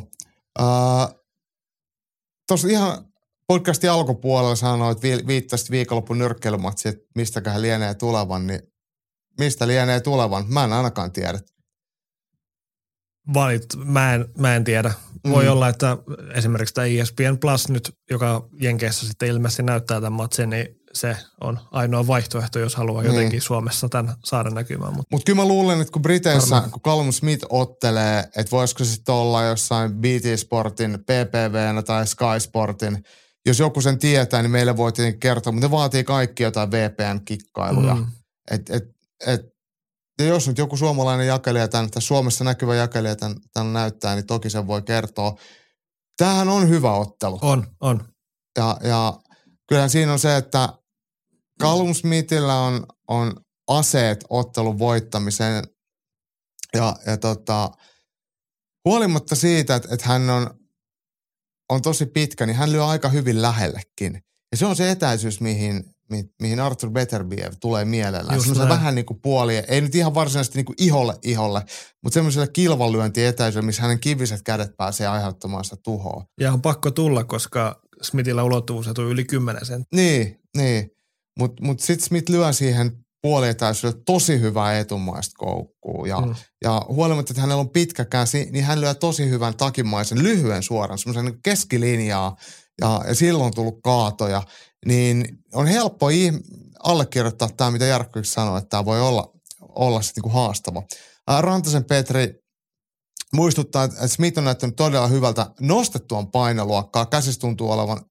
[0.59, 1.19] Uh,
[2.47, 3.05] Tuossa ihan
[3.47, 8.61] podcastin alkupuolella sanoit, että viittasit viikonloppun nyrkkeilymatsi, että mistäköhän lienee tulevan, niin
[9.39, 10.45] mistä lienee tulevan?
[10.47, 11.39] Mä en ainakaan tiedä.
[13.33, 14.93] Valit, mä en, mä en tiedä.
[15.29, 15.51] Voi mm.
[15.51, 15.97] olla, että
[16.33, 21.59] esimerkiksi tämä ESPN Plus nyt, joka Jenkeissä sitten ilmeisesti näyttää tämän matsin, niin se on
[21.71, 23.13] ainoa vaihtoehto, jos haluaa niin.
[23.13, 24.93] jotenkin Suomessa tämän saada näkymään.
[24.93, 26.71] Mutta Mut kyllä mä luulen, että kun Briteissä, varmaan.
[26.71, 32.39] kun Callum Smith ottelee, että voisiko se sitten olla jossain BT Sportin, PPV tai Sky
[32.39, 33.03] Sportin,
[33.45, 37.95] jos joku sen tietää, niin meille voi tietenkin kertoa, mutta ne vaatii kaikki jotain VPN-kikkailuja.
[37.95, 38.07] Mm.
[38.51, 38.83] Et, et,
[39.27, 39.41] et,
[40.19, 44.25] ja jos nyt joku suomalainen jakelija tämän, tai Suomessa näkyvä jakelija tämän, tämän näyttää, niin
[44.25, 45.35] toki sen voi kertoa.
[46.17, 47.39] Tämähän on hyvä ottelu.
[47.41, 48.13] On, on.
[48.57, 49.19] Ja, ja
[49.67, 50.69] kyllähän siinä on se, että
[51.61, 53.33] Callum Smithillä on, on
[53.67, 55.63] aseet ottelun voittamiseen.
[56.73, 57.71] Ja, ja tota,
[58.85, 60.49] huolimatta siitä, että, että hän on,
[61.69, 64.23] on tosi pitkä, niin hän lyö aika hyvin lähellekin.
[64.51, 65.95] Ja se on se etäisyys, mihin,
[66.41, 68.39] mihin Arthur Beterbiev tulee mielellään.
[68.39, 71.61] Semmoisella vähän niin kuin puoli, ei nyt ihan varsinaisesti niin kuin iholle iholle,
[72.03, 76.25] mutta semmoiselle kilvalyönti etäisyydelle, missä hänen kiviset kädet pääsee aiheuttamaan sitä tuhoa.
[76.39, 80.01] Ja on pakko tulla, koska Smithillä ulottuvuus on yli 10 senttiä.
[80.01, 80.91] Niin, niin.
[81.39, 82.91] Mutta mut, mut sitten Smith lyö siihen
[83.21, 86.05] puolietäisyydelle tosi hyvää etumaista koukkuu.
[86.05, 86.35] Ja, mm.
[86.63, 90.97] ja huolimatta, että hänellä on pitkä käsi, niin hän lyö tosi hyvän takimaisen lyhyen suoran,
[90.97, 92.35] semmoisen niin keskilinjaa.
[92.81, 94.43] Ja, ja silloin on tullut kaatoja.
[94.85, 96.07] Niin on helppo
[96.83, 100.83] allekirjoittaa tämä, mitä Jarkko sanoi, että tämä voi olla, olla sitten niin haastava.
[101.39, 102.39] Rantasen Petri
[103.33, 107.05] muistuttaa, että Smith on näyttänyt todella hyvältä nostettuaan painoluokkaa.
[107.05, 108.05] Käsissä tuntuu olevan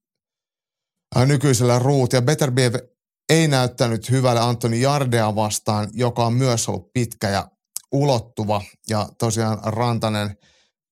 [1.26, 2.74] nykyisellä ruut ja Beterbiev
[3.28, 7.50] ei näyttänyt hyvälle Antoni Jardea vastaan, joka on myös ollut pitkä ja
[7.92, 8.62] ulottuva.
[8.88, 10.36] Ja tosiaan Rantanen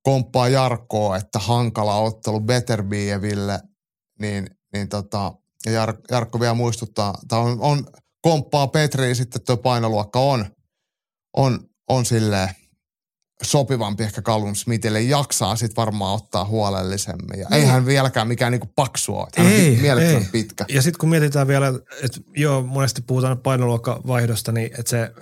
[0.03, 3.61] komppaa Jarkkoa, että hankala ottelu Beterbieville,
[4.20, 5.33] niin, niin tota,
[5.67, 7.87] ja Jar, Jarkko vielä muistuttaa, tai on, on
[8.23, 10.47] komppaa Petriin sitten tuo painoluokka on,
[11.37, 12.49] on, on silleen
[13.43, 17.41] sopivampi ehkä Callum Smithille, jaksaa sitten varmaan ottaa huolellisemmin.
[17.41, 17.57] Ja no.
[17.57, 20.29] eihän vieläkään mikään niinku paksua, hän ei, on ei.
[20.33, 20.64] pitkä.
[20.69, 21.69] Ja sitten kun mietitään vielä,
[22.03, 25.12] että joo, monesti puhutaan painoluokkavaihdosta, niin että se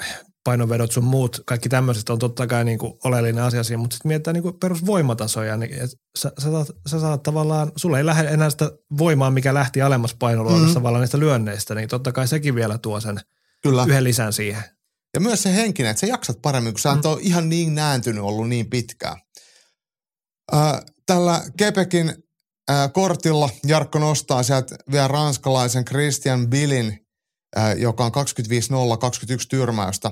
[0.45, 4.35] painovedot sun muut, kaikki tämmöiset on totta kai niinku oleellinen asia siinä, mutta sitten mietitään
[4.35, 5.89] niinku perusvoimatasoja, niin
[6.19, 10.15] sä, sä, saat, sä saat tavallaan, sulla ei lähde enää sitä voimaa, mikä lähti alemmas
[10.15, 10.75] painoluokassa mm-hmm.
[10.75, 13.21] tavallaan niistä lyönneistä, niin totta kai sekin vielä tuo sen
[13.63, 13.85] Kyllä.
[13.89, 14.65] yhden lisän siihen.
[15.15, 17.01] Ja myös se henkinen, että sä jaksat paremmin, kun sä mm.
[17.05, 19.17] on ihan niin nääntynyt ollut niin pitkään.
[20.55, 22.15] Äh, tällä Kepekin
[22.71, 27.04] äh, kortilla Jarkko nostaa sieltä vielä ranskalaisen Christian Billin,
[27.79, 28.13] joka on
[28.95, 30.11] 25-0, 21 tyrmäystä,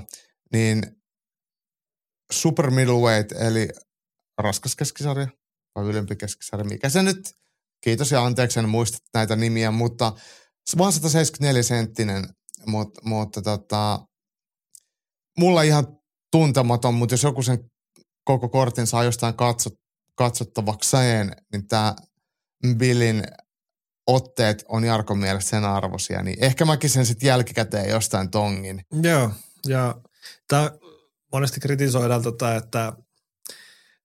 [0.52, 0.82] niin
[2.32, 3.68] super middleweight, eli
[4.38, 5.28] raskas keskisarja
[5.74, 7.34] vai ylempi keskisarja, mikä se nyt,
[7.84, 10.12] kiitos ja anteeksi, en muista näitä nimiä, mutta
[10.78, 12.24] vaan 174 senttinen,
[12.66, 14.06] mutta, mutta tota,
[15.38, 15.86] mulla ihan
[16.32, 17.58] tuntematon, mutta jos joku sen
[18.24, 19.74] koko kortin saa jostain katsot,
[20.18, 21.94] katsottavakseen, niin tämä
[22.76, 23.22] Billin
[24.06, 28.84] otteet on Jarkon mielestä sen arvoisia, niin ehkä mäkin sen sitten jälkikäteen jostain tongin.
[29.02, 29.30] Joo,
[29.66, 29.94] ja
[30.48, 30.70] tämä
[31.32, 32.92] monesti kritisoidaan tota, että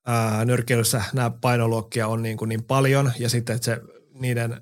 [0.06, 3.82] ää, nyrkkeilyssä nämä painoluokkia on niin, kuin niin paljon ja sitten, että se
[4.14, 4.62] niiden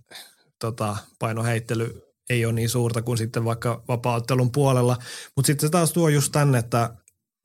[0.59, 4.97] tota, painoheittely ei ole niin suurta kuin sitten vaikka vapauttelun puolella.
[5.35, 6.95] Mutta sitten se taas tuo just tänne, että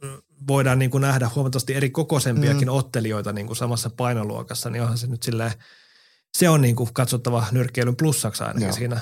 [0.02, 0.18] mm,
[0.48, 2.74] voidaan niin kuin nähdä huomattavasti eri kokoisempiakin mm.
[2.74, 5.52] ottelijoita niin kuin samassa painoluokassa, niin onhan se nyt silleen,
[6.39, 8.73] se on niin kuin katsottava nyrkkeilyn plussaksi ainakin Joo.
[8.73, 9.01] siinä.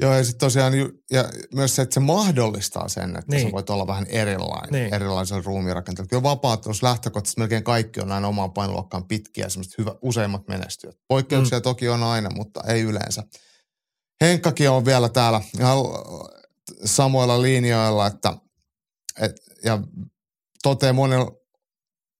[0.00, 1.24] Joo, ja sitten tosiaan ju- ja
[1.54, 3.46] myös se, että se mahdollistaa sen, että niin.
[3.46, 4.94] Sä voit olla vähän erilainen, niin.
[4.94, 6.08] Erilaisella ruumiirakenteella.
[6.08, 10.96] Kyllä vapaattelussa lähtökohtaisesti melkein kaikki on aina omaan painoluokkaan pitkiä, semmoiset hyvä, useimmat menestyjät.
[11.08, 11.62] Poikkeuksia mm.
[11.62, 13.22] toki on aina, mutta ei yleensä.
[14.20, 15.78] Henkkakin on vielä täällä ihan
[16.84, 18.36] samoilla linjoilla, että
[19.20, 19.78] et, ja
[20.62, 21.20] toteaa monen,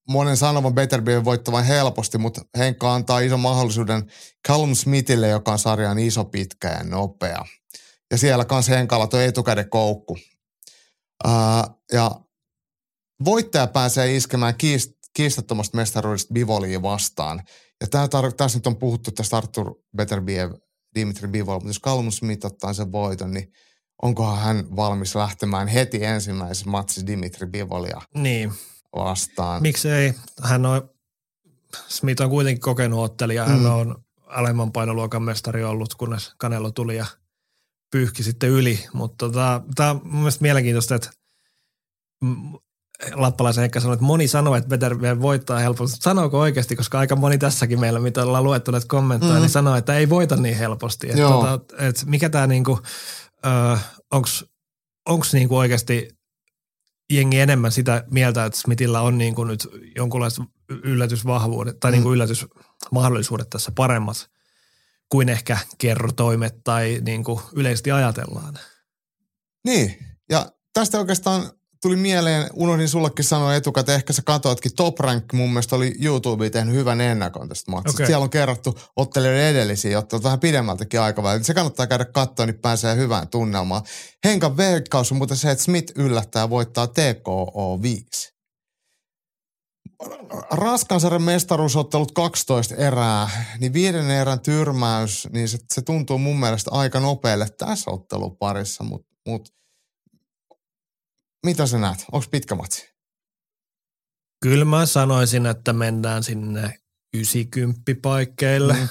[0.09, 4.11] monen sanovan Beterbien voittavan helposti, mutta Henkka antaa ison mahdollisuuden
[4.49, 7.45] Callum Smithille, joka on sarjan iso, pitkä ja nopea.
[8.11, 10.19] Ja siellä kanssa Henkalla tuo etukäden koukku.
[11.25, 12.11] Ää, ja
[13.25, 17.43] voittaja pääsee iskemään kiist, kiistattomasta mestaruudesta Bivoliin vastaan.
[17.81, 20.53] Ja tämä tar- tässä nyt on puhuttu tästä Artur Beterbiev,
[20.95, 23.53] Dimitri Bivol, mutta jos Callum Smith ottaa sen voiton, niin
[24.03, 28.53] onkohan hän valmis lähtemään heti ensimmäisessä matsissa Dimitri Bivolia Niin,
[28.97, 29.63] vastaan?
[29.63, 30.15] miksei.
[30.43, 30.91] Hän on,
[31.89, 33.45] Smith on kuitenkin kokenut ottelija.
[33.45, 33.67] Hän Mm.
[33.67, 37.07] on alemman painoluokan mestari ollut, kunnes Kanelo tuli ja
[37.93, 38.85] pyyhki sitten yli.
[38.93, 41.11] Mutta tota, tämä on mun mielestä mielenkiintoista, että
[42.23, 42.37] mm,
[43.13, 45.97] Lappalaisen Heikka sanoi, että moni sanoo, että Better voittaa helposti.
[46.01, 49.37] Sanooko oikeasti, koska aika moni tässäkin meillä, mitä ollaan luettu näitä kommentteja, Mm.
[49.39, 49.41] mm.
[49.43, 51.11] niin sanoo, että ei voita niin helposti.
[51.11, 52.79] Että tota, et mikä tämä niinku,
[54.13, 54.45] onks,
[55.09, 56.09] onks niinku oikeasti
[57.11, 61.95] jengi enemmän sitä mieltä, että Smithillä on niinku nyt jonkunlaiset yllätysvahvuudet tai Mm.
[61.95, 64.31] niinku yllätysmahdollisuudet tässä paremmat
[65.09, 68.59] kuin ehkä kerrotoimet tai niinku yleisesti ajatellaan.
[69.65, 69.97] Niin,
[70.31, 71.51] ja tästä oikeastaan
[71.85, 76.53] tuli mieleen, unohdin sullekin sanoa etukäteen, ehkä sä katoitkin, Top Rank mun mielestä oli YouTubeen
[76.53, 77.97] tehnyt hyvän ennakon tästä matsista.
[77.97, 78.07] Okei.
[78.07, 81.47] Siellä on kerrottu ottelijoiden edellisiä otteluita vähän pidemmältäkin aikaväliltä.
[81.47, 83.83] Se kannattaa käydä katsoa, niin pääsee hyvään tunnelmaan.
[84.25, 88.35] Henkan veikkaus on muuten se, että Smith yllättää voittaa TKO 5.
[90.51, 93.31] Raskansarjan mestaruusottelut 12 erää,
[93.61, 99.15] niin viiden erän tyrmäys, niin se, se tuntuu mun mielestä aika nopealle tässä otteluparissa, mutta
[99.27, 99.49] mut,
[101.45, 102.05] mitä sä näet?
[102.13, 102.95] Onko pitkä matsi?
[104.43, 106.79] Kyllä mä sanoisin, että mennään sinne
[107.15, 108.73] 90 paikkeille.
[108.75, 108.89] Mm.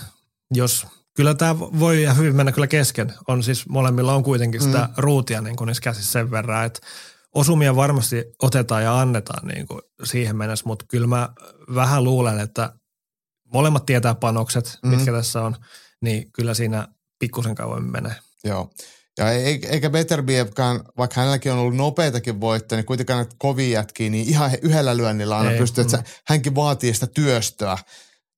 [0.53, 3.13] Jos, kyllä tämä voi hyvin mennä kyllä kesken.
[3.27, 4.93] On siis, molemmilla on kuitenkin sitä Mm.
[4.97, 6.80] ruutia niin kuin niissä käsissä sen verran, että
[7.35, 11.30] osumia varmasti otetaan ja annetaan niin kuin siihen mennessä, mutta kyllä mä
[11.75, 12.73] vähän luulen, että
[13.53, 14.89] molemmat tietää panokset, mm.
[14.89, 15.55] mitkä tässä on,
[16.01, 16.88] niin kyllä siinä
[17.19, 18.15] pikkusen kauemmin menee.
[18.43, 18.69] Joo.
[19.18, 24.10] Ja ei- eikä Beterbievkään, vaikka hänelläkin on ollut nopeitakin voittoja, niin kuitenkaan näitä kovia jätkiä,
[24.10, 26.03] niin ihan yhdellä lyönnillä aina Ei, pystyy, että mm.
[26.27, 27.77] hänkin vaatii sitä työstöä.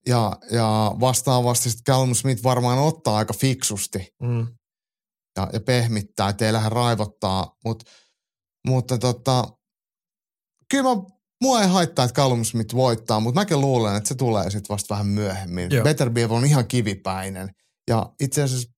[0.07, 4.47] Ja, ja vastaavasti sitten Callum Smith varmaan ottaa aika fiksusti Mm.
[5.37, 7.55] ja, ja pehmittää, ettei lähde raivottaa.
[7.65, 7.83] Mut,
[8.67, 9.43] mutta tota,
[10.71, 11.01] kyllä mä,
[11.43, 14.93] mua ei haittaa, että Callum Smith voittaa, mutta mäkin luulen, että se tulee sitten vasta
[14.93, 15.71] vähän myöhemmin.
[15.71, 15.83] Joo.
[15.83, 17.49] Beterbiev on ihan kivipäinen.
[17.89, 18.71] Ja itse asiassa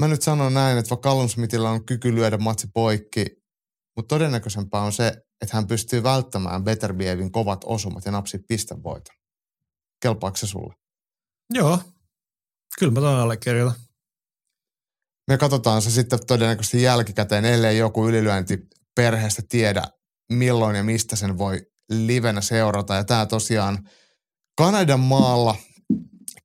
[0.00, 3.26] mä nyt sanon näin, että vaikka Callum Smithillä on kyky lyödä matsi poikki,
[3.96, 5.06] mutta todennäköisempää on se,
[5.42, 9.16] että hän pystyy välttämään Beterbievin kovat osumat ja napsii pistevoiton.
[10.02, 10.74] Kelpaako se sulle?
[11.54, 11.78] Joo,
[12.78, 13.80] kyllä mä tuon allekirjoitan.
[15.28, 18.58] Me katsotaan se sitten todennäköisesti jälkikäteen, ellei joku ylilyönti
[18.96, 19.82] perheestä tiedä,
[20.32, 22.94] milloin ja mistä sen voi livenä seurata.
[22.94, 23.88] Ja tämä tosiaan
[24.58, 25.56] Kanadan maalla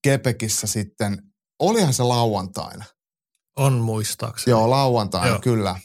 [0.01, 1.17] Kepekissä sitten,
[1.59, 2.94] olihan se lauantaina.
[3.55, 4.51] On muistaakseni.
[4.51, 5.39] Joo, lauantaina, Joo.
[5.39, 5.79] kyllä,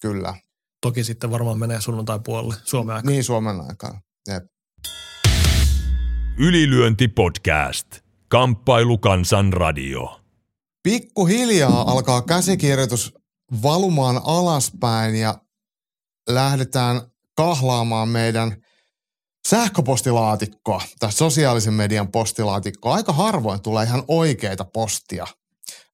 [0.00, 0.34] kyllä.
[0.80, 3.10] Toki sitten varmaan menee sunnuntai puolelle Suomen aikaa.
[3.10, 4.00] Niin Suomen aikaa.
[4.28, 4.44] Jep.
[6.38, 7.86] Ylilyönti podcast.
[8.28, 10.20] Kamppailu kansan radio.
[10.82, 13.14] Pikkuhiljaa alkaa käsikirjoitus
[13.62, 15.34] valumaan alaspäin ja
[16.28, 17.00] lähdetään
[17.36, 18.56] kahlaamaan meidän
[19.48, 22.94] sähköpostilaatikkoa tai sosiaalisen median postilaatikkoa.
[22.94, 25.26] Aika harvoin tulee ihan oikeita postia,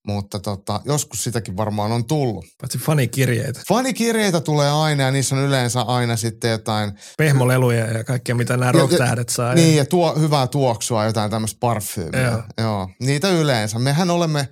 [0.07, 2.45] mutta tota, joskus sitäkin varmaan on tullut.
[2.61, 8.35] Paitsi fanikirjeitä, Fanikirjeitä tulee aina ja niissä on yleensä aina sitten jotain pehmoleluja ja kaikkea,
[8.35, 9.55] mitä nämä Ja- rock-tähdet saa.
[9.55, 12.21] Niin, ja tuo, hyvää tuoksua, jotain tämmöistä parfyymiä.
[12.21, 12.43] Joo.
[12.59, 12.89] Joo.
[13.01, 13.79] Niitä yleensä.
[13.79, 14.49] Mehän olemme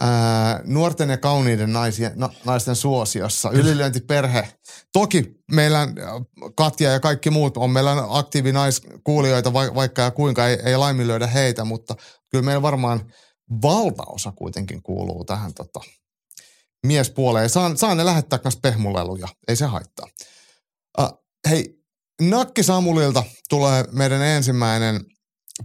[0.00, 3.50] ää, nuorten ja kauniiden naisien, na, naisten suosiossa.
[3.50, 4.48] Ylilyöntiperhe.
[4.92, 5.88] Toki meillä
[6.56, 11.64] Katja ja kaikki muut on meillä aktiivinaiskuulijoita, va, vaikka ja kuinka ei, ei laiminlyödä heitä,
[11.64, 11.94] mutta
[12.30, 13.00] kyllä meillä varmaan
[13.62, 15.80] valtaosa kuitenkin kuuluu tähän tota,
[16.86, 17.50] miespuoleen.
[17.50, 20.06] Saan, saan ne lähettää myös pehmuleluja, ei se haittaa.
[21.00, 21.84] Uh, hei,
[22.22, 25.04] Nakki Samulilta tulee meidän ensimmäinen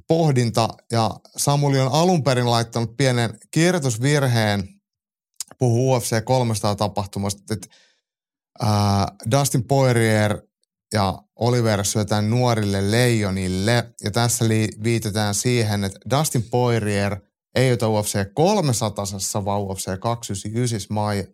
[0.07, 4.67] pohdinta ja Samuli on alun perin laittanut pienen kirjoitusvirheen,
[5.59, 7.67] puhuu UFC 300 tapahtumasta, että
[8.61, 10.41] ää, Dustin Poirier
[10.93, 17.21] ja Oliver syötään nuorille leijonille ja tässä li- viitataan siihen, että Dustin Poirier
[17.59, 19.05] ei ota UFC 300,
[19.45, 21.27] vaan UFC 299 mai-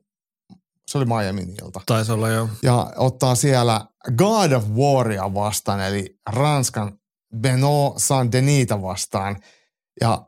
[0.91, 1.81] Se oli Miamin ilta.
[1.85, 2.49] Taisi olla jo.
[2.63, 3.85] Ja ottaa siellä
[4.17, 6.97] God of Waria vastaan, eli Ranskan
[7.37, 9.35] Benoit Saint-Denita vastaan.
[10.01, 10.27] Ja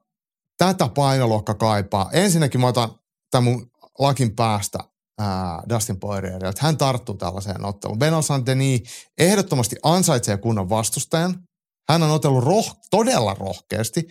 [0.57, 2.09] tätä painoluokka kaipaa.
[2.13, 2.89] Ensinnäkin mä otan
[3.31, 4.79] tämän mun lakin päästä
[5.19, 7.99] ää, Dustin Poirieria, että hän tarttuu tällaiseen otteluun.
[7.99, 8.81] Benoit Saint-Denis
[9.17, 11.43] ehdottomasti ansaitsee kunnon vastustajan.
[11.89, 14.07] Hän on otellut roh- todella rohkeasti,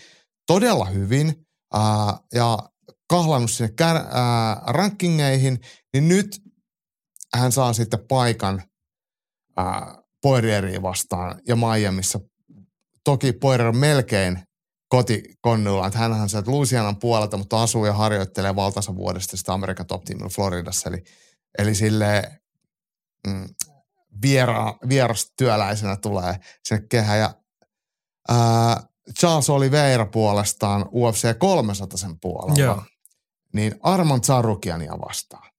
[0.47, 1.46] todella hyvin
[2.35, 2.59] ja
[3.09, 5.61] kahlannut sinne kär- ää, rankingeihin,
[5.95, 6.43] niin nyt
[7.35, 8.63] hän saa sitten paikan
[9.57, 12.21] ää, Poirieriin vastaan ja Miamiissa.
[13.05, 14.43] Toki Poirier on melkein
[14.89, 20.05] kotikonnulla, että hänhän sieltä Louisianan puolelta, mutta asuu ja harjoittelee valtaisa vuodesta sitä Amerikan top
[20.05, 20.89] teamilla Floridassa.
[20.89, 21.03] Eli,
[21.59, 22.41] eli sille
[23.27, 23.49] mm,
[24.23, 27.17] viera, vieras työläisenä tulee sinne kehä.
[27.17, 27.35] Ja
[28.29, 28.83] ää,
[29.19, 32.65] Charles Oliveira puolestaan UFC 300 sen puolella.
[32.65, 32.83] Joo.
[33.53, 35.51] Niin Arman Tsarukiania vastaan.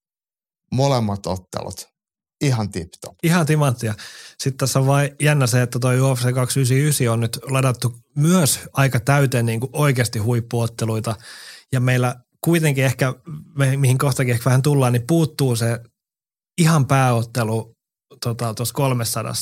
[0.72, 1.88] Molemmat ottelut.
[2.42, 3.16] Ihan tip-top.
[3.24, 3.94] Ihan timanttia.
[4.40, 9.00] Sitten tässä on vain jännä se, että toi UFC 299 on nyt ladattu myös aika
[9.00, 11.16] täyteen niin kuin oikeasti huippuotteluita.
[11.72, 13.14] Ja meillä kuitenkin ehkä,
[13.78, 15.80] mihin kohtakin ehkä vähän tullaan, niin puuttuu se
[16.58, 17.77] ihan pääottelu
[18.24, 19.34] tuosta tota, 300.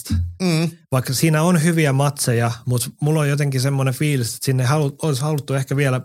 [0.41, 0.71] Mm.
[0.91, 5.21] Vaikka siinä on hyviä matseja, mutta mulla on jotenkin semmoinen fiilis, että sinne halu, olisi
[5.21, 6.01] haluttu ehkä vielä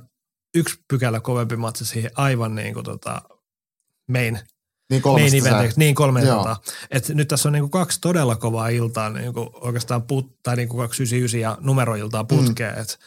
[0.55, 3.23] yksi pykälä kovempi matsi siihen aivan niin kuin tota
[4.13, 4.39] main
[4.91, 6.35] Niin main 300 eventiksi, niin 300.
[6.35, 6.57] Joo.
[6.91, 11.41] Et nyt tässä on niinku kaksi todella kovaa iltaa, niinku oikeastaan put, tai niinku 299
[11.41, 12.75] ja numeroiltaa putkeen.
[12.75, 12.83] Mm.
[12.83, 12.99] Et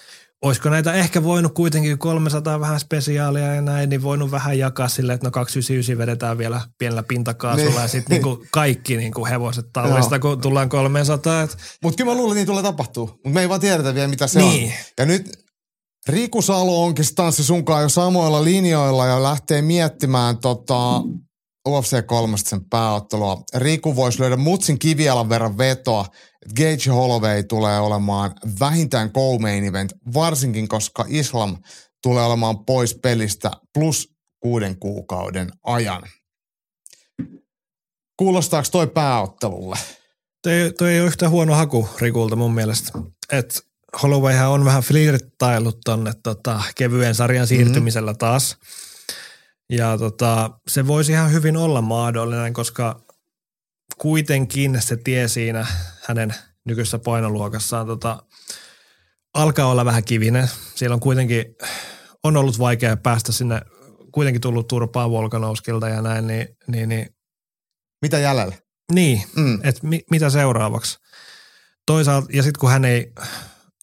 [0.44, 5.15] olisiko näitä ehkä voinut kuitenkin 300 vähän spesiaalia ja näin, niin voinut vähän jakaa silleen,
[5.15, 7.82] että no 299 vedetään vielä pienellä pintakaasulla Niin.
[7.82, 11.41] ja sitten niinku kaikki niinku hevoset tallista, kun tullaan 300.
[11.41, 13.07] Et Mutta kyllä mä luulen, että niin tulee tapahtuu.
[13.07, 14.68] Mutta me ei vaan tiedetä vielä, mitä se Niin.
[14.72, 14.74] on.
[14.99, 15.44] Ja nyt
[16.07, 21.02] Riku Salo onkin tanssi sunkaan jo samoilla linjoilla ja lähtee miettimään tota
[21.68, 23.44] UFC 3 sen pääottelua.
[23.56, 26.06] Riku voisi löydä mutsin kivialan verran vetoa,
[26.41, 31.57] että Gage Holloway tulee olemaan vähintään co-main event, varsinkin koska Islam
[32.02, 36.03] tulee olemaan pois pelistä plus kuuden kuukauden ajan.
[38.18, 39.77] Kuulostaako toi pääottelulle?
[40.44, 42.91] toi, toi ei ole yhtä huono haku Rikulta mun mielestä.
[43.31, 43.65] Et
[44.03, 48.18] Hollowayhan on vähän flirttailut tonne tota, kevyen sarjan siirtymisellä mm-hmm.
[48.18, 48.57] taas.
[49.76, 53.02] Ja tota, se voisi ihan hyvin olla mahdollinen, koska
[53.98, 55.68] kuitenkin se tie siinä
[56.08, 56.36] hänen
[56.66, 58.24] nykyisessä painoluokassaan tota,
[59.34, 60.50] alkaa olla vähän kivinen.
[60.76, 61.45] Siellä on kuitenkin,
[62.24, 63.62] on ollut vaikea päästä sinne,
[64.12, 67.10] kuitenkin tullut turpaa Volkanovskilta ja näin, niin, niin, niin,
[68.02, 68.56] Mitä jäljellä?
[68.91, 69.60] niin Mm.
[69.64, 70.98] että mi, mitä seuraavaksi.
[71.86, 73.12] Toisaalta, ja sitten kun hän ei,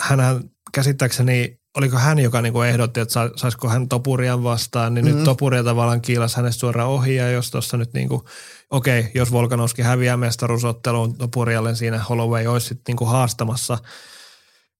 [0.01, 0.41] hänhän
[0.75, 5.17] käsittääkseni, oliko hän, joka niinku ehdotti, että sa- saisiko hän Topurian vastaan, niin mm-hmm.
[5.17, 8.25] nyt Topuria tavallaan kiilasi hänestä suoraan ohi, ja jos tuossa nyt niinku,
[8.71, 13.79] okei, okay, jos Volkanovski häviää mestaruusotteluun Topurialle, siinä Holloway olisi sitten niinku haastamassa.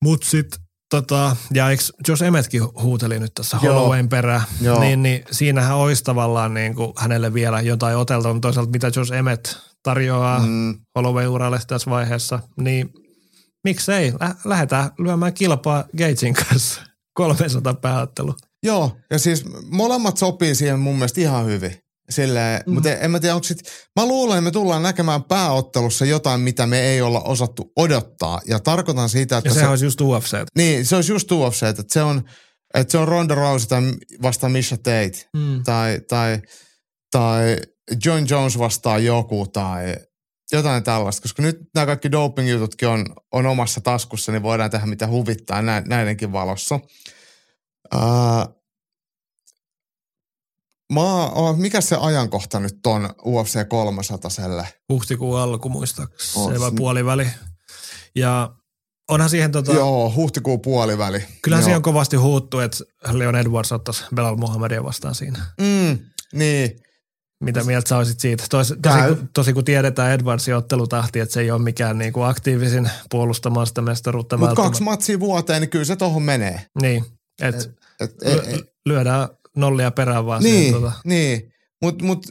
[0.03, 0.61] Mutta sitten
[0.91, 3.57] Tota, ja eikö Josh Emmetkin huuteli nyt tässä.
[3.57, 4.81] Hollowayn perään, Joo.
[4.81, 9.13] niin, niin siinähän olisi tavallaan niin kuin hänelle vielä jotain otelta, mutta toisaalta mitä Josh
[9.13, 10.75] Emmet tarjoaa mm.
[10.95, 12.93] Holloway-uralle tässä vaiheessa, niin
[13.65, 16.83] miksei, Lä- lähdetään lyömään kilpaa Gatesin kanssa
[17.15, 18.35] 300 pääottelu.
[18.63, 21.77] Joo, ja siis molemmat sopii siihen mun mielestä ihan hyvin.
[22.11, 22.75] Silleen, mm.
[22.75, 23.59] mutta en mä tiedä, onko sit,
[24.01, 28.41] mä luulen, että me tullaan näkemään pääottelussa jotain, mitä me ei olla osattu odottaa.
[28.47, 30.37] Ja tarkoitan siitä, että Ja se, se olisi just UFC.
[30.57, 32.23] niin, se olisi just UFC, että se on,
[32.75, 33.83] että se on Ronda Rousey tai
[34.23, 35.63] vastaan Misha Tate Mm.
[35.65, 36.41] tai, tai,
[37.11, 37.57] tai
[38.05, 39.97] John Jones vastaan joku tai
[40.57, 45.07] jotain tällaista, koska nyt nämä kaikki doping-jututkin on, on omassa taskussa, niin voidaan tehdä mitä
[45.07, 46.81] huvittaa nä, näidenkin valossa.
[47.93, 48.47] Ää,
[50.93, 51.03] mä,
[51.57, 54.31] mikä se ajankohta nyt on UFC 300
[54.89, 57.27] Huhtikuun alku muistaakseni, se vai puoliväli.
[58.15, 58.55] Ja
[59.09, 61.25] onhan siihen tota, Joo, huhtikuun puoliväli.
[61.43, 61.65] kyllähän Joo.
[61.65, 65.47] siihen on kovasti huuttu, että Leon Edwards ottaisi Belal Muhammedia vastaan siinä.
[65.61, 65.99] Mm,
[66.33, 66.81] niin,
[67.45, 68.45] Mitä mieltä sä olisit siitä?
[68.51, 72.91] Tosi, tosi, kun- tosi kun tiedetään Edwardsin ottelutahti, että se ei ole mikään niinku aktiivisin
[73.11, 74.37] puolustamaan sitä mestaruutta.
[74.37, 76.67] mutta kaksi matsia vuoteen, niin kyllä se tohon menee.
[76.83, 77.05] Niin,
[77.43, 77.65] että
[78.01, 81.53] Et, et, ei, ei, lyödään nollia perään vaan niin, siihen, tota, niin.
[81.83, 82.27] mutta mut,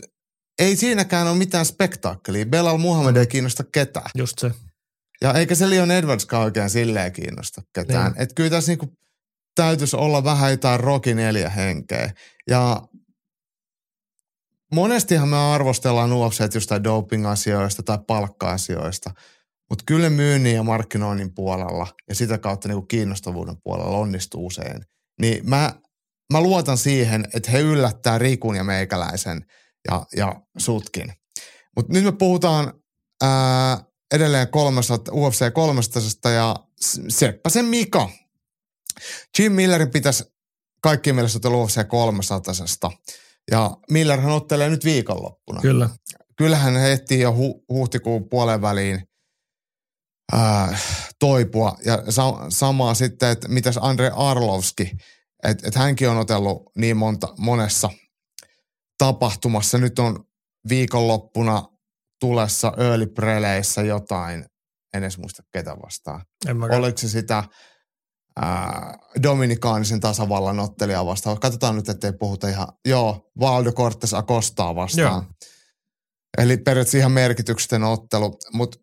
[0.60, 2.46] ei siinäkään ole mitään spektaakkelia.
[2.46, 4.10] Belal Muhammed ei kiinnosta ketään.
[4.16, 4.52] just se.
[5.22, 8.12] Ja eikä se Leon Edwardskaan oikein silleen kiinnosta ketään.
[8.12, 8.22] Niin.
[8.22, 8.94] Että kyllä tässä niinku
[9.56, 12.14] täytyisi olla vähän jotain Rocky neljä henkeä.
[12.50, 12.82] Ja
[14.74, 19.12] monestihan me arvostellaan UFCt jostain doping-asioista tai palkka-asioista.
[19.70, 24.82] Mutta kyllä myynnin ja markkinoinnin puolella ja sitä kautta niinku kiinnostavuuden puolella onnistuu usein.
[25.22, 25.74] Niin mä,
[26.34, 29.46] mä luotan siihen, että he yllättää Rikun ja meikäläisen
[29.88, 31.14] ja, ja sutkin.
[31.76, 32.74] Mutta nyt me puhutaan
[33.22, 33.84] ää,
[34.14, 36.56] edelleen 300, UFC 300 ja
[37.10, 38.10] Seppäsen Mika.
[39.40, 40.24] Jim Millerin pitäisi
[40.82, 42.54] kaikki mielestä otella UFC 300
[43.52, 45.62] ja Millerhän ottelee nyt viikonloppuna.
[45.62, 45.90] Kyllä.
[46.38, 49.04] Kyllähän he ehtii jo hu- huhtikuun puolen väliin
[50.32, 50.78] ää,
[51.20, 51.78] toipua.
[51.86, 54.92] Ja sa- samaa sitten, että mitäs Andre Arlovski,
[55.44, 57.90] että et hänkin on otellut niin monta, monessa
[58.98, 59.78] tapahtumassa.
[59.78, 60.24] Nyt on
[60.70, 61.64] viikonloppuna
[62.20, 64.46] tulessa early preleissä jotain,
[64.94, 66.22] en edes muista ketä vastaan.
[66.48, 67.44] En Oliko se sitä
[68.36, 71.40] ää, Dominikaanisen tasavallan ottelijaa vastaan?
[71.40, 75.24] Katsotaan nyt, ettei puhuta ihan, joo, Valdo Cortes Acostaa vastaan.
[75.24, 75.24] Joo.
[76.38, 78.78] Eli periaatteessa ihan merkityksetön ottelu, mutta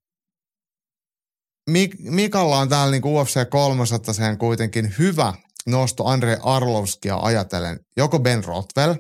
[1.71, 5.35] Mik- Mikalla on täällä niinku UFC 300 sen kuitenkin hyvä
[5.67, 7.81] nosto Andre Arlovskia ajatellen.
[7.97, 8.95] Joko Ben Rothwell,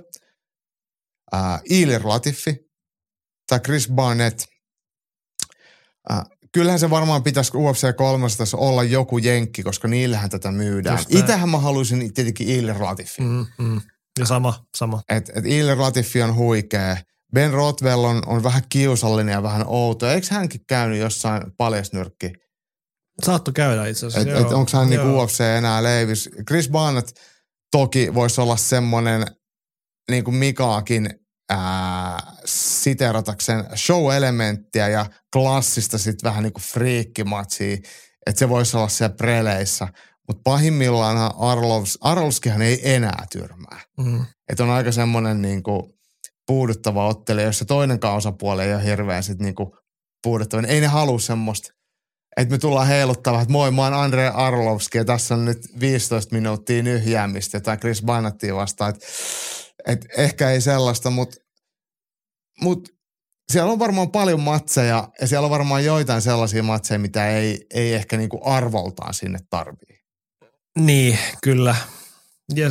[1.65, 2.57] Ilir Latifi
[3.47, 4.45] tai Chris Barnett.
[6.09, 6.25] Ää,
[6.57, 10.99] kyllähän se varmaan pitäisi UFC 300 olla joku jenkki, koska niillähän tätä myydään.
[10.99, 11.15] Just.
[11.15, 13.23] Itähän mä haluaisin tietenkin Ilir Latifi.
[13.23, 13.81] Mm, mm.
[14.19, 15.03] Ja sama, sama.
[15.09, 16.97] Et, et Ilir Latifi on huikea.
[17.35, 20.09] Ben Rothwell on, on vähän kiusallinen ja vähän outo.
[20.09, 22.33] Eikö hänkin käynyt jossain paljasnyrkki?
[23.25, 24.31] Saatto käydä itse asiassa.
[24.31, 25.19] Et, et onko hän niinku.
[25.19, 26.31] UFC enää leivis?
[26.49, 27.09] Chris Barnett
[27.73, 29.27] toki voisi olla semmoinen
[30.11, 31.11] niin kuin Mikaakin
[31.51, 32.33] ää,
[32.87, 37.77] siteratakseen show-elementtiä ja klassista sitten vähän niin kuin friikkimatsia,
[38.27, 39.89] että se voisi olla siellä preleissä.
[40.29, 43.81] Mutta pahimmillaan Arlovs, Arlovskihan ei enää tyrmää.
[43.99, 44.25] Mm.
[44.49, 45.83] Että on aika semmoinen niin kuin
[46.47, 49.71] puuduttava ottelija, jossa toinenkaan osapuoli ei ole hirveän sit niin kuin
[50.23, 50.63] puuduttava.
[50.67, 51.73] Ei ne halua semmoista,
[52.37, 56.35] että me tullaan heiluttamaan, että moi, mä oon Andre Arlovski ja tässä on nyt 15
[56.35, 58.95] minuuttia nyhjäämistä tai Chris Barnettia vastaan.
[58.95, 59.07] Että
[59.87, 61.46] et ehkä ei sellaista, mutta
[62.61, 62.97] mut
[63.53, 67.95] siellä on varmaan paljon matseja ja siellä on varmaan joitain sellaisia matseja, mitä ei, ei
[67.95, 70.01] ehkä niinku arvoltaan sinne tarvii.
[70.79, 71.77] Niin, kyllä.
[72.55, 72.71] Ja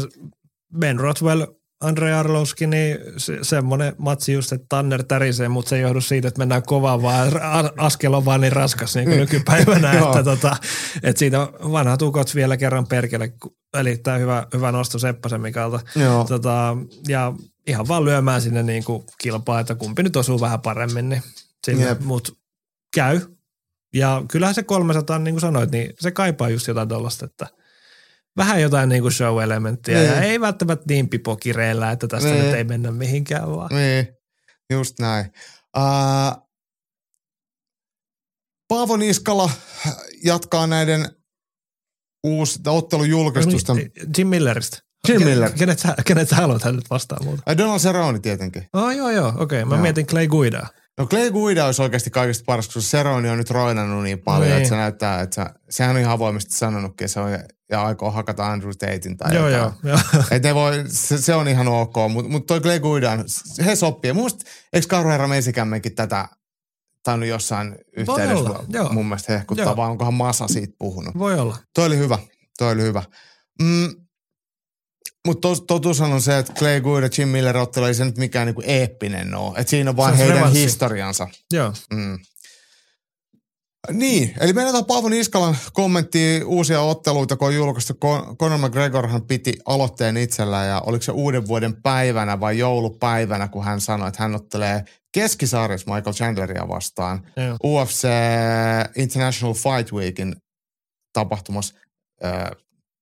[0.80, 1.46] Ben Rothwell,
[1.82, 6.28] Andre Arlovski, niin se, semmoinen matsi just, että Tanner tärisee, mutta se ei johdu siitä,
[6.28, 7.32] että mennään kovaa, vaan
[7.78, 10.08] askel on vaan niin raskas niin kuin nykypäivänä, Joo.
[10.08, 10.58] että, tota,
[11.04, 11.38] että siitä
[11.72, 13.34] vanhat ukot vielä kerran perkele,
[13.80, 15.80] eli tämä hyvä, hyvä nosto Seppäsen Mikalta.
[15.96, 16.24] Joo.
[16.24, 17.34] Tota, ja
[17.68, 21.24] ihan vaan lyömään sinne niin kuin kilpaa, että kumpi nyt osuu vähän paremmin, niin
[21.66, 22.02] sinne, Jep.
[22.02, 22.40] mut
[22.96, 23.22] käy.
[23.94, 27.48] Ja kyllähän se 300, niin kuin sanoit, niin se kaipaa just jotain tuollaista, että
[28.38, 30.08] vähän jotain niin kuin show-elementtiä Niin.
[30.08, 32.46] ja ei välttämättä niin pipokireillä, että tästä Niin.
[32.46, 33.70] nyt ei mennä mihinkään vaan.
[33.76, 34.08] Niin,
[34.72, 35.26] just näin.
[35.78, 36.46] Uh,
[38.68, 39.50] Paavo Niskala
[40.24, 41.10] jatkaa näiden
[42.24, 43.74] uusi ottelujulkistusta.
[44.18, 44.78] Jim Milleristä.
[45.08, 45.52] Jim Miller.
[45.52, 47.44] Kenet sä, kenet sä haluat hän nyt vastaan muuta?
[47.46, 48.68] Ai Donald Cerrone tietenkin.
[48.74, 49.44] Oh, joo, joo, okei.
[49.44, 49.66] Okay.
[49.66, 49.82] Mä Joo.
[49.82, 50.68] mietin Clay Guidaa.
[50.98, 54.58] No Clay Guida olisi oikeasti kaikista paras, koska Cerrone on nyt roinannut niin paljon, Niin.
[54.58, 57.30] että se näyttää, että se, sehän on ihan avoimesti sanonutkin, että se on
[57.72, 59.74] ja aikoo hakata Andrew Tatein tai Joo, jotain.
[59.84, 60.24] joo, joo.
[60.32, 63.18] Et ne voi, se, se, on ihan ok, mutta mut toi Clay Guida,
[63.66, 64.14] he sopii.
[64.14, 66.28] Mielestä, eikö Karu Herra Mesikämmenkin tätä
[67.04, 68.94] tainnut jossain yhteydessä olla, joo.
[68.94, 69.78] mun mielestä hehkuttaa, Joo.
[69.78, 71.18] vai onkohan Masa siitä puhunut?
[71.18, 71.58] Voi olla.
[71.76, 72.18] Toi oli hyvä,
[72.58, 73.04] toi oli hyvä.
[73.62, 73.90] Mm,
[75.26, 78.46] mutta totuushan on se, että Clay Good ja Jim Miller ottelu ei se nyt mikään
[78.46, 79.60] niinku eeppinen ole.
[79.60, 80.64] Että siinä on vain heidän revanssi.
[80.64, 81.28] historiansa.
[81.54, 81.74] Joo.
[81.94, 82.20] Mm.
[83.92, 87.94] Niin, eli mennään Paavo Niskalan kommenttiin uusia otteluita, kun on julkaistu.
[87.94, 93.64] Con- Conor McGregorhan piti aloitteen itsellään ja oliko se uuden vuoden päivänä vai joulupäivänä, kun
[93.64, 97.28] hän sanoi, että hän ottelee keskisarjassa Michael Chandleria vastaan.
[97.38, 97.58] Joo.
[97.64, 98.08] UFC
[98.96, 100.36] International Fight Weekin
[101.14, 101.76] tapahtumassa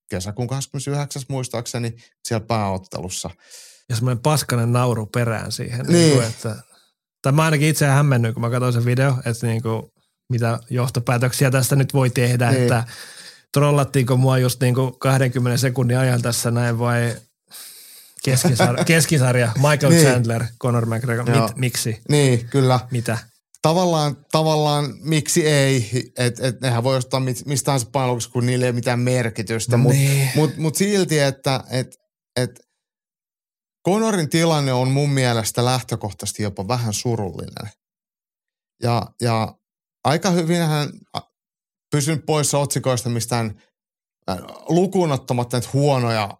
[0.09, 1.23] kesäkuun 29.
[1.30, 1.95] muistaakseni
[2.27, 3.30] siellä pääottelussa.
[3.89, 5.80] ja semmoinen paskanen nauru perään siihen.
[5.85, 5.93] Niin.
[5.93, 6.13] Niin.
[6.13, 6.55] Kuin, että,
[7.21, 9.84] tai mä ainakin itse hämmennyin, kun mä katsoin sen video, että niin kuin,
[10.31, 12.61] mitä johtopäätöksiä tästä nyt voi tehdä, Niin.
[12.61, 12.84] että
[13.53, 17.15] trollattiinko mua just niin kuin 20 sekunnin ajan tässä näin vai
[18.23, 19.89] keskisarja, keskisarja Michael Niin.
[19.89, 20.07] niin.
[20.07, 21.47] Chandler, Conor McGregor, Joo.
[21.47, 22.80] Mit, miksi, Niin, kyllä.
[22.91, 23.17] mitä?
[23.68, 28.65] Tavallaan, tavallaan miksi ei, että et nehän voi ostaa mit- mistä tahansa palveluksi, kun niillä
[28.65, 30.30] ei ole mitään merkitystä, mutta Niin.
[30.35, 31.95] mut, mut silti, että et,
[32.35, 32.60] et
[33.88, 37.72] Conorin tilanne on mun mielestä lähtökohtaisesti jopa vähän surullinen.
[38.84, 39.57] Ja, ja
[40.03, 41.19] aika hyvin hän a,
[41.91, 43.61] pysynyt poissa otsikoista mistään
[44.30, 44.38] äh,
[44.69, 46.38] lukuun ottamatta näitä huonoja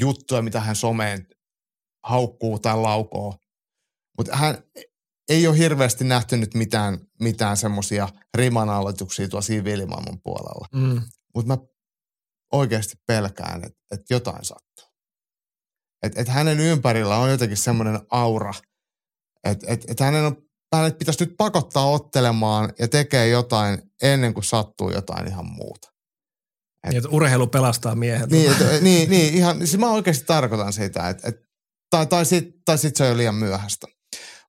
[0.00, 1.26] juttuja, mitä hän someen
[2.04, 3.34] haukkuu tai laukoo.
[4.18, 4.62] Mutta hän
[5.28, 10.68] ei ole hirveästi nähty nyt mitään, mitään semmoisia rimanallituksia tuolla siviilimaailman puolella.
[10.74, 11.02] Mm.
[11.34, 11.58] Mutta mä
[12.52, 14.88] oikeasti pelkään, että et jotain sattuu.
[16.02, 18.54] Että et hänen ympärillä on jotenkin semmoinen aura,
[19.44, 24.44] että et, et hänen on hänet pitäisi nyt pakottaa ottelemaan ja tekee jotain ennen kuin
[24.44, 25.92] sattuu jotain ihan muuta.
[26.86, 28.30] Niin, että urheilu pelastaa miehet.
[28.30, 31.46] Niin, et, niin, niin ihan, siis mä oikeasti tarkoitan sitä, että, että
[31.90, 33.86] tai, tai sitten tai sit se on jo liian myöhäistä.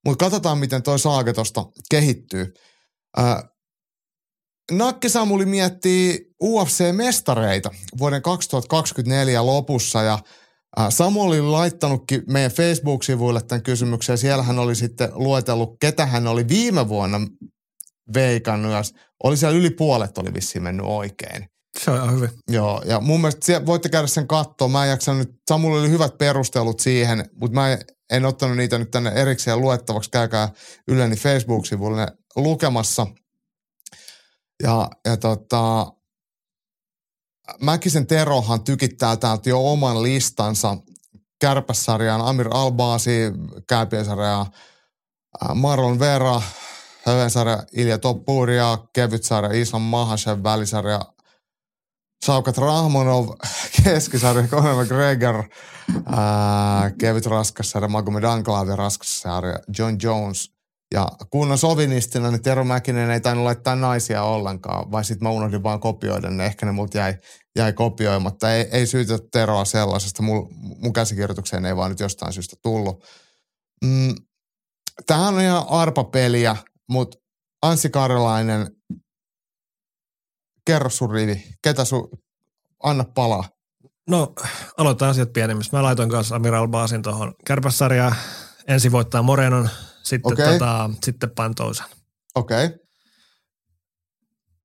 [0.08, 2.54] Mutta katsotaan, miten toi saake tuosta kehittyy.
[3.18, 3.44] Äh,
[4.72, 10.18] Nakki Samuli miettii UFC-mestareita vuoden 2024 lopussa ja
[10.88, 16.26] Samu oli laittanutkin meidän Facebook-sivuille tämän kysymyksen ja siellä hän oli sitten luetellut, ketä hän
[16.26, 17.20] oli viime vuonna
[18.14, 18.82] veikannut ja
[19.24, 21.48] oli siellä yli puolet oli vissiin mennyt oikein.
[21.84, 22.28] Se on ihan.
[22.48, 24.70] Joo, ja mun mielestä siellä, voitte käydä sen kattoon.
[24.70, 27.78] Mä en jaksanut, Samulla oli hyvät perustelut siihen, mutta mä
[28.10, 30.10] en, ottanut niitä nyt tänne erikseen luettavaksi.
[30.10, 30.48] Käykää
[30.88, 32.06] Yleni Facebook-sivulle
[32.36, 33.06] lukemassa.
[34.62, 35.92] Ja, ja tota,
[37.60, 40.76] Mäkisen Terohan tykittää täältä jo oman listansa.
[41.40, 43.32] Kärpässarjaan Amir Albaasi,
[43.68, 44.46] Kääpiösarja
[45.54, 46.42] Marlon Vera,
[47.06, 51.00] Hövensarja Ilja Toppuria, kevytsarja Islam Mahashev, välisarja
[52.24, 53.28] Saukat Rahmonov,
[53.84, 55.44] keskisarja Conor McGregor,
[56.06, 60.50] ää, kevyt raskassarja Magomed Ankalav ja raskassarja John Jones.
[60.94, 65.30] Ja kun on sovinistina, niin Tero Mäkinen ei tainnut laittaa naisia ollenkaan, vai sitten mä
[65.30, 66.46] unohdin vaan kopioida ne.
[66.46, 67.14] Ehkä ne multa jäi,
[67.56, 68.54] jäi kopioimatta.
[68.54, 70.22] Ei, ei syytä Teroa sellaisesta.
[70.22, 73.04] Mul, mun käsikirjoitukseen ei vaan nyt jostain syystä tullut.
[73.84, 74.14] Mm,
[75.06, 76.56] tämähän on ihan arpapeliä,
[76.90, 77.18] mutta
[77.62, 78.77] Anssi Karjalainen
[80.68, 81.44] kerro sun rivi.
[81.62, 82.08] Ketä sun,
[82.82, 83.44] anna palaa.
[84.08, 84.32] No,
[84.78, 85.76] aloitetaan asiat pienemmistä.
[85.76, 88.14] Mä laitoin kanssa Amiral Baasin tuohon kärpässarjaan.
[88.66, 89.68] Ensi voittaa Morenon,
[90.02, 90.52] sitten, okay.
[90.52, 91.86] tota, sitten Pantousan.
[92.34, 92.66] Okei.
[92.66, 92.78] Okay.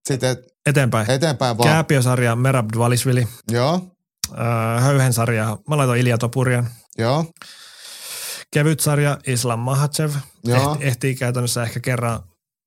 [0.06, 1.12] Sitten eteenpäin.
[1.12, 1.70] Eteenpäin vaan.
[1.70, 3.28] Kääpiösarja Merab Dvalisvili.
[3.52, 3.96] Joo.
[4.32, 6.70] Öö, Höyhensarja, mä laitoin Ilja Topurian.
[6.98, 7.26] Joo.
[8.52, 10.12] Kevyt sarja Islam Mahachev.
[10.44, 10.78] Joo.
[10.80, 12.20] Eh, ehtii käytännössä ehkä kerran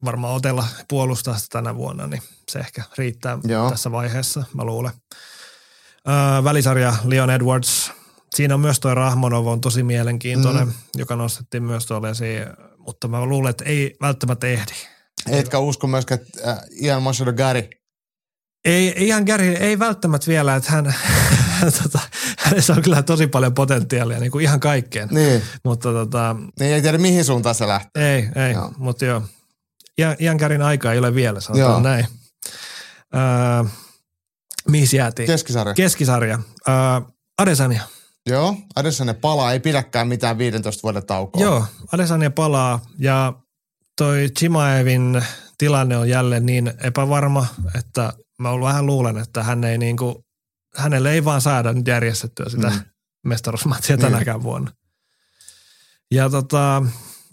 [0.05, 2.23] varmaan otella puolustaa sitä tänä vuonna, niin
[2.53, 3.71] se ehkä riittää Joo.
[3.71, 4.93] tässä vaiheessa, mä luulen.
[6.09, 7.93] Öö, välisarja Leon Edwards.
[8.35, 10.75] Siinä on myös tuo Rahmonov on tosi mielenkiintoinen, mm.
[10.97, 12.43] joka nostettiin myös tuolle esiin,
[12.79, 14.73] mutta mä luulen, että ei välttämättä ehdi.
[15.31, 17.69] Etkä usko myöskään, että äh, Ian Machado Gary
[18.67, 20.85] ei, ihan Gary ei välttämättä vielä, että hän,
[21.83, 21.99] tota,
[22.39, 25.09] hänessä on kyllä tosi paljon potentiaalia niin kuin ihan kaikkeen.
[25.13, 25.43] Niin.
[25.65, 28.15] Mutta tota, niin ei tiedä mihin suuntaan se lähtee.
[28.15, 28.73] Ei, ei, joo.
[28.77, 29.23] mutta joo.
[30.21, 31.81] Ian Garin aika ei ole vielä, sanotaan joo.
[31.81, 32.07] näin.
[33.15, 33.71] Öö,
[34.69, 35.27] mihin jäätiin?
[35.27, 35.75] Keskisarja.
[35.75, 36.39] Keskisarja.
[36.69, 36.75] Öö,
[37.39, 37.83] Adesania.
[38.27, 41.43] Joo, Adesania palaa, ei pidäkään mitään 15 vuoden taukoa.
[41.43, 43.33] Joo, Adesania palaa ja
[43.97, 45.23] toi Chimaevin
[45.59, 47.47] tilanne on jälleen niin epävarma,
[47.79, 50.25] että mä vähän luulen, että hän ei niinku,
[50.77, 52.81] hänelle ei vaan saada nyt järjestettyä sitä mm.
[53.25, 54.03] mestaruusmatsia niin.
[54.03, 54.71] tänäkään vuonna.
[56.11, 56.83] Ja tota,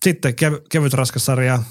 [0.03, 1.64] sitten kev- kevyt raskassarja.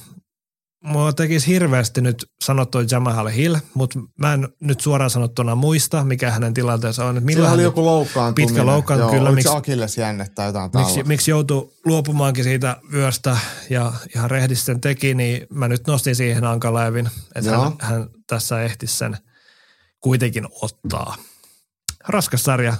[0.82, 6.30] Mua tekisi hirveästi nyt sanottua Jamal Hill, mutta mä en nyt suoraan sanottuna muista, mikä
[6.30, 7.16] hänen tilanteensa on.
[7.16, 8.54] Että oli joku loukkaantuminen.
[8.54, 9.20] Pitkä loukkaantuminen.
[9.20, 9.32] Kyllä.
[9.32, 13.36] Miksi, Akilles jännettä jotain miksi, miksi joutui luopumaankin siitä vyöstä
[13.70, 18.98] ja ihan rehdisten teki, niin mä nyt nostin siihen Ankalaevin, että hän, hän, tässä ehtisi
[18.98, 19.18] sen
[20.00, 21.16] kuitenkin ottaa.
[22.09, 22.76] Raskas sarja.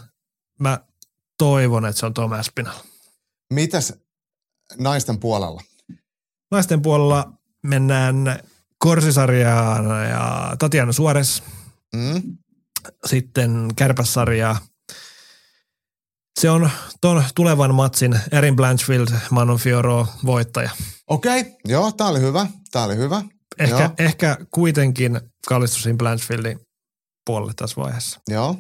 [0.61, 0.79] Mä
[1.39, 2.79] toivon, että se on Tom Aspinall.
[3.53, 3.93] Mitäs
[4.79, 5.61] naisten puolella?
[6.51, 7.33] Naisten puolella
[7.63, 8.41] mennään
[8.79, 11.43] Korsisarjaan ja Tatiana Suores.
[11.95, 12.23] Mm.
[13.07, 14.59] Sitten Kärpässarjaa.
[16.41, 16.71] Se on
[17.01, 20.71] tuon tulevan matsin Erin Blanchfield, Manon Fioro voittaja.
[21.07, 21.53] Okei, okay.
[21.65, 22.47] joo, tää oli hyvä.
[22.71, 23.23] Tää oli hyvä.
[23.59, 26.61] Ehkä, ehkä kuitenkin kallistusin Blanchfieldin
[27.27, 28.21] puolelle tässä vaiheessa.
[28.29, 28.57] Joo.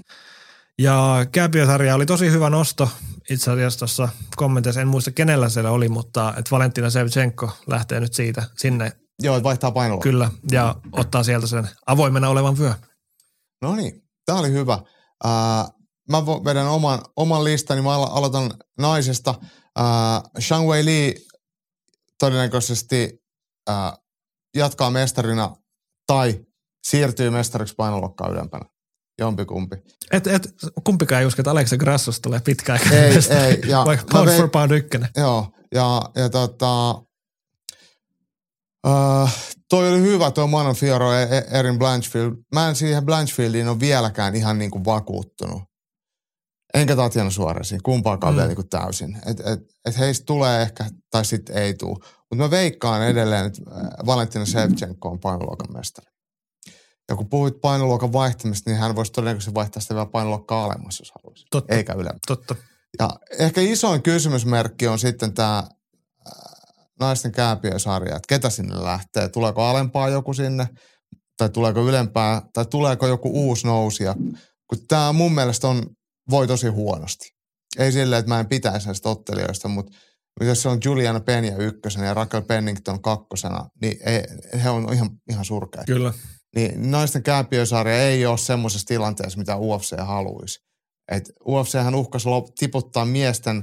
[0.78, 2.90] Ja Kääpiösarja oli tosi hyvä nosto
[3.30, 4.80] itse asiassa tuossa kommenteissa.
[4.80, 8.92] En muista kenellä siellä oli, mutta että Valentina Sevchenko lähtee nyt siitä sinne.
[9.22, 10.00] Joo, että vaihtaa painoa.
[10.00, 12.74] Kyllä, ja ottaa sieltä sen avoimena olevan vyö.
[13.62, 14.72] No niin, tämä oli hyvä.
[15.26, 15.72] Äh,
[16.10, 19.34] mä vedän oman, oman listani, mä aloitan naisesta.
[19.78, 21.14] Äh, Shang Wei Li
[22.18, 23.22] todennäköisesti
[23.70, 23.92] äh,
[24.56, 25.56] jatkaa mestarina
[26.06, 26.46] tai
[26.86, 28.71] siirtyy mestariksi painoluokkaa ylempänä.
[29.18, 29.76] Jompikumpi.
[30.12, 32.80] Et, et, kumpikaan ei usko, että Alexa Grassos tulee pitkään.
[32.92, 33.14] Ei,
[33.46, 33.60] ei.
[33.66, 35.08] Ja Vaikka pound veik- for pound ykkönen.
[35.16, 36.90] Joo, ja, ja tota,
[38.86, 39.30] uh,
[39.68, 42.32] toi oli hyvä tuo Manon Fioro ja e- Erin Blanchfield.
[42.54, 45.62] Mä en siihen Blanchfieldiin ole vieläkään ihan niin kuin vakuuttunut.
[46.74, 48.36] Enkä Tatjana Suoresiin, kumpaakaan mm.
[48.36, 49.18] vielä niin kuin täysin.
[49.26, 51.96] Et, et, et heistä tulee ehkä, tai sitten ei tule.
[52.30, 53.62] Mutta mä veikkaan edelleen, että
[54.06, 56.11] Valentina Shevchenko on painoluokan mestari.
[57.08, 61.12] Ja kun puhuit painoluokan vaihtamista, niin hän voisi todennäköisesti vaihtaa sitä vielä painoluokkaa alemmas, jos
[61.14, 61.46] haluaisi.
[61.50, 61.74] Totta.
[61.74, 62.18] Eikä ylemmä.
[62.26, 62.54] Totta.
[62.98, 65.64] Ja ehkä isoin kysymysmerkki on sitten tämä
[67.00, 70.68] naisten kääpiösarja, että ketä sinne lähtee, tuleeko alempaa joku sinne,
[71.36, 74.14] tai tuleeko ylempää, tai tuleeko joku uusi nousija,
[74.66, 75.82] kun tämä mun mielestä on,
[76.30, 77.30] voi tosi huonosti.
[77.78, 79.92] Ei silleen, että mä en pitäisi näistä ottelijoista, mutta
[80.40, 84.22] jos se on Juliana Penja ykkösenä ja Raquel Pennington kakkosena, niin ei,
[84.62, 85.86] he on ihan, ihan surkeita.
[85.86, 86.12] Kyllä.
[86.56, 90.60] Niin naisten kääpiösarja ei ole semmoisessa tilanteessa, mitä UFC haluaisi.
[91.12, 93.62] Et UFChän uhkasi tiputtaa miesten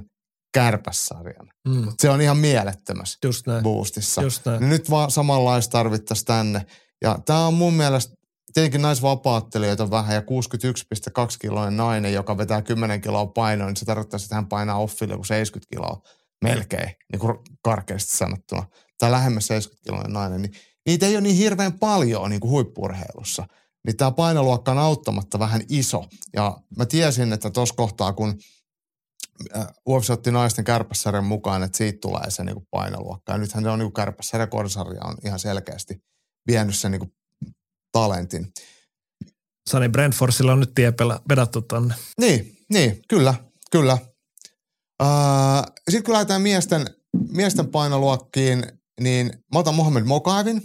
[0.53, 1.47] kärpässarjan.
[1.67, 1.87] Mm.
[2.01, 3.63] Se on ihan mielettömässä Just näin.
[3.63, 4.21] boostissa.
[4.21, 4.59] Just näin.
[4.59, 6.65] Niin nyt vaan samanlaista tarvittaisiin tänne.
[7.01, 8.13] Ja tämä on mun mielestä,
[8.53, 10.25] tietenkin naisvapaattelijoita on vähän ja 61,2
[11.41, 15.25] kiloinen nainen, joka vetää 10 kiloa painoa, niin se tarkoittaa, että hän painaa offille kuin
[15.25, 16.01] 70 kiloa
[16.43, 18.63] melkein, niin kuin karkeasti sanottuna.
[18.99, 20.53] Tai lähemmäs 70 kiloinen nainen, niin
[20.85, 23.47] niitä ei ole niin hirveän paljon niin kuin huippurheilussa.
[23.85, 26.05] Niin tämä painoluokka on auttamatta vähän iso.
[26.33, 28.39] Ja mä tiesin, että tuossa kohtaa, kun
[29.89, 33.31] UFC otti naisten kärpässarjan mukaan, että siitä tulee se niin kuin painoluokka.
[33.31, 36.03] Ja nythän se on niin kärpässarja, korsarja on ihan selkeästi
[36.47, 37.13] vienyt sen niin kuin
[37.91, 38.53] talentin.
[39.69, 40.93] Sani Brentforsilla on nyt tie
[41.29, 41.95] vedattu tonne.
[42.19, 43.33] Niin, niin, kyllä,
[43.71, 43.97] kyllä.
[45.03, 46.85] Uh, Sitten kun lähdetään miesten,
[47.31, 50.61] miesten painoluokkiin, niin mä otan Mohamed Mokaevin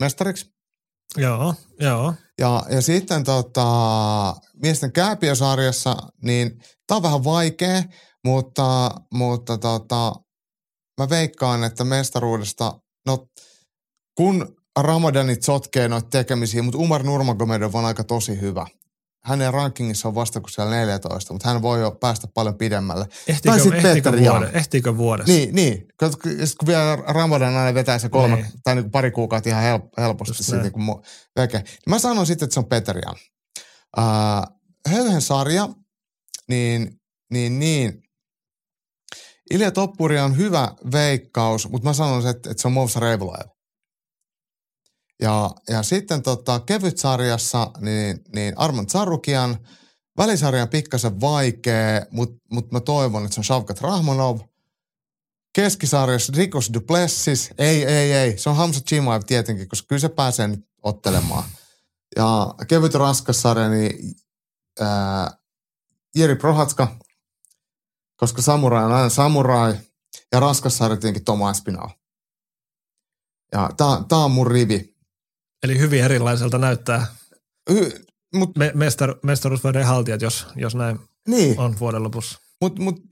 [0.00, 0.52] mestariksi.
[1.16, 2.14] Joo, joo.
[2.38, 7.82] Ja, ja sitten tota, miesten kääpiösarjassa, niin tämä on vähän vaikea,
[8.24, 10.12] mutta, mutta tota,
[11.00, 13.26] mä veikkaan, että mestaruudesta, no
[14.16, 18.66] kun Ramadanit sotkee noita tekemisiä, mutta Umar Nurmagomedov on aika tosi hyvä.
[19.24, 23.04] Hänen rankingissa on vasta kuin siellä 14, mutta hän voi jo päästä paljon pidemmälle.
[23.04, 25.32] Ehtiikö, tai sitten ehtiikö, Peter vuode, ehtiikö vuodessa?
[25.32, 25.74] Niin, niin.
[25.74, 28.46] Sitten kun vielä Ramadan aina vetää se kolme niin.
[28.64, 30.86] tai niin kuin pari kuukautta ihan help, helposti siitä niin kuin
[31.36, 31.64] veke.
[31.88, 33.16] Mä sanon sitten, että se on Peter Jan.
[33.98, 34.56] Uh,
[34.88, 35.68] Höyhen sarja,
[36.48, 37.00] niin,
[37.30, 38.02] niin, niin.
[39.50, 43.48] Ilja Toppuri on hyvä veikkaus, mutta mä sanon, että, että se on Movsa Reivulaev.
[45.22, 49.58] Ja, ja sitten tota, kevyt sarjassa niin, niin Armand Sarukian,
[50.18, 54.40] välisarja on pikkasen vaikea, mutta mut mä toivon, että se on Shavkat Rahmanov.
[55.54, 60.48] Keskisarjassa Rikos Duplessis, ei, ei, ei, se on Hamza Chimaev tietenkin, koska kyllä se pääsee
[60.48, 61.44] nyt ottelemaan.
[62.16, 64.14] Ja kevyt raskassarja, niin
[64.80, 65.30] ää,
[66.16, 66.96] Jeri Prohatska,
[68.16, 69.74] koska samurai on aina samurai,
[70.32, 71.88] ja raskassarja tietenkin Tomo Espinal.
[73.52, 73.70] Ja
[74.08, 74.91] tää on mun rivi.
[75.62, 77.06] Eli hyvin erilaiselta näyttää
[77.70, 80.98] Hy, mut, Me, mestar, mestaruusvuoden haltijat, jos, jos näin
[81.28, 82.38] niin, on vuoden lopussa.
[82.60, 83.02] mutta mut,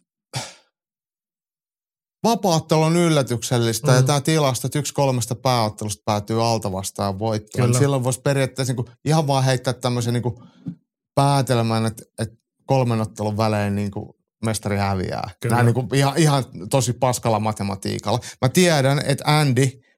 [2.24, 3.96] vapaattelu on yllätyksellistä mm.
[3.96, 7.70] ja tämä tilasto, että yksi kolmesta pääottelusta päätyy alta vastaan voittoon.
[7.70, 10.42] Niin silloin voisi periaatteessa niinku ihan vaan heittää tämmöisen niinku
[11.14, 12.36] päätelmän, että, että
[12.66, 15.30] kolmen ottelun välein niinku mestari häviää.
[15.40, 15.56] Kyllä.
[15.56, 18.20] Nämä niinku ihan, ihan tosi paskalla matematiikalla.
[18.42, 19.70] Mä tiedän, että Andy–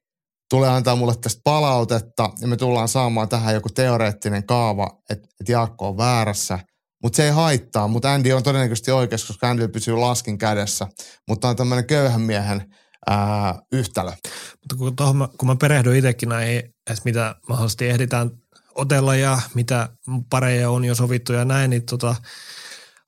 [0.53, 5.51] tulee antaa mulle tästä palautetta ja me tullaan saamaan tähän joku teoreettinen kaava, että, että
[5.51, 6.59] Jaakko on väärässä.
[7.03, 10.87] Mutta se ei haittaa, mutta Andy on todennäköisesti oikeassa, koska Andy pysyy laskin kädessä.
[11.27, 12.73] Mutta on tämmöinen köyhän miehen
[13.09, 14.11] ää, yhtälö.
[14.59, 18.31] Mutta kun, tohon, kun mä perehdyin itsekin näihin, että mitä mahdollisesti ehditään
[18.75, 19.89] otella ja mitä
[20.29, 22.15] pareja on jo sovittu ja näin, niin tota,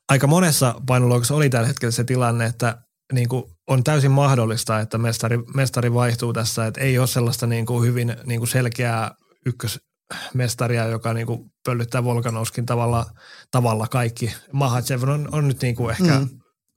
[0.10, 2.78] aika monessa painoluokassa oli tällä hetkellä se tilanne, että
[3.14, 7.66] niin kuin on täysin mahdollista, että mestari, mestari vaihtuu tässä, että ei ole sellaista niin
[7.66, 9.16] kuin hyvin niin kuin selkeää
[9.46, 13.06] ykkösmestaria, joka niin kuin pöllyttää Volkanovskin tavalla,
[13.52, 14.34] tavalla kaikki.
[14.52, 16.30] Mahatsev on, on nyt niin kuin ehkä mm.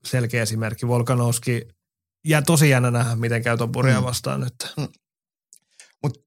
[0.04, 0.88] selkeä esimerkki.
[0.88, 1.68] Volkanovski
[2.24, 4.04] ja tosi jännä nähdä, miten käy Topuria mm.
[4.04, 4.54] vastaan nyt.
[4.76, 4.88] Mm.
[6.02, 6.20] Mutta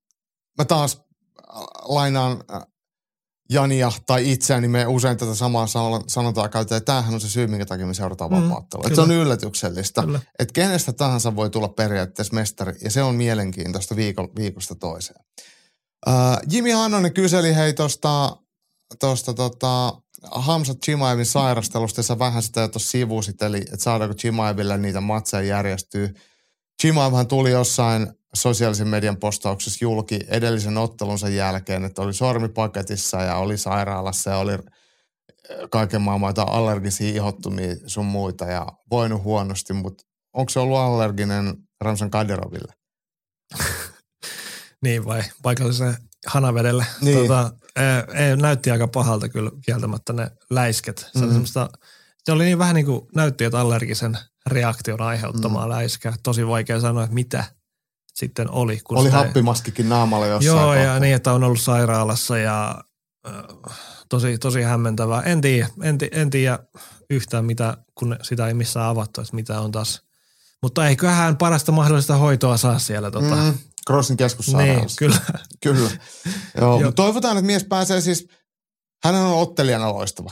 [0.57, 1.01] mä taas
[1.81, 2.43] lainaan
[3.51, 5.67] Jania tai itseäni, me usein tätä samaa
[6.07, 8.95] sanotaan käytetään, että tämähän on se syy, minkä takia me seurataan mm, vapaattelua.
[8.95, 10.19] Se on yllätyksellistä, kyllä.
[10.39, 15.25] että kenestä tahansa voi tulla periaatteessa mestari, ja se on mielenkiintoista viiko, viikosta toiseen.
[16.07, 16.13] Uh,
[16.51, 18.37] Jimi Hannonen kyseli hei tuosta
[18.99, 19.93] tosta, tota,
[20.31, 25.01] Hamza Chimaevin sairastelusta, ja sä vähän sitä jo tuossa sivusit, eli että saadaanko Chimaeville niitä
[25.01, 26.15] matseja järjestyy.
[26.81, 33.57] Chimaevhan tuli jossain sosiaalisen median postauksessa julki edellisen ottelunsa jälkeen, että oli sormipaketissa ja oli
[33.57, 34.59] sairaalassa ja oli äh,
[35.71, 40.03] kaiken maailman allergisia ihottumia sun muita ja voinut huonosti, mutta
[40.33, 42.73] onko se ollut allerginen Ramsan Kaderoville?
[44.83, 45.97] niin vai paikallisen
[46.27, 46.85] hanavedelle.
[47.01, 47.17] Niin.
[47.17, 51.09] Tota, ei, ei, näytti aika pahalta kyllä kieltämättä ne läisket.
[51.13, 51.43] Se, mm-hmm.
[52.29, 55.71] oli niin vähän niin kuin näytti, että allergisen reaktion aiheuttamaa mm.
[55.71, 56.13] läiskä.
[56.23, 57.43] Tosi vaikea sanoa, että mitä
[58.13, 58.79] sitten oli.
[58.83, 60.83] Kun oli happimaskikin naamalla jossain Joo, kohtaa.
[60.83, 62.83] ja niin, että on ollut sairaalassa ja
[63.27, 63.77] äh,
[64.09, 65.21] tosi, tosi hämmentävää.
[65.21, 66.59] En tiedä, en, en tiedä
[67.09, 70.01] yhtään, mitä, kun sitä ei missään avattu, että mitä on taas
[70.61, 73.11] Mutta eiköhän parasta mahdollista hoitoa saa siellä.
[73.11, 73.35] Tota.
[73.35, 73.53] Mm,
[73.87, 75.05] Crossin keskussairaalassa.
[75.05, 75.19] Niin, kyllä.
[75.63, 75.89] Kyllä.
[76.57, 76.91] Joo, Joo.
[76.91, 78.27] toivotaan, että mies pääsee siis,
[79.03, 80.31] hän on ottelijana loistava.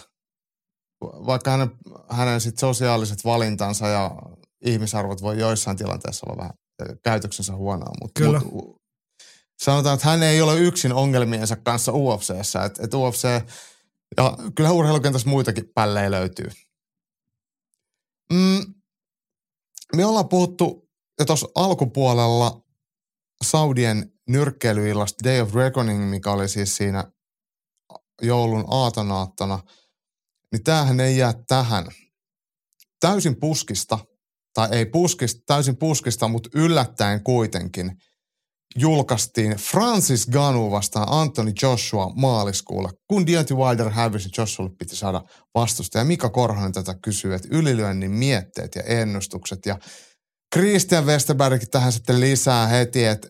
[1.02, 1.72] Vaikka hänen,
[2.10, 4.12] hänen sit sosiaaliset valintansa ja
[4.66, 6.54] ihmisarvot voi joissain tilanteissa olla vähän
[7.04, 7.94] käytöksensä huonoa.
[8.02, 8.40] Mutta Kyllä.
[8.40, 8.80] Mut,
[9.60, 12.64] sanotaan, että hän ei ole yksin ongelmiensa kanssa UFCssä.
[12.64, 13.24] Että et UFC,
[14.18, 16.50] ja kyllä urheilukentässä muitakin pällejä löytyy.
[18.34, 18.74] Mm,
[19.96, 20.90] me ollaan puhuttu
[21.20, 22.62] jo tuossa alkupuolella
[23.44, 27.12] Saudien nyrkkeilyillasta Day of Reckoning, mikä oli siis siinä
[28.22, 29.60] joulun aatonaattona,
[30.52, 31.86] niin tämähän ei jää tähän.
[33.00, 34.00] Täysin puskista,
[34.54, 37.92] tai ei puskista, täysin puskista, mutta yllättäen kuitenkin
[38.76, 45.22] julkaistiin Francis Ganu vastaan Anthony Joshua maaliskuulla, kun Deontay Wilder hävisi, Joshualle piti saada
[45.56, 45.98] vastusta.
[45.98, 49.60] Ja Mika Korhonen tätä kysyy, että ylilyönnin mietteet ja ennustukset.
[49.66, 49.78] Ja
[50.56, 53.28] Christian Westerbergkin tähän sitten lisää heti, että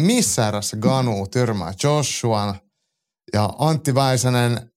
[0.00, 2.60] missä erässä Ganu tyrmää Joshuan.
[3.32, 4.70] Ja Antti Väisänen,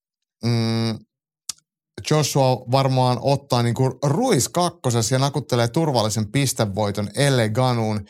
[0.45, 0.99] mm,
[2.09, 8.05] Joshua varmaan ottaa niin kuin ruis kakkosessa ja nakuttelee turvallisen pistevoiton, ellei Ganuun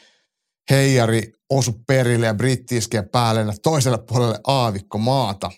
[0.70, 5.52] heijari osu perille ja britti iskee päälle toiselle puolelle aavikko maata.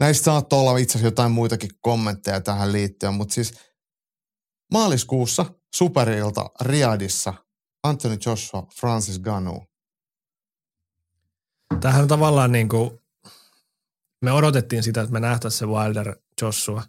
[0.00, 3.54] Näistä saattoi olla itse asiassa jotain muitakin kommentteja tähän liittyen, mutta siis
[4.72, 7.34] maaliskuussa superilta Riadissa
[7.82, 9.66] Anthony Joshua, Francis Ganu.
[11.80, 12.90] Tämähän on tavallaan niin kuin,
[14.24, 16.82] me odotettiin sitä, että me nähtäisiin se Wilder Joshua,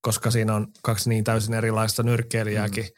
[0.00, 2.90] koska siinä on kaksi niin täysin erilaista nyrkkeilijääkin mm.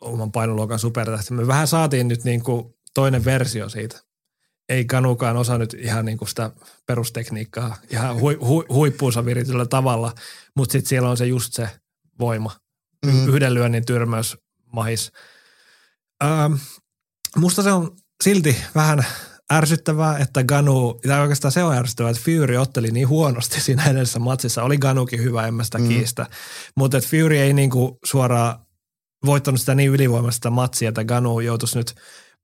[0.00, 1.34] oman painoluokan supertähti.
[1.34, 4.00] Me vähän saatiin nyt niin kuin toinen versio siitä.
[4.68, 6.50] Ei Kanukaan osaa nyt ihan niin kuin sitä
[6.86, 10.14] perustekniikkaa ihan hui, hu, huippuunsa virityllä tavalla,
[10.56, 11.68] mutta sitten siellä on se just se
[12.18, 12.56] voima.
[13.06, 13.28] Mm.
[13.28, 14.36] Yhden lyönnin tyrmäys
[14.72, 15.12] mahis.
[16.24, 16.52] Ähm,
[17.36, 19.06] musta se on silti vähän
[19.52, 24.18] ärsyttävää, että Ganu, tai oikeastaan se on ärsyttävää, että Fury otteli niin huonosti siinä edellisessä
[24.18, 24.62] matsissa.
[24.62, 25.88] Oli Ganukin hyvä, en mä sitä mm.
[25.88, 26.26] kiistä.
[26.76, 28.58] Mutta että Fury ei niinku suoraan
[29.26, 31.94] voittanut sitä niin ylivoimaista matsia, että Ganu joutuisi nyt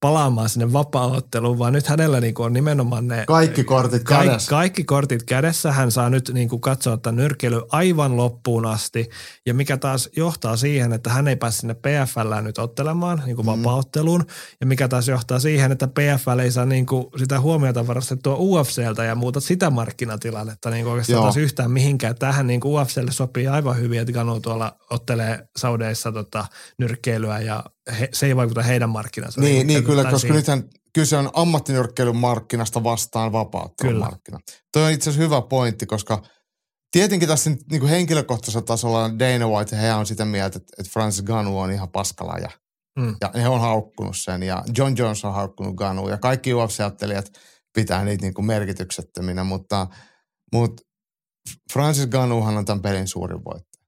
[0.01, 3.25] palaamaan sinne vapaa-otteluun, vaan nyt hänellä niinku on nimenomaan ne...
[3.27, 4.51] Kaikki kortit ka- kädessä.
[4.51, 5.73] Kaikki kortit kädessä.
[5.73, 9.09] Hän saa nyt niinku katsoa tämän nyrkkeily aivan loppuun asti,
[9.47, 13.47] ja mikä taas johtaa siihen, että hän ei pääse sinne PFL nyt ottelemaan niinku Mm.
[13.47, 14.25] vapaa-otteluun,
[14.61, 19.15] ja mikä taas johtaa siihen, että PFL ei saa niinku sitä huomiota varastettua UFCltä ja
[19.15, 21.23] muuta sitä markkinatilannetta niinku oikeastaan Joo.
[21.23, 22.15] taas yhtään mihinkään.
[22.19, 26.45] Tähän niinku UFClle sopii aivan hyvin, että Ganu tuolla ottelee Saudeissa tota,
[26.79, 27.65] nyrkkeilyä ja
[28.01, 29.41] he, se ei vaikuta heidän markkinansa.
[29.41, 30.37] Niin, niin kyllä, koska siihen.
[30.37, 34.05] nythän kyse on ammattinyrkkeilyn markkinasta vastaan vapauttelun Kyllä.
[34.05, 34.39] markkina.
[34.73, 36.23] Toi on itse asiassa hyvä pointti, koska
[36.91, 40.93] tietenkin tässä nyt niin kuin henkilökohtaisella tasolla Dana White, he on sitä mieltä, että, että
[40.93, 42.51] Francis Ganu on ihan paskalaja.
[42.99, 43.17] Mm.
[43.21, 47.33] Ja he on haukkunut sen ja John Jones on haukkunut Ganu ja kaikki UFC-ajattelijat
[47.75, 49.87] pitää niitä niin kuin merkityksettöminä, mutta,
[50.53, 50.83] mutta
[51.73, 53.87] Francis Ganuhan on tämän pelin suurin voittaja.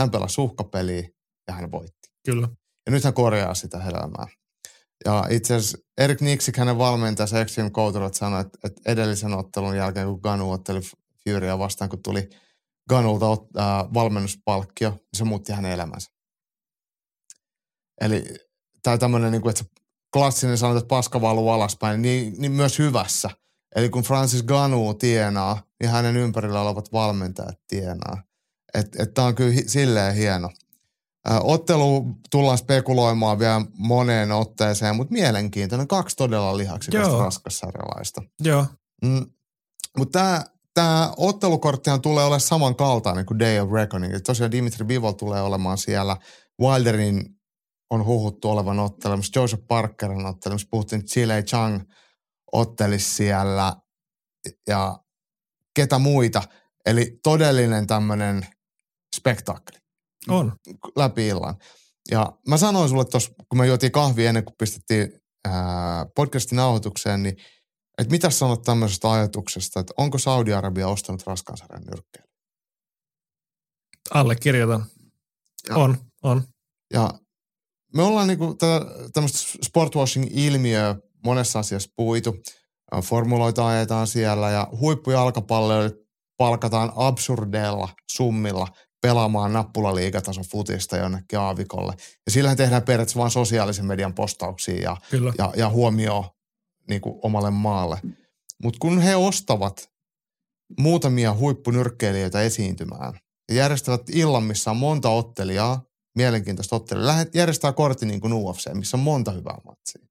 [0.00, 1.08] Hän pelasi uhkapeliä
[1.48, 2.08] ja hän voitti.
[2.26, 2.48] Kyllä.
[2.90, 4.26] Ja nyt hän korjaa sitä elämää.
[5.04, 10.06] Ja itse asiassa Erik Niksik, hänen valmentajansa Extreme Couturat sanoi, että, että edellisen ottelun jälkeen,
[10.06, 10.80] kun Ganu otteli
[11.24, 12.28] Furya vastaan, kun tuli
[12.88, 16.10] Ganulta äh, valmennuspalkkio, niin se muutti hänen elämänsä.
[18.00, 18.24] Eli
[18.82, 19.64] tämä tämmöinen, niin kuin, että
[20.12, 23.30] klassinen sanot, että paska valuu alaspäin, niin, niin myös hyvässä.
[23.76, 28.22] Eli kun Francis Ganu tienaa, niin hänen ympärillä olevat valmentajat tienaa.
[28.74, 30.50] Että et tämä on kyllä hi- silleen hieno.
[31.28, 35.88] Ä, Ottelu tullaan spekuloimaan vielä moneen otteeseen, mutta mielenkiintoinen.
[35.88, 38.22] Kaksi todella lihaksikasta raskassarjalaista.
[38.40, 38.66] Joo.
[39.04, 39.26] Mm.
[39.98, 40.44] Mutta
[40.74, 44.14] tämä ottelukorttihan tulee olemaan samankaltainen kuin Day of Reckoning.
[44.14, 46.16] Et tosiaan Dimitri Bivol tulee olemaan siellä.
[46.62, 47.24] Wilderin
[47.90, 49.40] on huhuttu olevan ottelemassa.
[49.40, 50.68] Joseph Parker on ottelemassa.
[50.70, 51.80] Puhuttiin, Chile Chang
[52.52, 53.76] ottelisi siellä
[54.68, 54.98] ja
[55.74, 56.42] ketä muita.
[56.86, 58.46] Eli todellinen tämmöinen
[59.16, 59.79] spektaakeli
[60.28, 60.52] On.
[60.96, 61.54] läpi illan.
[62.10, 65.12] Ja mä sanoin sulle tuossa, kun me juotiin kahvia ennen kuin pistettiin
[65.48, 67.36] ää, podcastin nauhoitukseen, niin
[67.98, 72.26] että mitä sanot tämmöisestä ajatuksesta, että onko Saudi-Arabia ostanut raskaansarjan nyrkkeily?
[74.14, 74.86] Allekirjoitan.
[75.68, 76.44] Ja- On, on.
[76.92, 77.10] Ja
[77.94, 78.56] me ollaan niinku
[79.12, 82.36] tämmöistä sportwashing-ilmiöä monessa asiassa puitu.
[83.04, 85.94] Formuloita ajetaan siellä ja huippujalkapalloilijat
[86.36, 88.68] palkataan absurdeilla summilla
[89.02, 91.92] pelaamaan nappulaliigatason futista jonnekin aavikolle.
[92.26, 95.32] Ja sillähän tehdään periaatteessa vain sosiaalisen median postauksia ja, Kyllä.
[95.38, 96.36] ja, ja huomio
[96.88, 97.98] niin kuin omalle maalle.
[98.62, 99.90] Mutta kun he ostavat
[100.78, 103.18] muutamia huippunyrkkeilijöitä esiintymään
[103.48, 105.82] ja järjestävät illan, missä on monta ottelijaa,
[106.16, 107.06] mielenkiintoista ottelua.
[107.06, 110.06] Lähet järjestää kortti niin kuin UFC, missä on monta hyvää matsia.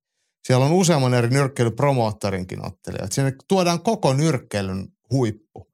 [0.47, 3.07] Siellä on useamman eri nyrkkeilypromoottorinkin ottelija.
[3.11, 5.71] Sinne tuodaan koko nyrkkeilyn huippu.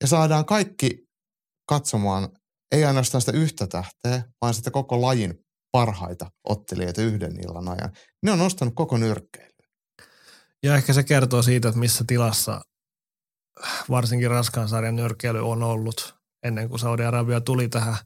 [0.00, 1.03] Ja saadaan kaikki
[1.66, 2.28] katsomaan
[2.72, 7.92] ei ainoastaan sitä yhtä tähteä, vaan sitä koko lajin parhaita ottelijoita yhden illan ajan.
[8.22, 9.54] Ne on nostanut koko nyrkkeilyn.
[10.62, 12.60] Ja ehkä se kertoo siitä, että missä tilassa
[13.90, 17.96] varsinkin raskaan sarjan nyrkkeily on ollut ennen kuin Saudi-Arabia tuli tähän.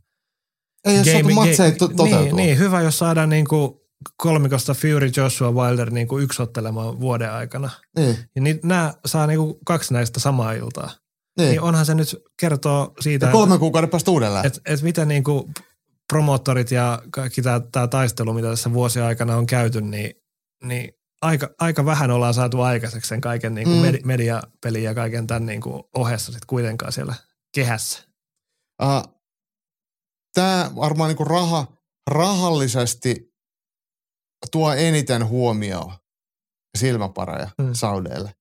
[0.84, 3.80] Ei ole saatu matseja to- niin, niin, hyvä, jos saadaan niin kuin
[4.16, 7.70] kolmikosta Fury, Joshua, Wilder niin kuin yksotelemaan vuoden aikana.
[7.96, 8.18] Niin.
[8.36, 10.90] Ja niin, nämä saa niin kuin kaksi näistä samaa iltaa.
[11.38, 11.48] Niin.
[11.50, 14.46] Niin onhan se nyt kertoo siitä, Ja kolme kuukauden päästä uudelleen.
[14.46, 15.52] että et miten niin kuin
[16.08, 17.60] promoottorit ja kaikki tämä
[17.90, 20.12] taistelu, mitä tässä vuosien aikana on käyty, niin,
[20.64, 20.92] niin
[21.22, 23.92] aika, aika vähän ollaan saatu aikaiseksi sen kaiken niin kuin Mm.
[23.98, 24.06] mm.
[24.06, 27.14] mediapelin ja kaiken tämän niin kuin ohessa sit kuitenkaan siellä
[27.54, 28.02] kehässä.
[28.82, 29.18] Uh,
[30.34, 31.66] Tämä varmaan niinku raha,
[32.10, 33.34] rahallisesti
[34.52, 35.92] tuo eniten huomioon
[36.78, 37.50] silmäpareja.
[37.58, 37.74] Mm.
[37.74, 38.34] Saudeille.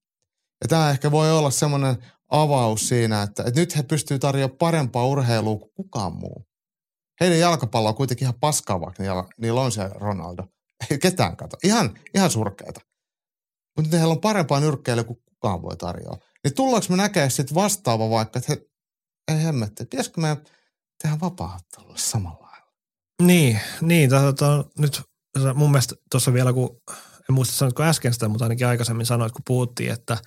[0.64, 1.98] Ja tämä ehkä voi olla semmoinen
[2.30, 6.48] avaus siinä, että, että nyt he pystyvät tarjoamaan parempaa urheilua kuin kukaan muu.
[7.20, 10.44] Heidän jalkapallo on kuitenkin ihan paskaa, vaikka niillä, niillä on se Ronaldo.
[10.92, 11.58] Ei ketään kato.
[11.64, 12.82] Ihan, ihan surkeata.
[13.76, 16.18] Mutta nyt heillä on parempaa nyrkkeilyä kuin kukaan voi tarjoa.
[16.44, 18.68] Niin tullaanko me näkemään sitten vastaava vaikka, että he,
[19.28, 20.38] ei hemmetti, pitäisikö me
[21.04, 22.72] tehdä vapaa-ottelulle samalla lailla?
[23.22, 25.02] Niin, niin tota, nyt
[25.44, 26.82] sä mun mielestä tuossa vielä, kun
[27.30, 30.18] en muista sanoitko äsken sitä, mutta ainakin aikaisemmin sanoit, kun puhuttiin, että,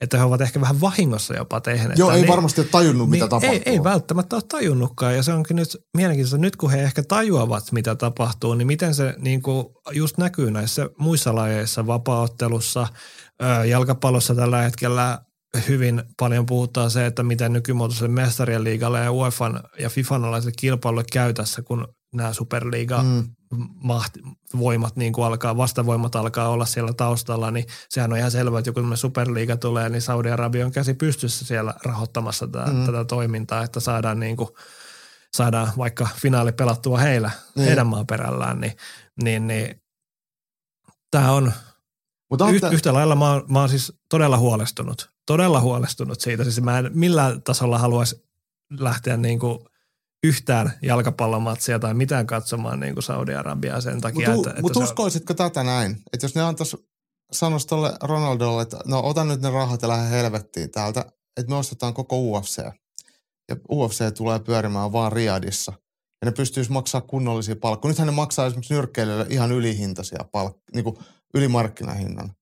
[0.00, 1.98] että he ovat ehkä vähän vahingossa jopa tehneet.
[1.98, 3.50] Joo, ei niin- varmasti ole tajunnut, mitä niin, tapahtuu.
[3.50, 6.38] Ei, ei välttämättä ole tajunnutkaan ja se onkin nyt mielenkiintoista.
[6.38, 10.88] Nyt kun he ehkä tajuavat, mitä tapahtuu, niin miten se niin kuin just näkyy näissä
[10.98, 12.86] muissa lajeissa, vapaaottelussa,
[13.68, 15.18] jalkapallossa tällä hetkellä
[15.68, 21.04] hyvin paljon puhutaan se, että miten nykymuotoiselle mestarien liigalle ja UEFan ja FIFAn alaiselle kilpailulle
[21.12, 23.24] käy tässä, kun nämä superliiga Mm.
[23.82, 24.14] Maht,
[24.58, 28.68] voimat niin kuin alkaa, vastavoimat alkaa olla siellä taustalla, niin sehän on ihan selvää, että
[28.68, 32.76] joku tämmöinen superliiga tulee, niin Saudi-Arabia on käsi pystyssä siellä rahoittamassa tätä, Mm.
[32.76, 32.86] mm.
[32.86, 34.48] tätä toimintaa, että saadaan niin kuin,
[35.34, 37.66] saadaan vaikka finaali pelattua heillä, niin.
[37.66, 38.72] heidän maaperällään, niin,
[39.22, 39.82] niin, niin
[41.10, 41.52] tämä on,
[42.30, 46.20] Mutta on Yht, tää- yhtä lailla mä oon, mä oon siis todella huolestunut, todella huolestunut
[46.20, 46.44] siitä.
[46.44, 48.24] Siis mä en millään tasolla haluaisi
[48.78, 49.58] lähteä niin kuin
[50.24, 54.34] yhtään jalkapallomatsia tai mitään katsomaan niin kuin Saudi-Arabiaa sen takia.
[54.34, 55.96] Mutta että, että mut uskoisitko tätä näin?
[56.12, 56.76] Että jos ne antais,
[57.32, 61.00] sanois tolle Ronaldolle, että no ota nyt ne rahat ja lähde helvettiin täältä,
[61.36, 62.58] että me ostetaan koko UFC.
[63.48, 65.72] Ja UFC tulee pyörimään vaan Riadissa.
[66.22, 67.90] Ja ne pystyisi maksaa kunnollisia palkkoja.
[67.90, 70.98] Nythän ne maksaa esimerkiksi nyrkkeilylle ihan ylihintaisia palkkoja, niin kuin
[71.34, 72.32] ylimarkkinahinnan.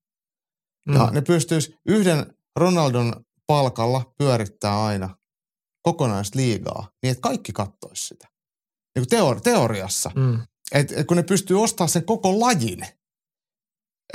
[0.88, 3.12] mm, Ja ne pystyisi yhden Ronaldon
[3.46, 5.17] palkalla pyörittää aina
[5.82, 8.28] kokonaista liigaa, niin että kaikki kattoisi sitä.
[8.94, 10.10] Niin kuin teori- teoriassa.
[10.16, 10.42] mm,
[10.72, 12.86] Et, et kun ne pystyy ostamaan sen koko lajin,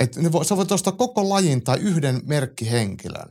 [0.00, 3.30] että ne vo, sä voit ostaa koko lajin tai yhden merkkihenkilön,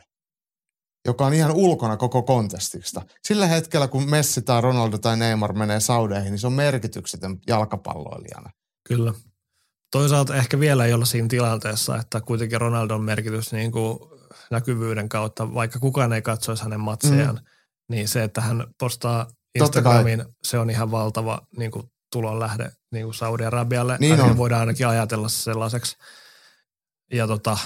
[1.08, 3.02] joka on ihan ulkona koko kontestista.
[3.28, 8.50] Sillä hetkellä, kun Messi tai Ronaldo tai Neymar menee Saudeihin, niin se on merkityksetön jalkapalloilijana.
[8.88, 9.14] kyllä.
[9.92, 14.00] Toisaalta ehkä vielä ei olla siinä tilanteessa, että kuitenkin Ronaldon merkitys niin kuin
[14.52, 17.42] näkyvyyden kautta, vaikka kukaan ei katsoisi hänen matsejaan, mm.
[17.94, 19.28] Niin se, että hän postaa.
[19.60, 23.98] Instagramiin, se on ihan valtava niin kuin tulonlähde niin kuin Saudi-Arabialle.
[24.00, 24.38] Niin on.
[24.38, 25.98] voidaan ainakin ajatella se sellaiseksi.
[27.12, 27.58] Ja tota,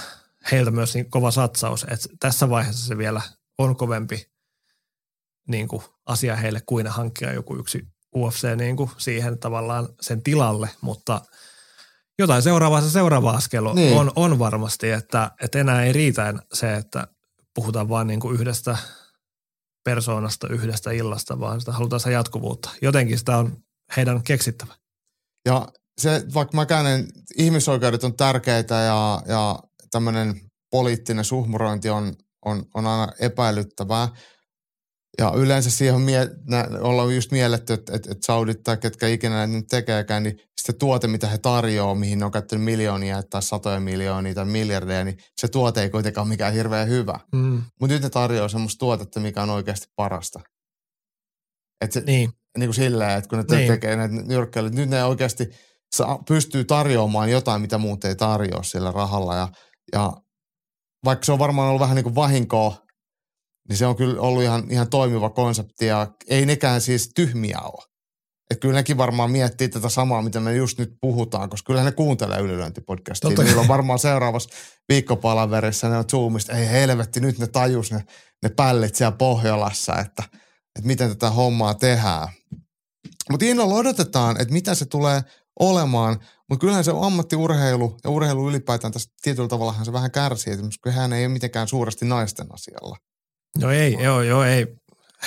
[0.52, 3.22] heiltä myös niin kova satsaus, että tässä vaiheessa se vielä
[3.58, 4.26] on kovempi
[5.48, 7.82] niin kuin asia heille kuin hankkia joku yksi
[8.16, 11.20] UFC niin kuin siihen tavallaan sen tilalle, mutta
[12.18, 13.76] jotain seuraavaa se seuraava askel Niin.
[13.76, 13.96] niin.
[13.98, 17.06] on, on varmasti, että, että enää ei riitä se, että
[17.54, 18.78] puhutaan vain niin kuin yhdestä
[19.88, 22.70] persoonasta, yhdestä illasta, vaan sitä halutaan se jatkuvuutta.
[22.82, 23.56] Jotenkin sitä on
[23.96, 24.74] heidän keksittävä.
[25.46, 25.68] Ja
[26.00, 29.58] se, vaikka mä käyn, ihmisoikeudet on tärkeitä ja, ja
[29.90, 30.40] tämmöinen
[30.70, 34.08] poliittinen suhmurointi on, on, on aina epäilyttävää.
[35.18, 39.08] Ja yleensä siihen on mie- nä, ollaan just mielletty, että, että, että Saudit tai ketkä
[39.08, 43.22] ikinä näitä nyt tekeekään, niin se tuote, mitä he tarjoaa, mihin ne on käyttänyt miljoonia
[43.22, 47.20] tai satoja miljoonia tai miljardeja, niin se tuote ei kuitenkaan ole mikään hirveän hyvä.
[47.32, 47.62] Mm.
[47.80, 50.40] Mutta nyt ne tarjoaa semmoista tuotetta, mikä on oikeasti parasta.
[51.80, 53.56] Et se, Niin, niin kuin silleen, että kun ne.
[53.56, 53.72] Niin.
[53.72, 55.48] tekee näitä nyrkkeilyt, nyt ne oikeasti
[55.96, 59.36] saa, pystyy tarjoamaan jotain, mitä muut ei tarjoa sillä rahalla.
[59.36, 59.48] Ja,
[59.92, 60.12] ja
[61.04, 62.76] vaikka se on varmaan ollut vähän niin kuin vahinkoa,
[63.68, 67.84] niin se on kyllä ollut ihan, ihan toimiva konsepti ja ei nekään siis tyhmiä ole.
[68.50, 71.92] Että kyllä nekin varmaan miettii tätä samaa, mitä me just nyt puhutaan, koska kyllä ne
[71.92, 73.30] kuuntelee ylilöintipodcastia.
[73.30, 73.42] Totta.
[73.42, 74.50] Niillä on varmaan seuraavassa
[74.88, 78.04] viikkopalaverissa, ne on zoomista, ei helvetti, nyt ne tajus ne,
[78.42, 80.22] ne pällit siellä Pohjolassa, että,
[80.78, 82.28] että miten tätä hommaa tehdään.
[83.30, 85.22] Mutta innolla odotetaan, että mitä se tulee
[85.60, 86.20] olemaan.
[86.48, 91.12] Mutta kyllähän se ammattiurheilu ja urheilu ylipäätään tässä tietyllä tavalla se vähän kärsii, että hän
[91.12, 92.96] ei ole mitenkään suuresti naisten asialla.
[93.60, 94.66] No ei, joo, joo, ei.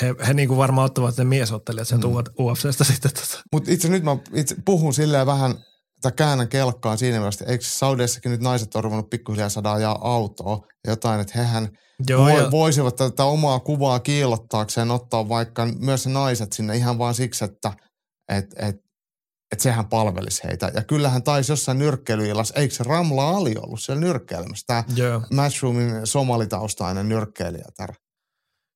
[0.02, 2.45] He, he niin kuin varmaan ottavat ne miesottelijat sen mm.
[2.45, 3.12] UFCstä sitten.
[3.14, 3.44] Tota.
[3.52, 5.56] Mutta itse nyt mä itse puhun silleen vähän,
[6.02, 10.68] tai käännän kelkkaan siinä mielessä, eikö Saudeissakin nyt naiset on ruvennut pikkuhiljaa saada ajaa autoa
[10.88, 11.70] jotain, että hehän
[12.10, 12.52] Joo, vo, ja...
[12.52, 17.74] voisivat tätä omaa kuvaa kiillottaakseen ottaa vaikka myös naiset sinne ihan vaan siksi, että
[18.30, 18.76] et, et,
[19.52, 20.72] et sehän palvelisi heitä.
[20.74, 24.84] Ja kyllähän taisi jossain nyrkkeilyillassa, eikö se Ramla Ali ollut siellä nyrkkeilemässä, tämä
[25.34, 27.95] Matchroomin somalitaustainen nyrkkeilijä täällä.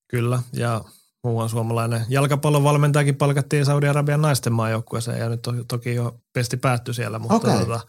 [0.08, 0.82] Kyllä, ja
[1.24, 6.94] muuan suomalainen jalkapallon valmentajakin palkattiin Saudi-Arabian naisten maajoukkueeseen ja nyt to, toki jo pesti päättyi
[6.94, 7.60] siellä, mutta okay.
[7.60, 7.80] tota,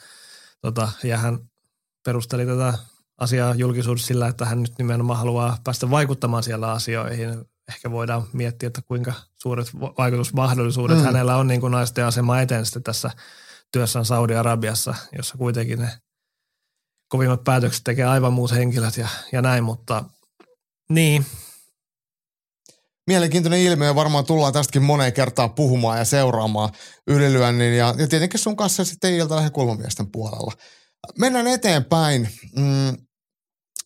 [0.60, 1.38] tota, ja hän
[2.04, 2.74] perusteli tätä
[3.18, 7.44] asiaa julkisuudessa sillä, että hän nyt nimenomaan haluaa päästä vaikuttamaan siellä asioihin.
[7.68, 9.68] Ehkä voidaan miettiä, että kuinka suuret
[9.98, 11.04] vaikutusmahdollisuudet mm.
[11.04, 13.10] hänellä on niin kuin naisten asema eteen sitten tässä
[13.72, 15.90] työssään Saudi-Arabiassa, jossa kuitenkin ne
[17.08, 20.04] kovimmat päätökset tekee aivan muut henkilöt ja, ja näin, mutta
[20.88, 21.26] niin,
[23.06, 23.94] mielenkiintoinen ilmiö.
[23.94, 26.72] Varmaan tullaan tästäkin moneen kertaan puhumaan ja seuraamaan
[27.06, 30.52] ylilyönnin ja, ja tietenkin sun kanssa sitten ilta kulmamiesten puolella.
[31.18, 32.28] Mennään eteenpäin.
[32.56, 32.96] Mm,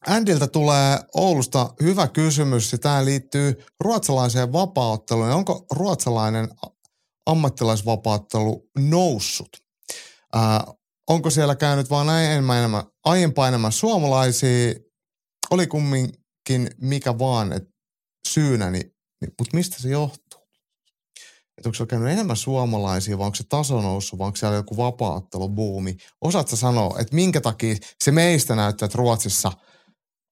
[0.06, 5.30] Andiltä tulee Oulusta hyvä kysymys ja tämä liittyy ruotsalaiseen vapautteluun.
[5.30, 6.48] Onko ruotsalainen
[7.26, 9.48] ammattilaisvapauttelu noussut?
[10.34, 10.64] Ää,
[11.08, 14.74] onko siellä käynyt vaan enemmän, enemmän, aiempaa enemmän suomalaisia?
[15.50, 17.70] Oli kumminkin mikä vaan, että
[18.28, 18.89] syynäni niin,
[19.20, 20.40] mutta mistä se johtuu?
[21.58, 24.76] Että onko se käynyt enemmän suomalaisia, vai onko se taso noussut, vai onko siellä joku
[24.76, 25.96] vapaattelubuumi?
[26.20, 29.52] Osaatko sanoa, että minkä takia se meistä näyttää, että Ruotsissa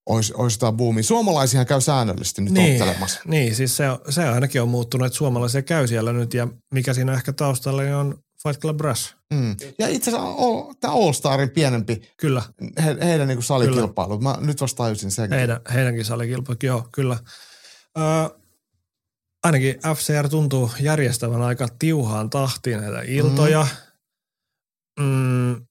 [0.06, 1.02] olisi, olisi tämä buumi.
[1.02, 3.20] Suomalaisia käy säännöllisesti nyt niin, ottelemassa.
[3.24, 7.12] Niin, siis se, se ainakin on muuttunut, että suomalaisia käy siellä nyt ja mikä siinä
[7.12, 9.16] ehkä taustalla niin on Fight Club Brass.
[9.34, 9.56] Mm.
[9.78, 12.42] Ja itse asiassa tämä All Starin pienempi, kyllä.
[12.84, 14.20] He, heidän niin salikilpailu.
[14.20, 15.32] Mä nyt vasta tajusin sen.
[15.32, 17.18] Heidän, heidänkin salikilpailu, joo, kyllä.
[17.98, 18.37] Öö,
[19.44, 23.66] ainakin FCR tuntuu järjestävän aika tiuhaan tahtiin näitä iltoja.
[25.00, 25.04] Mm.
[25.04, 25.66] Mm,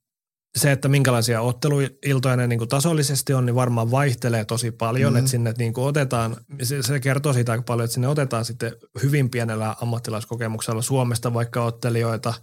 [0.58, 5.20] se, että minkälaisia otteluiltoja ne niin kuin tasollisesti on, niin varmaan vaihtelee tosi paljon, mm.
[5.20, 8.76] että sinne niin kuin otetaan, se, se kertoo siitä aika paljon, että sinne otetaan sitten
[9.04, 12.34] hyvin pienellä ammattilaiskokemuksella Suomesta vaikka ottelijoita,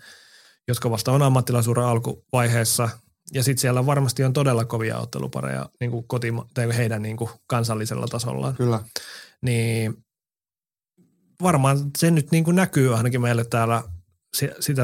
[0.68, 2.88] jotka vasta on ammattilaisuuden alkuvaiheessa,
[3.32, 7.30] ja sitten siellä varmasti on todella kovia ottelupareja niin kuin kotima- tai heidän niin kuin
[7.46, 8.52] kansallisella tasolla.
[8.52, 8.80] Kyllä.
[9.42, 10.03] Niin
[11.42, 13.82] varmaan se nyt niin kuin näkyy ainakin meille täällä
[14.60, 14.82] sitä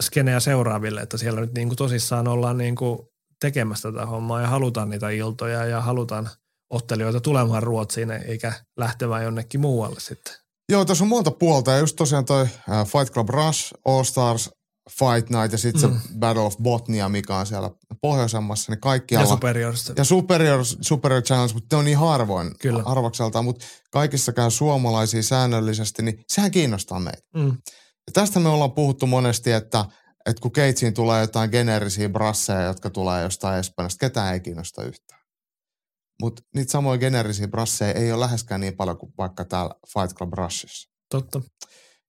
[0.00, 2.98] skeneä seuraaville, että siellä nyt niin kuin tosissaan ollaan niin kuin
[3.40, 6.30] tekemässä tätä hommaa ja halutaan niitä iltoja ja halutaan
[6.70, 10.34] ottelijoita tulemaan Ruotsiin eikä lähtevään jonnekin muualle sitten.
[10.68, 12.46] Joo, tässä on monta puolta ja just tosiaan toi
[12.86, 14.50] Fight Club Rush, All Stars,
[14.98, 16.00] Fight Night ja sitten mm.
[16.00, 19.74] se Battle of Botnia, mikä on siellä pohjoisemmassa, niin kaikki Ja Superior.
[19.96, 22.82] Ja Superior, Superior Challenge, mutta ne on niin harvoin Kyllä.
[22.82, 27.22] harvakseltaan, mutta kaikissa käy suomalaisia säännöllisesti, niin sehän kiinnostaa meitä.
[27.34, 27.56] Mm.
[28.06, 29.84] Ja tästä me ollaan puhuttu monesti, että,
[30.26, 35.20] että kun Keitsiin tulee jotain geneerisiä brasseja, jotka tulee jostain Espanjasta, ketään ei kiinnosta yhtään.
[36.22, 40.32] Mutta niitä samoja geneerisiä brasseja ei ole läheskään niin paljon kuin vaikka täällä Fight Club
[40.32, 40.90] Rushissa.
[41.10, 41.40] Totta.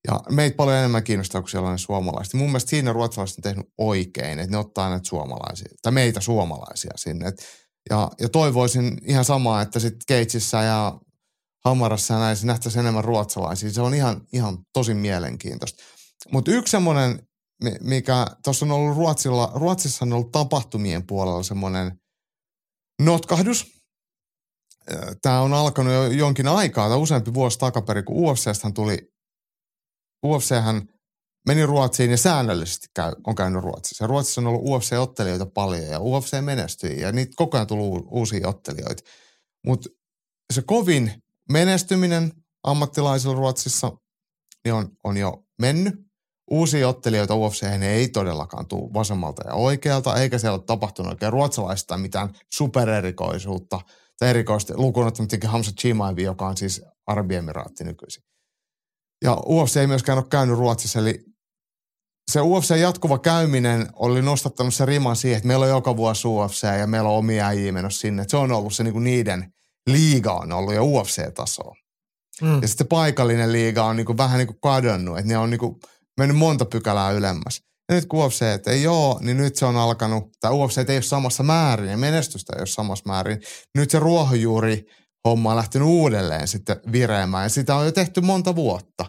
[0.07, 2.33] Ja meitä paljon enemmän kiinnostaa kuin sellainen suomalaiset.
[2.33, 6.91] Mun mielestä siinä ruotsalaiset on tehnyt oikein, että ne ottaa näitä suomalaisia, tai meitä suomalaisia
[6.95, 7.27] sinne.
[7.27, 7.43] Et,
[7.89, 10.99] ja, ja toivoisin ihan samaa, että sitten Keitsissä ja
[11.65, 13.73] Hamarassa ja näissä nähtäisiin enemmän ruotsalaisia.
[13.73, 15.83] Se on ihan, ihan tosi mielenkiintoista.
[16.31, 17.27] Mutta yksi semmoinen,
[17.81, 21.91] mikä tuossa on ollut Ruotsilla, Ruotsissa on ollut tapahtumien puolella semmoinen
[23.01, 23.65] notkahdus.
[25.21, 29.10] Tämä on alkanut jo jonkin aikaa, tai useampi vuosi takaperin, kun UFCstä tuli
[30.25, 30.81] UFChän
[31.47, 34.07] meni Ruotsiin ja säännöllisesti käy, on käynyt Ruotsissa.
[34.07, 39.03] Ruotsissa on ollut UFC-ottelijoita paljon ja UFC menestyi ja niitä koko ajan tullut uusia ottelijoita.
[39.65, 39.89] Mutta
[40.53, 42.31] se kovin menestyminen
[42.63, 43.91] ammattilaisilla Ruotsissa
[44.65, 45.93] niin on, on jo mennyt.
[46.51, 51.97] Uusia ottelijoita UFC ei todellakaan tule vasemmalta ja oikealta, eikä siellä ole tapahtunut oikein ruotsalaista
[51.97, 53.79] mitään supererikoisuutta
[54.19, 58.23] tai erikoista lukuun ottamatta Hamza Chimaivi, joka on siis Arabiemiraatti nykyisin.
[59.23, 61.19] Ja UFC ei myöskään ole käynyt Ruotsissa, eli
[62.31, 66.63] se UFC jatkuva käyminen oli nostattanut se riman siihen, että meillä on joka vuosi UFC
[66.79, 68.21] ja meillä on omia äijiä menossa sinne.
[68.21, 69.53] Että se on ollut se niin kuin niiden
[69.89, 71.75] liiga on ollut jo UFC-tasoa.
[72.41, 72.61] Mm.
[72.61, 75.59] Ja sitten paikallinen liiga on niin kuin vähän niin kuin kadonnut, että ne on niin
[75.59, 75.75] kuin
[76.17, 77.61] mennyt monta pykälää ylemmäs.
[77.89, 80.95] Ja nyt kun UFC että ei ole, niin nyt se on alkanut, tai UFC ei
[80.95, 83.41] ole samassa määrin ja menestystä ei ole samassa määrin.
[83.77, 84.85] Nyt se ruohonjuuri
[85.25, 89.05] homma on lähtenyt uudelleen sitten vireemään ja sitä on jo tehty monta vuotta.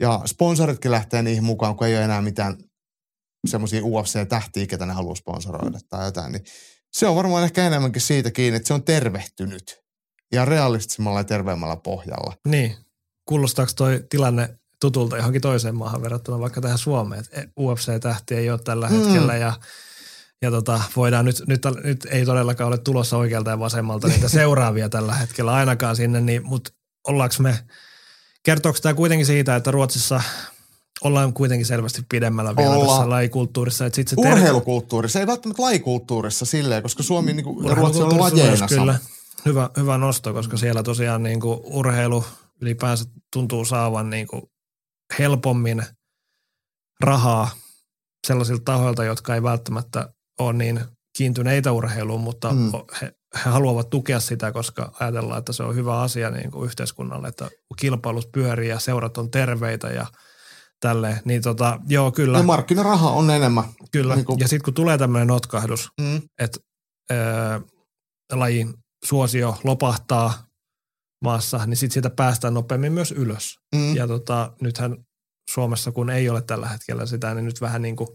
[0.00, 2.56] Ja sponsoritkin lähtee niihin mukaan, kun ei ole enää mitään
[3.48, 6.32] semmoisia UFC-tähtiä, ketä ne haluaa sponsoroida tai jotain.
[6.32, 6.44] Niin
[6.92, 9.80] se on varmaan ehkä enemmänkin siitä kiinni, että se on tervehtynyt
[10.32, 12.36] ja realistisemmalla ja terveemmällä pohjalla.
[12.48, 12.76] Niin.
[13.28, 17.24] Kuulostaako toi tilanne tutulta johonkin toiseen maahan verrattuna vaikka tähän Suomeen?
[17.32, 18.96] Et UFC-tähti ei ole tällä Mm.
[18.96, 19.52] hetkellä ja,
[20.42, 24.88] ja tota, voidaan nyt, nyt, nyt, ei todellakaan ole tulossa oikealta ja vasemmalta niitä seuraavia
[24.88, 26.70] tällä hetkellä ainakaan sinne, niin, mutta
[27.08, 27.58] ollaanko me,
[28.42, 30.20] kertooko tämä kuitenkin siitä, että Ruotsissa
[31.00, 32.88] ollaan kuitenkin selvästi pidemmällä vielä Ollaan.
[32.88, 33.86] tässä lajikulttuurissa.
[33.86, 38.02] Että sit se ter- Urheilukulttuurissa, ei välttämättä lajikulttuurissa silleen, koska Suomi niin kuin, ja Ruotsi
[38.02, 38.98] on lajeina kyllä
[39.44, 42.24] hyvä, hyvä nosto, koska siellä tosiaan niin kuin urheilu
[42.60, 44.42] ylipäänsä tuntuu saavan niin kuin
[45.18, 45.82] helpommin
[47.00, 47.50] rahaa
[48.26, 50.80] sellaisilta tahoilta, jotka ei välttämättä ole niin
[51.16, 52.72] kiintyneitä urheiluun, mutta Mm.
[53.02, 53.12] he,
[53.44, 57.50] he haluavat tukea sitä, koska ajatellaan, että se on hyvä asia niin kuin yhteiskunnalle, että
[57.80, 60.06] kilpailus pyörii ja seurat on terveitä ja
[60.80, 61.20] tälleen.
[61.24, 62.38] Niin tota, joo, kyllä.
[62.38, 63.64] Ja markkinaraha on enemmän.
[63.92, 64.14] kyllä.
[64.14, 66.22] niin kuin- Ja sitten kun tulee tämmöinen notkahdus, Mm.
[66.38, 66.60] että
[68.32, 68.74] lajin
[69.04, 70.46] suosio lopahtaa
[71.24, 73.58] maassa, niin sitten siitä päästään nopeammin myös ylös.
[73.74, 73.96] Mm.
[73.96, 74.96] Ja tota, nythän
[75.50, 78.08] Suomessa, kun ei ole tällä hetkellä sitä, niin nyt vähän niin kuin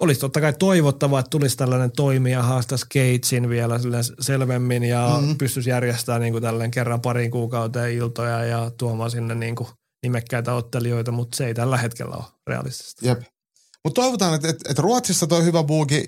[0.00, 3.80] olisi totta kai toivottavaa, että tulisi tällainen toimija, haastaisi Gatesin vielä
[4.20, 5.38] selvemmin ja mm.
[5.38, 9.68] pystyisi järjestämään niin kuin kerran parin kuukauteen iltoja ja tuomaan sinne niin kuin
[10.02, 13.06] nimekkäitä ottelijoita, mutta se ei tällä hetkellä ole realistista.
[13.06, 13.20] Jep.
[13.84, 16.04] Mutta toivotaan, että, että, että Ruotsissa tuo hyvä buugi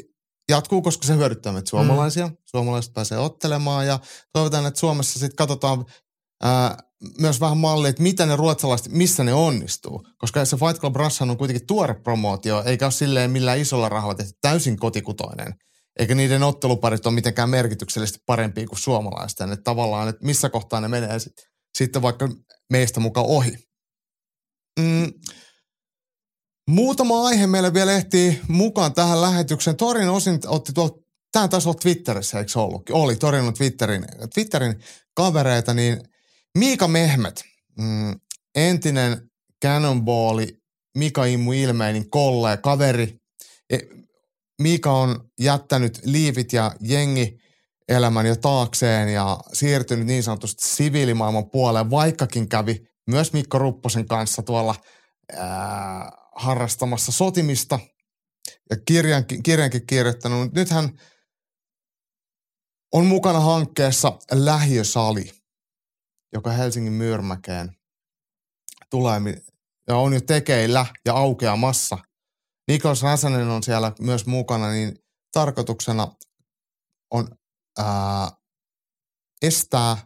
[0.49, 2.27] jatkuu, koska se hyödyttää meitä suomalaisia.
[2.27, 2.37] Mm.
[2.47, 3.99] Suomalaiset pääsee ottelemaan ja
[4.33, 5.85] toivotaan, että Suomessa sitten katsotaan
[6.43, 6.79] ää,
[7.19, 10.07] myös vähän mallia, että mitä ne ruotsalaiset, missä ne onnistuu.
[10.19, 14.15] Koska se Fight Club Russian on kuitenkin tuore promootio, eikä ole silleen millään isolla rahalla
[14.15, 15.55] tehty täysin kotikutoinen.
[15.99, 19.53] Eikä niiden otteluparit ole mitenkään merkityksellisesti parempia kuin suomalaisten.
[19.53, 21.33] Että tavallaan, että missä kohtaa ne menee sit,
[21.79, 22.29] sitten vaikka
[22.73, 23.57] meistä mukaan ohi.
[24.81, 25.13] Mm.
[26.69, 29.77] Muutama aihe meille vielä ehtii mukaan tähän lähetykseen.
[29.77, 30.99] Torin osin otti tuolta,
[31.33, 32.97] tämä taisi olla Twitterissä, eikö se ollutkin?
[32.97, 34.05] Oli Torin on Twitterin,
[34.35, 34.75] Twitterin
[35.15, 36.01] kavereita, niin
[36.59, 37.45] Miika Mehmet,
[37.79, 38.21] mm,
[38.55, 39.31] entinen
[39.65, 40.49] Cannonballi,
[40.99, 43.17] Mika Immu Ilmeinin kolle, kaveri.
[43.71, 43.79] E,
[44.63, 47.39] Mika on jättänyt liivit ja jengi
[47.89, 54.43] elämän jo taakseen ja siirtynyt niin sanotusti siviilimaailman puoleen, vaikkakin kävi myös Mikko Rupposen kanssa
[54.43, 54.75] tuolla
[55.37, 57.79] ää, harrastamassa sotimista
[58.71, 60.53] ja kirjankin, kirjankin kirjoittanut.
[60.53, 60.91] Nyt hän
[62.93, 65.31] on mukana hankkeessa Lähiösali,
[66.33, 67.77] joka Helsingin Myyrmäkeen
[68.91, 69.21] tulee
[69.89, 71.99] ja on jo tekeillä ja aukeamassa.
[72.69, 74.99] Niklas Räsänen on siellä myös mukana, niin
[75.33, 76.09] tarkoituksena
[77.11, 77.29] on
[77.79, 78.31] ää,
[79.43, 79.97] estää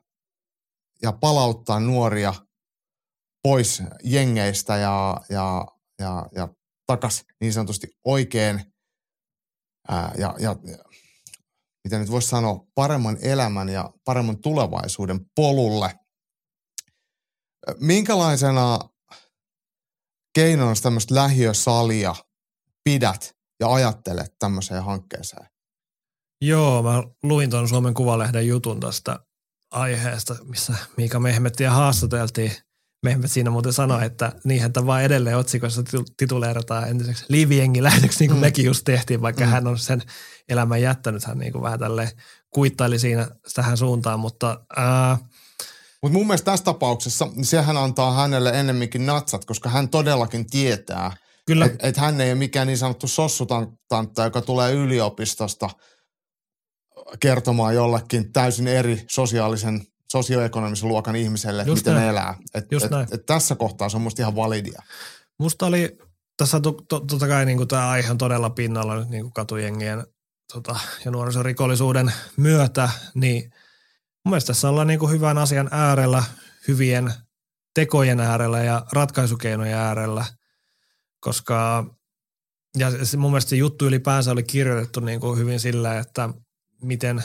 [1.03, 2.35] ja palauttaa nuoria
[3.43, 5.67] pois jengeistä ja, ja,
[5.99, 6.49] ja, ja
[6.87, 8.73] takas niin sanotusti oikein
[9.89, 10.57] ää, ja, ja
[11.85, 15.95] mitä nyt voisi sanoa, paremman elämän ja paremman tulevaisuuden polulle.
[17.81, 18.79] Minkälaisena
[20.35, 22.15] keinona tämmöistä lähiösalia
[22.85, 25.47] pidät ja ajattelet tämmöiseen hankkeeseen?
[26.41, 29.21] Joo, mä luin tuon Suomen Kuvalehden jutun tästä
[29.71, 32.53] aiheesta, missä Miika Mehmettiä haastateltiin.
[33.03, 38.31] Mehmet siinä muuten sanoi, että niinhän tämä vaan edelleen otsikossa titu- tituleerataan entiseksi liivijengilähdeksi, niin
[38.31, 38.41] kuin Mm.
[38.41, 39.51] mekin just tehtiin, vaikka Mm.
[39.51, 40.03] hän on sen
[40.49, 41.25] elämän jättänyt.
[41.25, 42.11] Hän niin kuin vähän tälleen
[42.51, 45.19] kuittaili siinä tähän suuntaan, mutta ää,
[46.05, 51.17] Mutta mun mielestä tässä tapauksessa niin sehän antaa hänelle ennemminkin natsat, koska hän todellakin tietää,
[51.47, 55.71] kyllä että et hän ei ole mikään niin sanottu sossutantta, joka tulee yliopistosta
[57.21, 62.09] kertomaan jollekin täysin eri sosiaalisen, sosioekonomisen luokan ihmiselle, Just miten näin.
[62.09, 62.35] elää.
[62.55, 63.09] Et, Just et, näin.
[63.13, 64.83] et tässä kohtaa se on musta ihan validia.
[65.39, 65.99] Musta oli
[66.37, 70.07] tässä to, to, totta kai niin tämä aihe on todella pinnalla nyt niin katujengien
[70.53, 73.53] tota, ja nuorisorikollisuuden myötä, niin
[74.25, 76.25] mun mielestä tässä ollaan niin hyvän asian äärellä,
[76.69, 77.13] hyvien
[77.75, 80.25] tekojen äärellä ja ratkaisukeinojen äärellä,
[81.21, 81.87] koska
[82.79, 86.29] ja mun mielestä se juttu ylipäänsä oli kirjoitettu niin kuin hyvin sillä, että
[86.83, 87.23] miten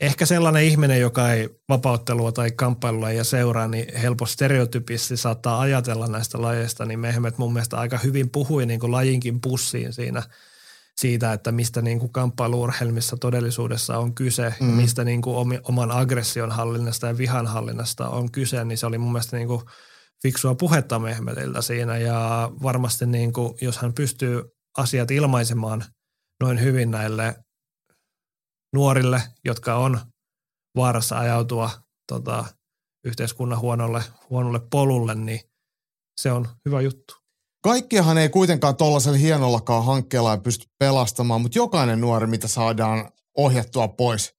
[0.00, 6.06] ehkä sellainen ihminen, joka ei vapauttelua tai kamppailua ja seuraa, niin helposti stereotypisti saattaa ajatella
[6.06, 10.22] näistä lajeista, niin Mehmet mun mielestä aika hyvin puhui niin kuin lajinkin pussiin siinä
[11.00, 14.66] siitä, että mistä niin kuin kamppailuurheilmissa todellisuudessa on kyse, Mm.
[14.66, 19.12] mistä niin kuin oman aggression hallinnasta ja vihan hallinnasta on kyse, niin se oli mun
[19.12, 19.62] mielestä niin kuin
[20.22, 24.42] fiksua puhetta Mehmetiltä siinä ja varmasti niin kuin, jos hän pystyy
[24.78, 25.84] asiat ilmaisemaan
[26.42, 27.36] noin hyvin näille
[28.74, 30.00] nuorille, jotka on
[30.76, 31.70] vaarassa ajautua
[32.08, 32.44] tota,
[33.04, 35.40] yhteiskunnan huonolle, huonolle polulle, niin
[36.20, 37.14] se on hyvä juttu.
[37.64, 44.34] Kaikkiahan ei kuitenkaan tuollaisella hienollakaan hankkeella pysty pelastamaan, mutta jokainen nuori, mitä saadaan ohjattua pois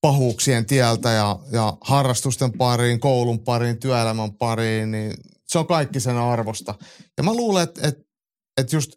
[0.00, 5.14] pahuuksien tieltä ja, ja harrastusten pariin, koulun pariin, työelämän pariin, niin
[5.46, 6.74] se on kaikki sen arvosta.
[7.16, 8.02] Ja mä luulen, että, että,
[8.60, 8.92] että just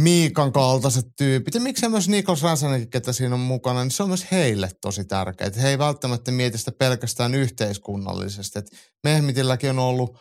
[0.00, 4.08] Miikan kaltaiset tyypit, ja miksei myös Nikos Räsänenkin, ketä siinä on mukana, niin se on
[4.08, 5.50] myös heille tosi tärkeää.
[5.62, 8.58] He ei välttämättä mieti sitä pelkästään yhteiskunnallisesti.
[8.58, 8.66] Et
[9.04, 10.18] Mehmitilläkin on ollut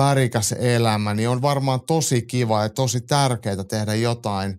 [0.00, 4.58] värikäs elämä, niin on varmaan tosi kiva ja tosi tärkeää tehdä jotain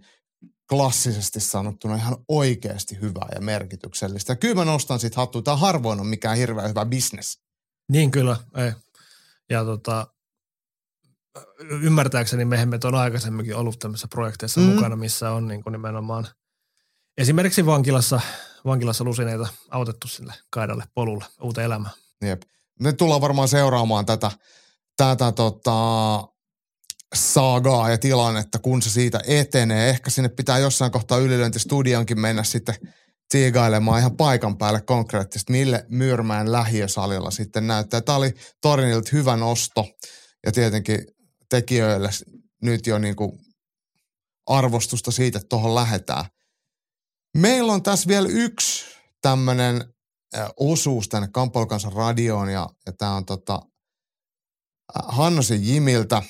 [0.69, 4.31] klassisesti sanottuna ihan oikeasti hyvää ja merkityksellistä.
[4.31, 5.41] Ja kyllä mä nostan siitä hattua.
[5.41, 7.39] Tämä harvoin on mikään hirveän hyvä bisnes.
[7.91, 8.72] Niin kyllä, ei.
[9.49, 10.07] Ja tota,
[11.59, 14.65] ymmärtääkseni Mehmet on aikaisemminkin ollut tämmöisessä projekteissa mm.
[14.65, 16.27] mukana, missä on niin kuin nimenomaan
[17.18, 18.22] esimerkiksi vankilassa,
[18.65, 21.93] vankilassa lusineita autettu sille kaidalle polulle uuteen elämään.
[22.22, 22.41] Jep.
[22.80, 24.31] Me tullaan varmaan seuraamaan tätä,
[25.02, 26.28] tätä tota,
[27.15, 29.90] saagaa ja tilannetta, kun se siitä etenee.
[29.90, 32.76] Ehkä sinne pitää jossain kohtaa ylilöintistudionkin mennä sitten
[33.32, 38.02] tiigailemaan ihan paikan päälle konkreettisesti, mille Myyrmäen lähiösalilla sitten näyttää.
[38.02, 39.88] Tämä oli Torinilta hyvä nosto
[40.45, 41.06] ja tietenkin
[41.49, 42.10] tekijöille
[42.61, 43.32] nyt jo niin kuin
[44.48, 46.26] arvostusta siitä, että tuohon lähetään.
[47.38, 48.86] Meillä on tässä vielä yksi
[49.22, 49.94] tämmöinen
[50.60, 53.61] osuus tänne Kamppailukansan radioon ja, ja tämä on tota,
[54.95, 56.22] Hannosen Jimiltä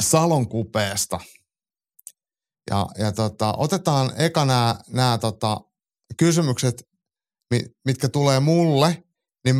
[0.00, 1.20] Salon kupeesta.
[2.70, 4.44] Ja, ja tota, otetaan eka
[4.88, 5.60] nämä, tota,
[6.16, 6.88] kysymykset,
[7.84, 9.04] mitkä tulee mulle,
[9.44, 9.56] niin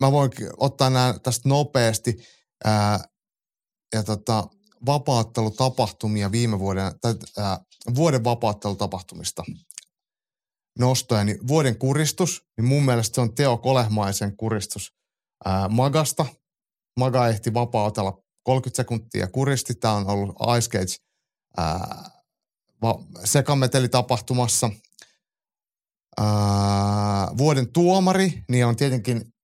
[0.00, 2.16] mä voin ottaa nämä tästä nopeasti.
[2.64, 3.00] Ää,
[3.94, 4.48] ja tota,
[4.86, 7.58] vapaattelutapahtumia viime vuoden, tai ää,
[7.94, 9.44] vuoden vapaattelutapahtumista
[10.78, 14.92] nostoja, niin vuoden kuristus, niin mun mielestä se on Teo Kolehmaisen kuristus
[15.44, 16.26] ää, Magasta.
[16.96, 19.74] Maga ehti vapautella 30 sekuntia kuristi.
[19.74, 20.96] Tämä on ollut Ice Cage
[21.56, 22.10] ää,
[22.82, 24.70] va, sekametelitapahtumassa.
[26.20, 29.34] Ää, vuoden tuomari, niin on tietenkin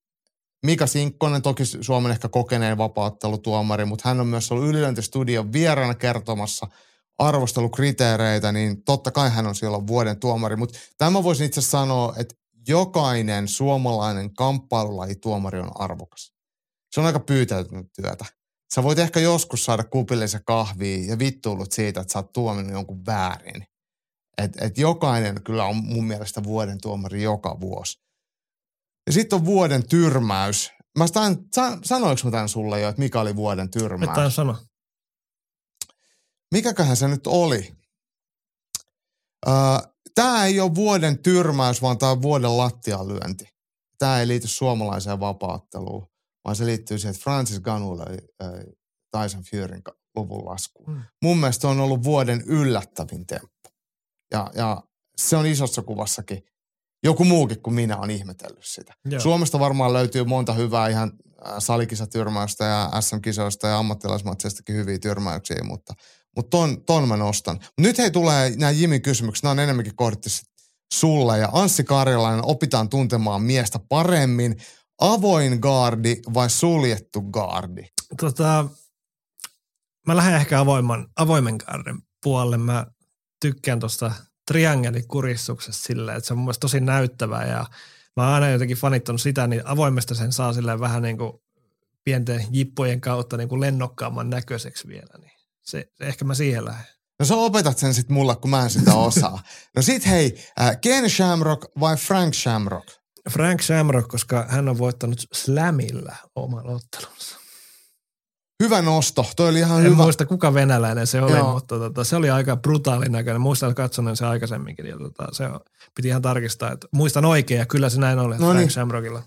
[0.67, 6.67] Mika Sinkkonen, toki Suomen ehkä kokeneen vapauttelutuomari, mutta hän on myös ollut ylilöintistudion vieraana kertomassa
[7.19, 10.57] arvostelukriteereitä, niin totta kai hän on siellä vuoden tuomari.
[10.57, 12.35] Mutta tämä voisin itse sanoa, että
[12.69, 16.32] jokainen suomalainen kamppailulajituomari on arvokas.
[16.93, 18.25] Se on aika pyytäytynyt työtä.
[18.75, 23.07] Sä voit ehkä joskus saada kupillisen kahvia ja vittuulut siitä, että sä oot tuominut jonkun
[23.07, 23.67] väärin.
[24.39, 27.99] Et, et jokainen kyllä on mun mielestä vuoden tuomari joka vuosi.
[29.07, 30.71] Ja sitten on vuoden tyrmäys.
[30.99, 34.09] Mä staan, san, sanoinko mä tämän sulle jo, että mikä oli vuoden tyrmäys?
[34.09, 34.57] Että sano.
[36.55, 37.75] Mikäköhän se nyt oli?
[39.49, 39.55] Öö,
[40.15, 43.49] tämä ei ole vuoden tyrmäys, vaan tämä on vuoden lattialyönti.
[43.99, 46.07] Tämä ei liity suomalaiseen vapaatteluun,
[46.45, 48.51] vaan se liittyy siihen, että Francis Gunn löi äh,
[49.13, 49.83] Tyson Furyn
[50.17, 50.91] luvun laskuun.
[50.91, 51.03] Mm.
[51.23, 53.71] Mun mielestä on ollut vuoden yllättävin temppu.
[54.33, 54.83] Ja, ja
[55.17, 56.43] se on isossa kuvassakin
[57.03, 58.95] joku muukin kuin minä on ihmetellyt sitä.
[59.05, 59.21] Joo.
[59.21, 61.13] Suomesta varmaan löytyy monta hyvää ihan
[61.59, 65.95] salikisatyrmäystä ja SM-kisoista ja ammattilaismatseistakin hyviä tyrmäyksiä, mutta,
[66.37, 67.61] mutta ton, ton mä nostan.
[67.81, 70.29] Nyt hei tulee nämä Jimin kysymykset, nämä on enemmänkin kohditti
[70.95, 74.57] sulle ja Anssi Karjalainen opitaan tuntemaan miestä paremmin.
[75.01, 77.83] Avoin gardi vai suljettu gardi?
[78.21, 78.69] Tota,
[80.07, 82.59] mä lähden ehkä avoimen, avoimen garden puolelle.
[82.59, 82.87] Mä
[83.41, 84.13] tykkään tuosta
[84.47, 87.67] triangelikuristuksesta silleen, että se on mun mielestä tosi näyttävää ja
[88.17, 91.33] mä oon aina jotenkin fanittanut sitä, niin avoimesta sen saa silleen vähän niin kuin
[92.05, 95.33] pienten jippojen kautta niin kuin lennokkaamman näköiseksi vielä, niin
[95.63, 96.87] se, se ehkä mä siihen lähden.
[97.19, 99.43] No sä opetat sen sitten mulle, kun mä en sitä osaa.
[99.77, 102.89] No sit hei, äh, Ken Shamrock vai Frank Shamrock?
[103.31, 107.39] Frank Shamrock, koska hän on voittanut Slamilla oman ottelunsa.
[108.63, 109.27] Hyvä nosto.
[109.37, 109.97] Toi oli ihan en hyvä.
[109.97, 111.53] muista kuka venäläinen se oli, Joo.
[111.53, 113.41] mutta tota, se oli aika brutaalin näköinen.
[113.41, 114.87] Muistan katsoneen se aikaisemminkin.
[114.87, 115.45] Ja tota, se
[115.95, 118.39] piti ihan tarkistaa, että muistan oikein ja kyllä se näin oli.
[118.39, 118.71] No Frank niin.
[118.71, 119.23] Shamrockilla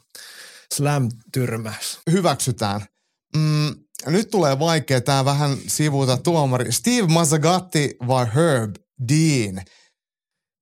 [0.73, 1.99] slam-tyrmäys.
[2.11, 2.81] Hyväksytään.
[3.35, 3.75] Mm,
[4.07, 6.71] nyt tulee vaikea tämä vähän sivuuta tuomari.
[6.71, 8.75] Steve Mazzagatti vai Herb
[9.09, 9.65] Dean?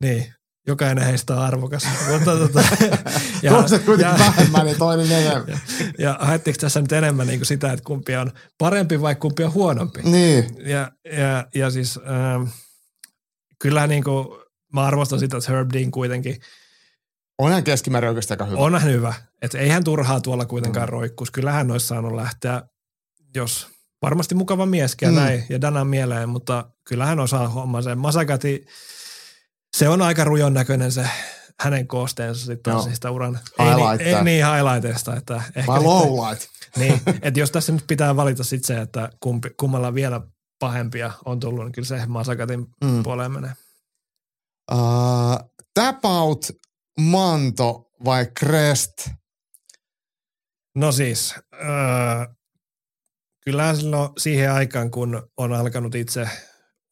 [0.03, 0.33] Niin,
[0.67, 1.87] jokainen heistä on arvokas.
[2.11, 2.63] Mutta, tota,
[3.43, 5.47] ja, Toiset kuitenkin ja, vähemmän ja toinen enemmän.
[5.47, 5.57] Ja,
[5.97, 9.53] ja haettiinko tässä nyt enemmän niin kuin sitä, että kumpi on parempi vai kumpi on
[9.53, 10.01] huonompi?
[10.03, 10.55] Niin.
[10.65, 12.43] Ja, ja, ja siis ähm,
[13.59, 14.27] kyllä niin kuin,
[14.73, 16.37] mä arvostan sitä, että Herb Dean kuitenkin
[17.37, 18.57] Onhan keskimäärin oikeasti aika hyvä.
[18.57, 19.13] Onhan hyvä.
[19.41, 20.91] Että eihän turhaa tuolla kuitenkaan mm.
[20.91, 21.33] roikkuisi.
[21.33, 22.61] Kyllä hän olisi saanut lähteä,
[23.35, 23.67] jos
[24.01, 25.17] varmasti mukava mieskin ja mm.
[25.17, 27.97] näin, ja Danan mieleen, mutta kyllähän osaa hommaa sen.
[27.97, 28.65] Masakati,
[29.77, 31.09] se on aika rujon näköinen se
[31.59, 33.39] hänen koosteensa sitten taas sitä uran.
[33.59, 35.15] Ei, niin, ei niin highlightista.
[35.15, 36.49] Että ehkä Vai lowlight?
[36.77, 40.21] Niin, että jos tässä nyt pitää valita sitten se, että kumpi, kummalla vielä
[40.59, 43.03] pahempia on tullut, niin kyllä se Masakatin mm.
[43.03, 43.53] puoleen menee.
[44.71, 46.47] Uh, tap out,
[46.99, 49.09] manto vai crest?
[50.75, 52.35] No siis, uh,
[53.45, 56.29] kyllä silloin siihen aikaan, kun on alkanut itse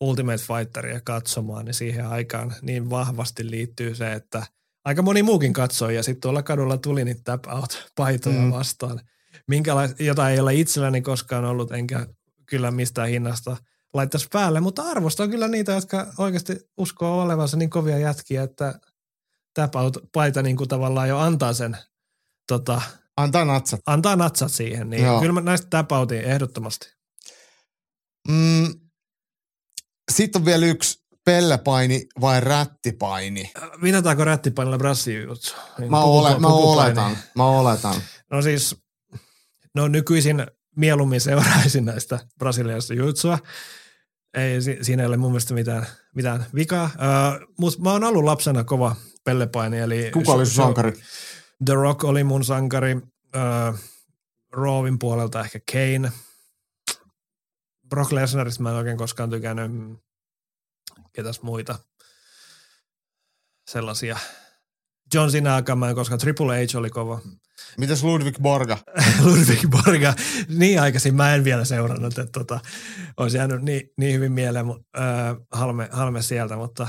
[0.01, 4.45] Ultimate Fighteria katsomaan, niin siihen aikaan niin vahvasti liittyy se, että
[4.85, 8.51] aika moni muukin katsoi ja sitten tuolla kadulla tuli niitä tap out paitoja mm.
[8.51, 9.01] vastaan,
[9.47, 12.07] Minkälais, jota ei ole itselläni koskaan ollut, enkä
[12.45, 13.57] kyllä mistään hinnasta
[13.93, 18.79] laittaisi päälle, mutta arvostan kyllä niitä, jotka oikeasti uskoo olevansa niin kovia jätkiä, että
[19.53, 21.77] tap out paita niin kuin tavallaan jo antaa sen
[22.47, 22.81] tota,
[23.17, 23.79] Antaa natsat.
[23.85, 25.19] Antaa natsat siihen, niin Joo.
[25.19, 26.93] kyllä mä näistä täpautin ehdottomasti.
[28.27, 28.73] Mm,
[30.11, 33.51] sitten on vielä yksi pellepaini vai rättipaini?
[33.83, 35.55] Vinataanko rättipainilla brassijutsu?
[35.77, 37.95] Niin mä, ole, mä oletan, mä oletan.
[38.31, 38.75] No siis,
[39.75, 43.39] no nykyisin mieluummin seuraisin näistä brasilialaisista jutsua.
[44.33, 45.85] Ei, siinä ei ole mun mielestä mitään,
[46.15, 46.85] mitään vikaa.
[46.85, 49.79] Uh, mut mä oon ollut lapsena kova pellepaini.
[49.79, 50.93] Eli Kuka oli sun sankari?
[51.65, 52.95] The Rock oli mun sankari.
[52.95, 53.79] Uh,
[54.51, 56.11] Rawin puolelta ehkä Kane.
[57.91, 59.99] Brock Lesnarista mä en oikein koskaan tykännyt.
[61.13, 61.80] Ketäs muita
[63.69, 64.18] sellaisia.
[65.13, 66.19] John Cena mä en koskaan.
[66.19, 67.19] Triple H oli kova.
[67.77, 68.77] Mitäs Ludwig Borga?
[69.26, 70.13] Ludwig Borga.
[70.47, 72.59] Niin aikaisin mä en vielä seurannut, että tota,
[73.18, 75.05] olisi jäänyt niin, niin hyvin mieleen äh,
[75.51, 76.84] halme, halme sieltä, mutta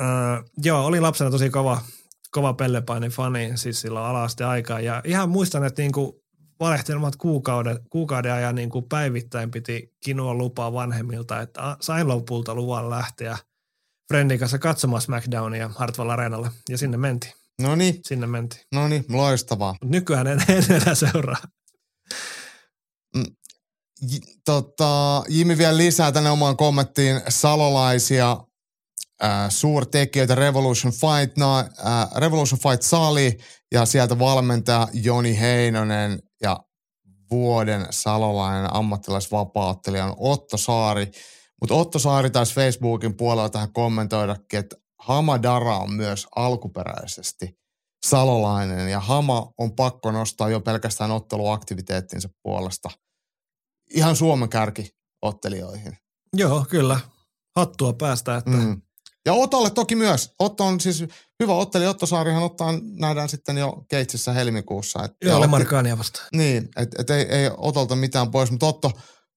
[0.00, 1.82] äh, joo, oli lapsena tosi kova,
[2.30, 4.80] kova pellepaini fani siis silloin ala aikaa.
[4.80, 6.21] Ja ihan muistan, että niinku
[6.62, 13.38] valehtelmat kuukauden, kuukauden ajan niinku päivittäin piti kinua lupaa vanhemmilta, että sain lopulta luvan lähteä
[14.08, 17.32] Friendin kanssa katsomaan SmackDownia Hartwell Areenalle ja sinne mentiin.
[17.62, 18.00] No niin.
[18.06, 18.62] Sinne mentiin.
[18.72, 19.74] No niin, loistavaa.
[19.84, 21.42] Nykyään en, en enää seuraa.
[23.16, 23.26] Mm,
[24.00, 28.36] j, tota, Jimi vielä lisää tänne omaan kommenttiin salolaisia
[29.24, 31.66] äh, suurtekijöitä Revolution Fight, no, äh,
[32.16, 33.38] Revolution Fight Sali
[33.72, 36.60] ja sieltä valmentaja Joni Heinonen ja
[37.30, 41.10] vuoden salolainen ammattilaisvapaattelija on Otto Saari.
[41.60, 47.58] Mutta Otto Saari taisi Facebookin puolella tähän kommentoidakin, että Hamadara on myös alkuperäisesti
[48.06, 52.90] salolainen ja Hama on pakko nostaa jo pelkästään otteluaktiviteettinsa puolesta
[53.94, 54.90] ihan Suomen kärki
[55.22, 55.96] ottelijoihin.
[56.36, 57.00] Joo, kyllä.
[57.56, 58.36] Hattua päästä.
[58.36, 58.50] Että...
[58.50, 58.82] Mm.
[59.26, 60.34] Ja Otolle toki myös.
[60.38, 61.04] Otto on siis
[61.42, 61.90] hyvä ottelija.
[61.90, 65.04] Otto Saarihan ottaa, nähdään sitten jo Keitsissä helmikuussa.
[65.04, 66.26] Et, Joo, Markaania vastaan.
[66.36, 68.90] Niin, että et ei, ei Otolta mitään pois, mutta Otto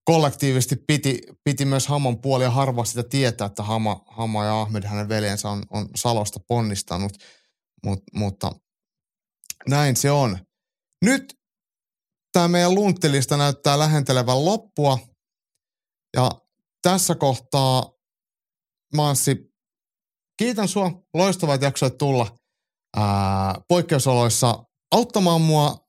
[0.05, 5.09] kollektiivisesti piti, piti myös Haman puolia harva sitä tietää, että Hama, Hama ja Ahmed, hänen
[5.09, 7.13] veljensä, on, on Salosta ponnistanut,
[7.85, 8.51] Mut, mutta
[9.69, 10.37] näin se on.
[11.05, 11.33] Nyt
[12.33, 14.99] tämä meidän lunttilista näyttää lähentelevän loppua.
[16.15, 16.31] Ja
[16.81, 17.91] tässä kohtaa
[18.95, 19.54] Manssi,
[20.37, 20.91] kiitän sua.
[21.13, 22.35] Loistavat jaksoit tulla
[22.97, 25.85] ää, poikkeusoloissa auttamaan mua.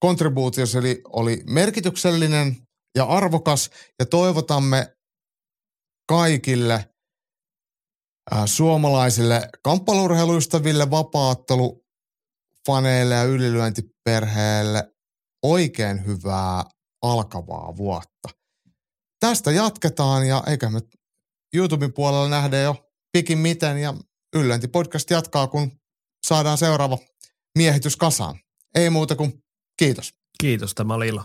[0.00, 2.56] Kontribuutiosi oli, oli merkityksellinen
[2.96, 4.96] ja arvokas ja toivotamme
[6.08, 6.90] kaikille
[8.30, 14.92] ää, suomalaisille kamppailurheiluystäville, vapaattelu-faneille ja ylilyöntiperheelle
[15.42, 16.64] oikein hyvää
[17.02, 18.28] alkavaa vuotta.
[19.20, 20.80] Tästä jatketaan ja eikä me
[21.54, 23.94] YouTuben puolella nähdä jo pikin miten ja
[24.36, 25.80] Yllyöntipodcast jatkaa, kun
[26.26, 26.98] saadaan seuraava
[27.58, 28.38] miehitys kasaan.
[28.74, 29.44] Ei muuta kuin
[29.76, 30.14] kiitos.
[30.40, 31.24] Kiitos, tämä oli ilo.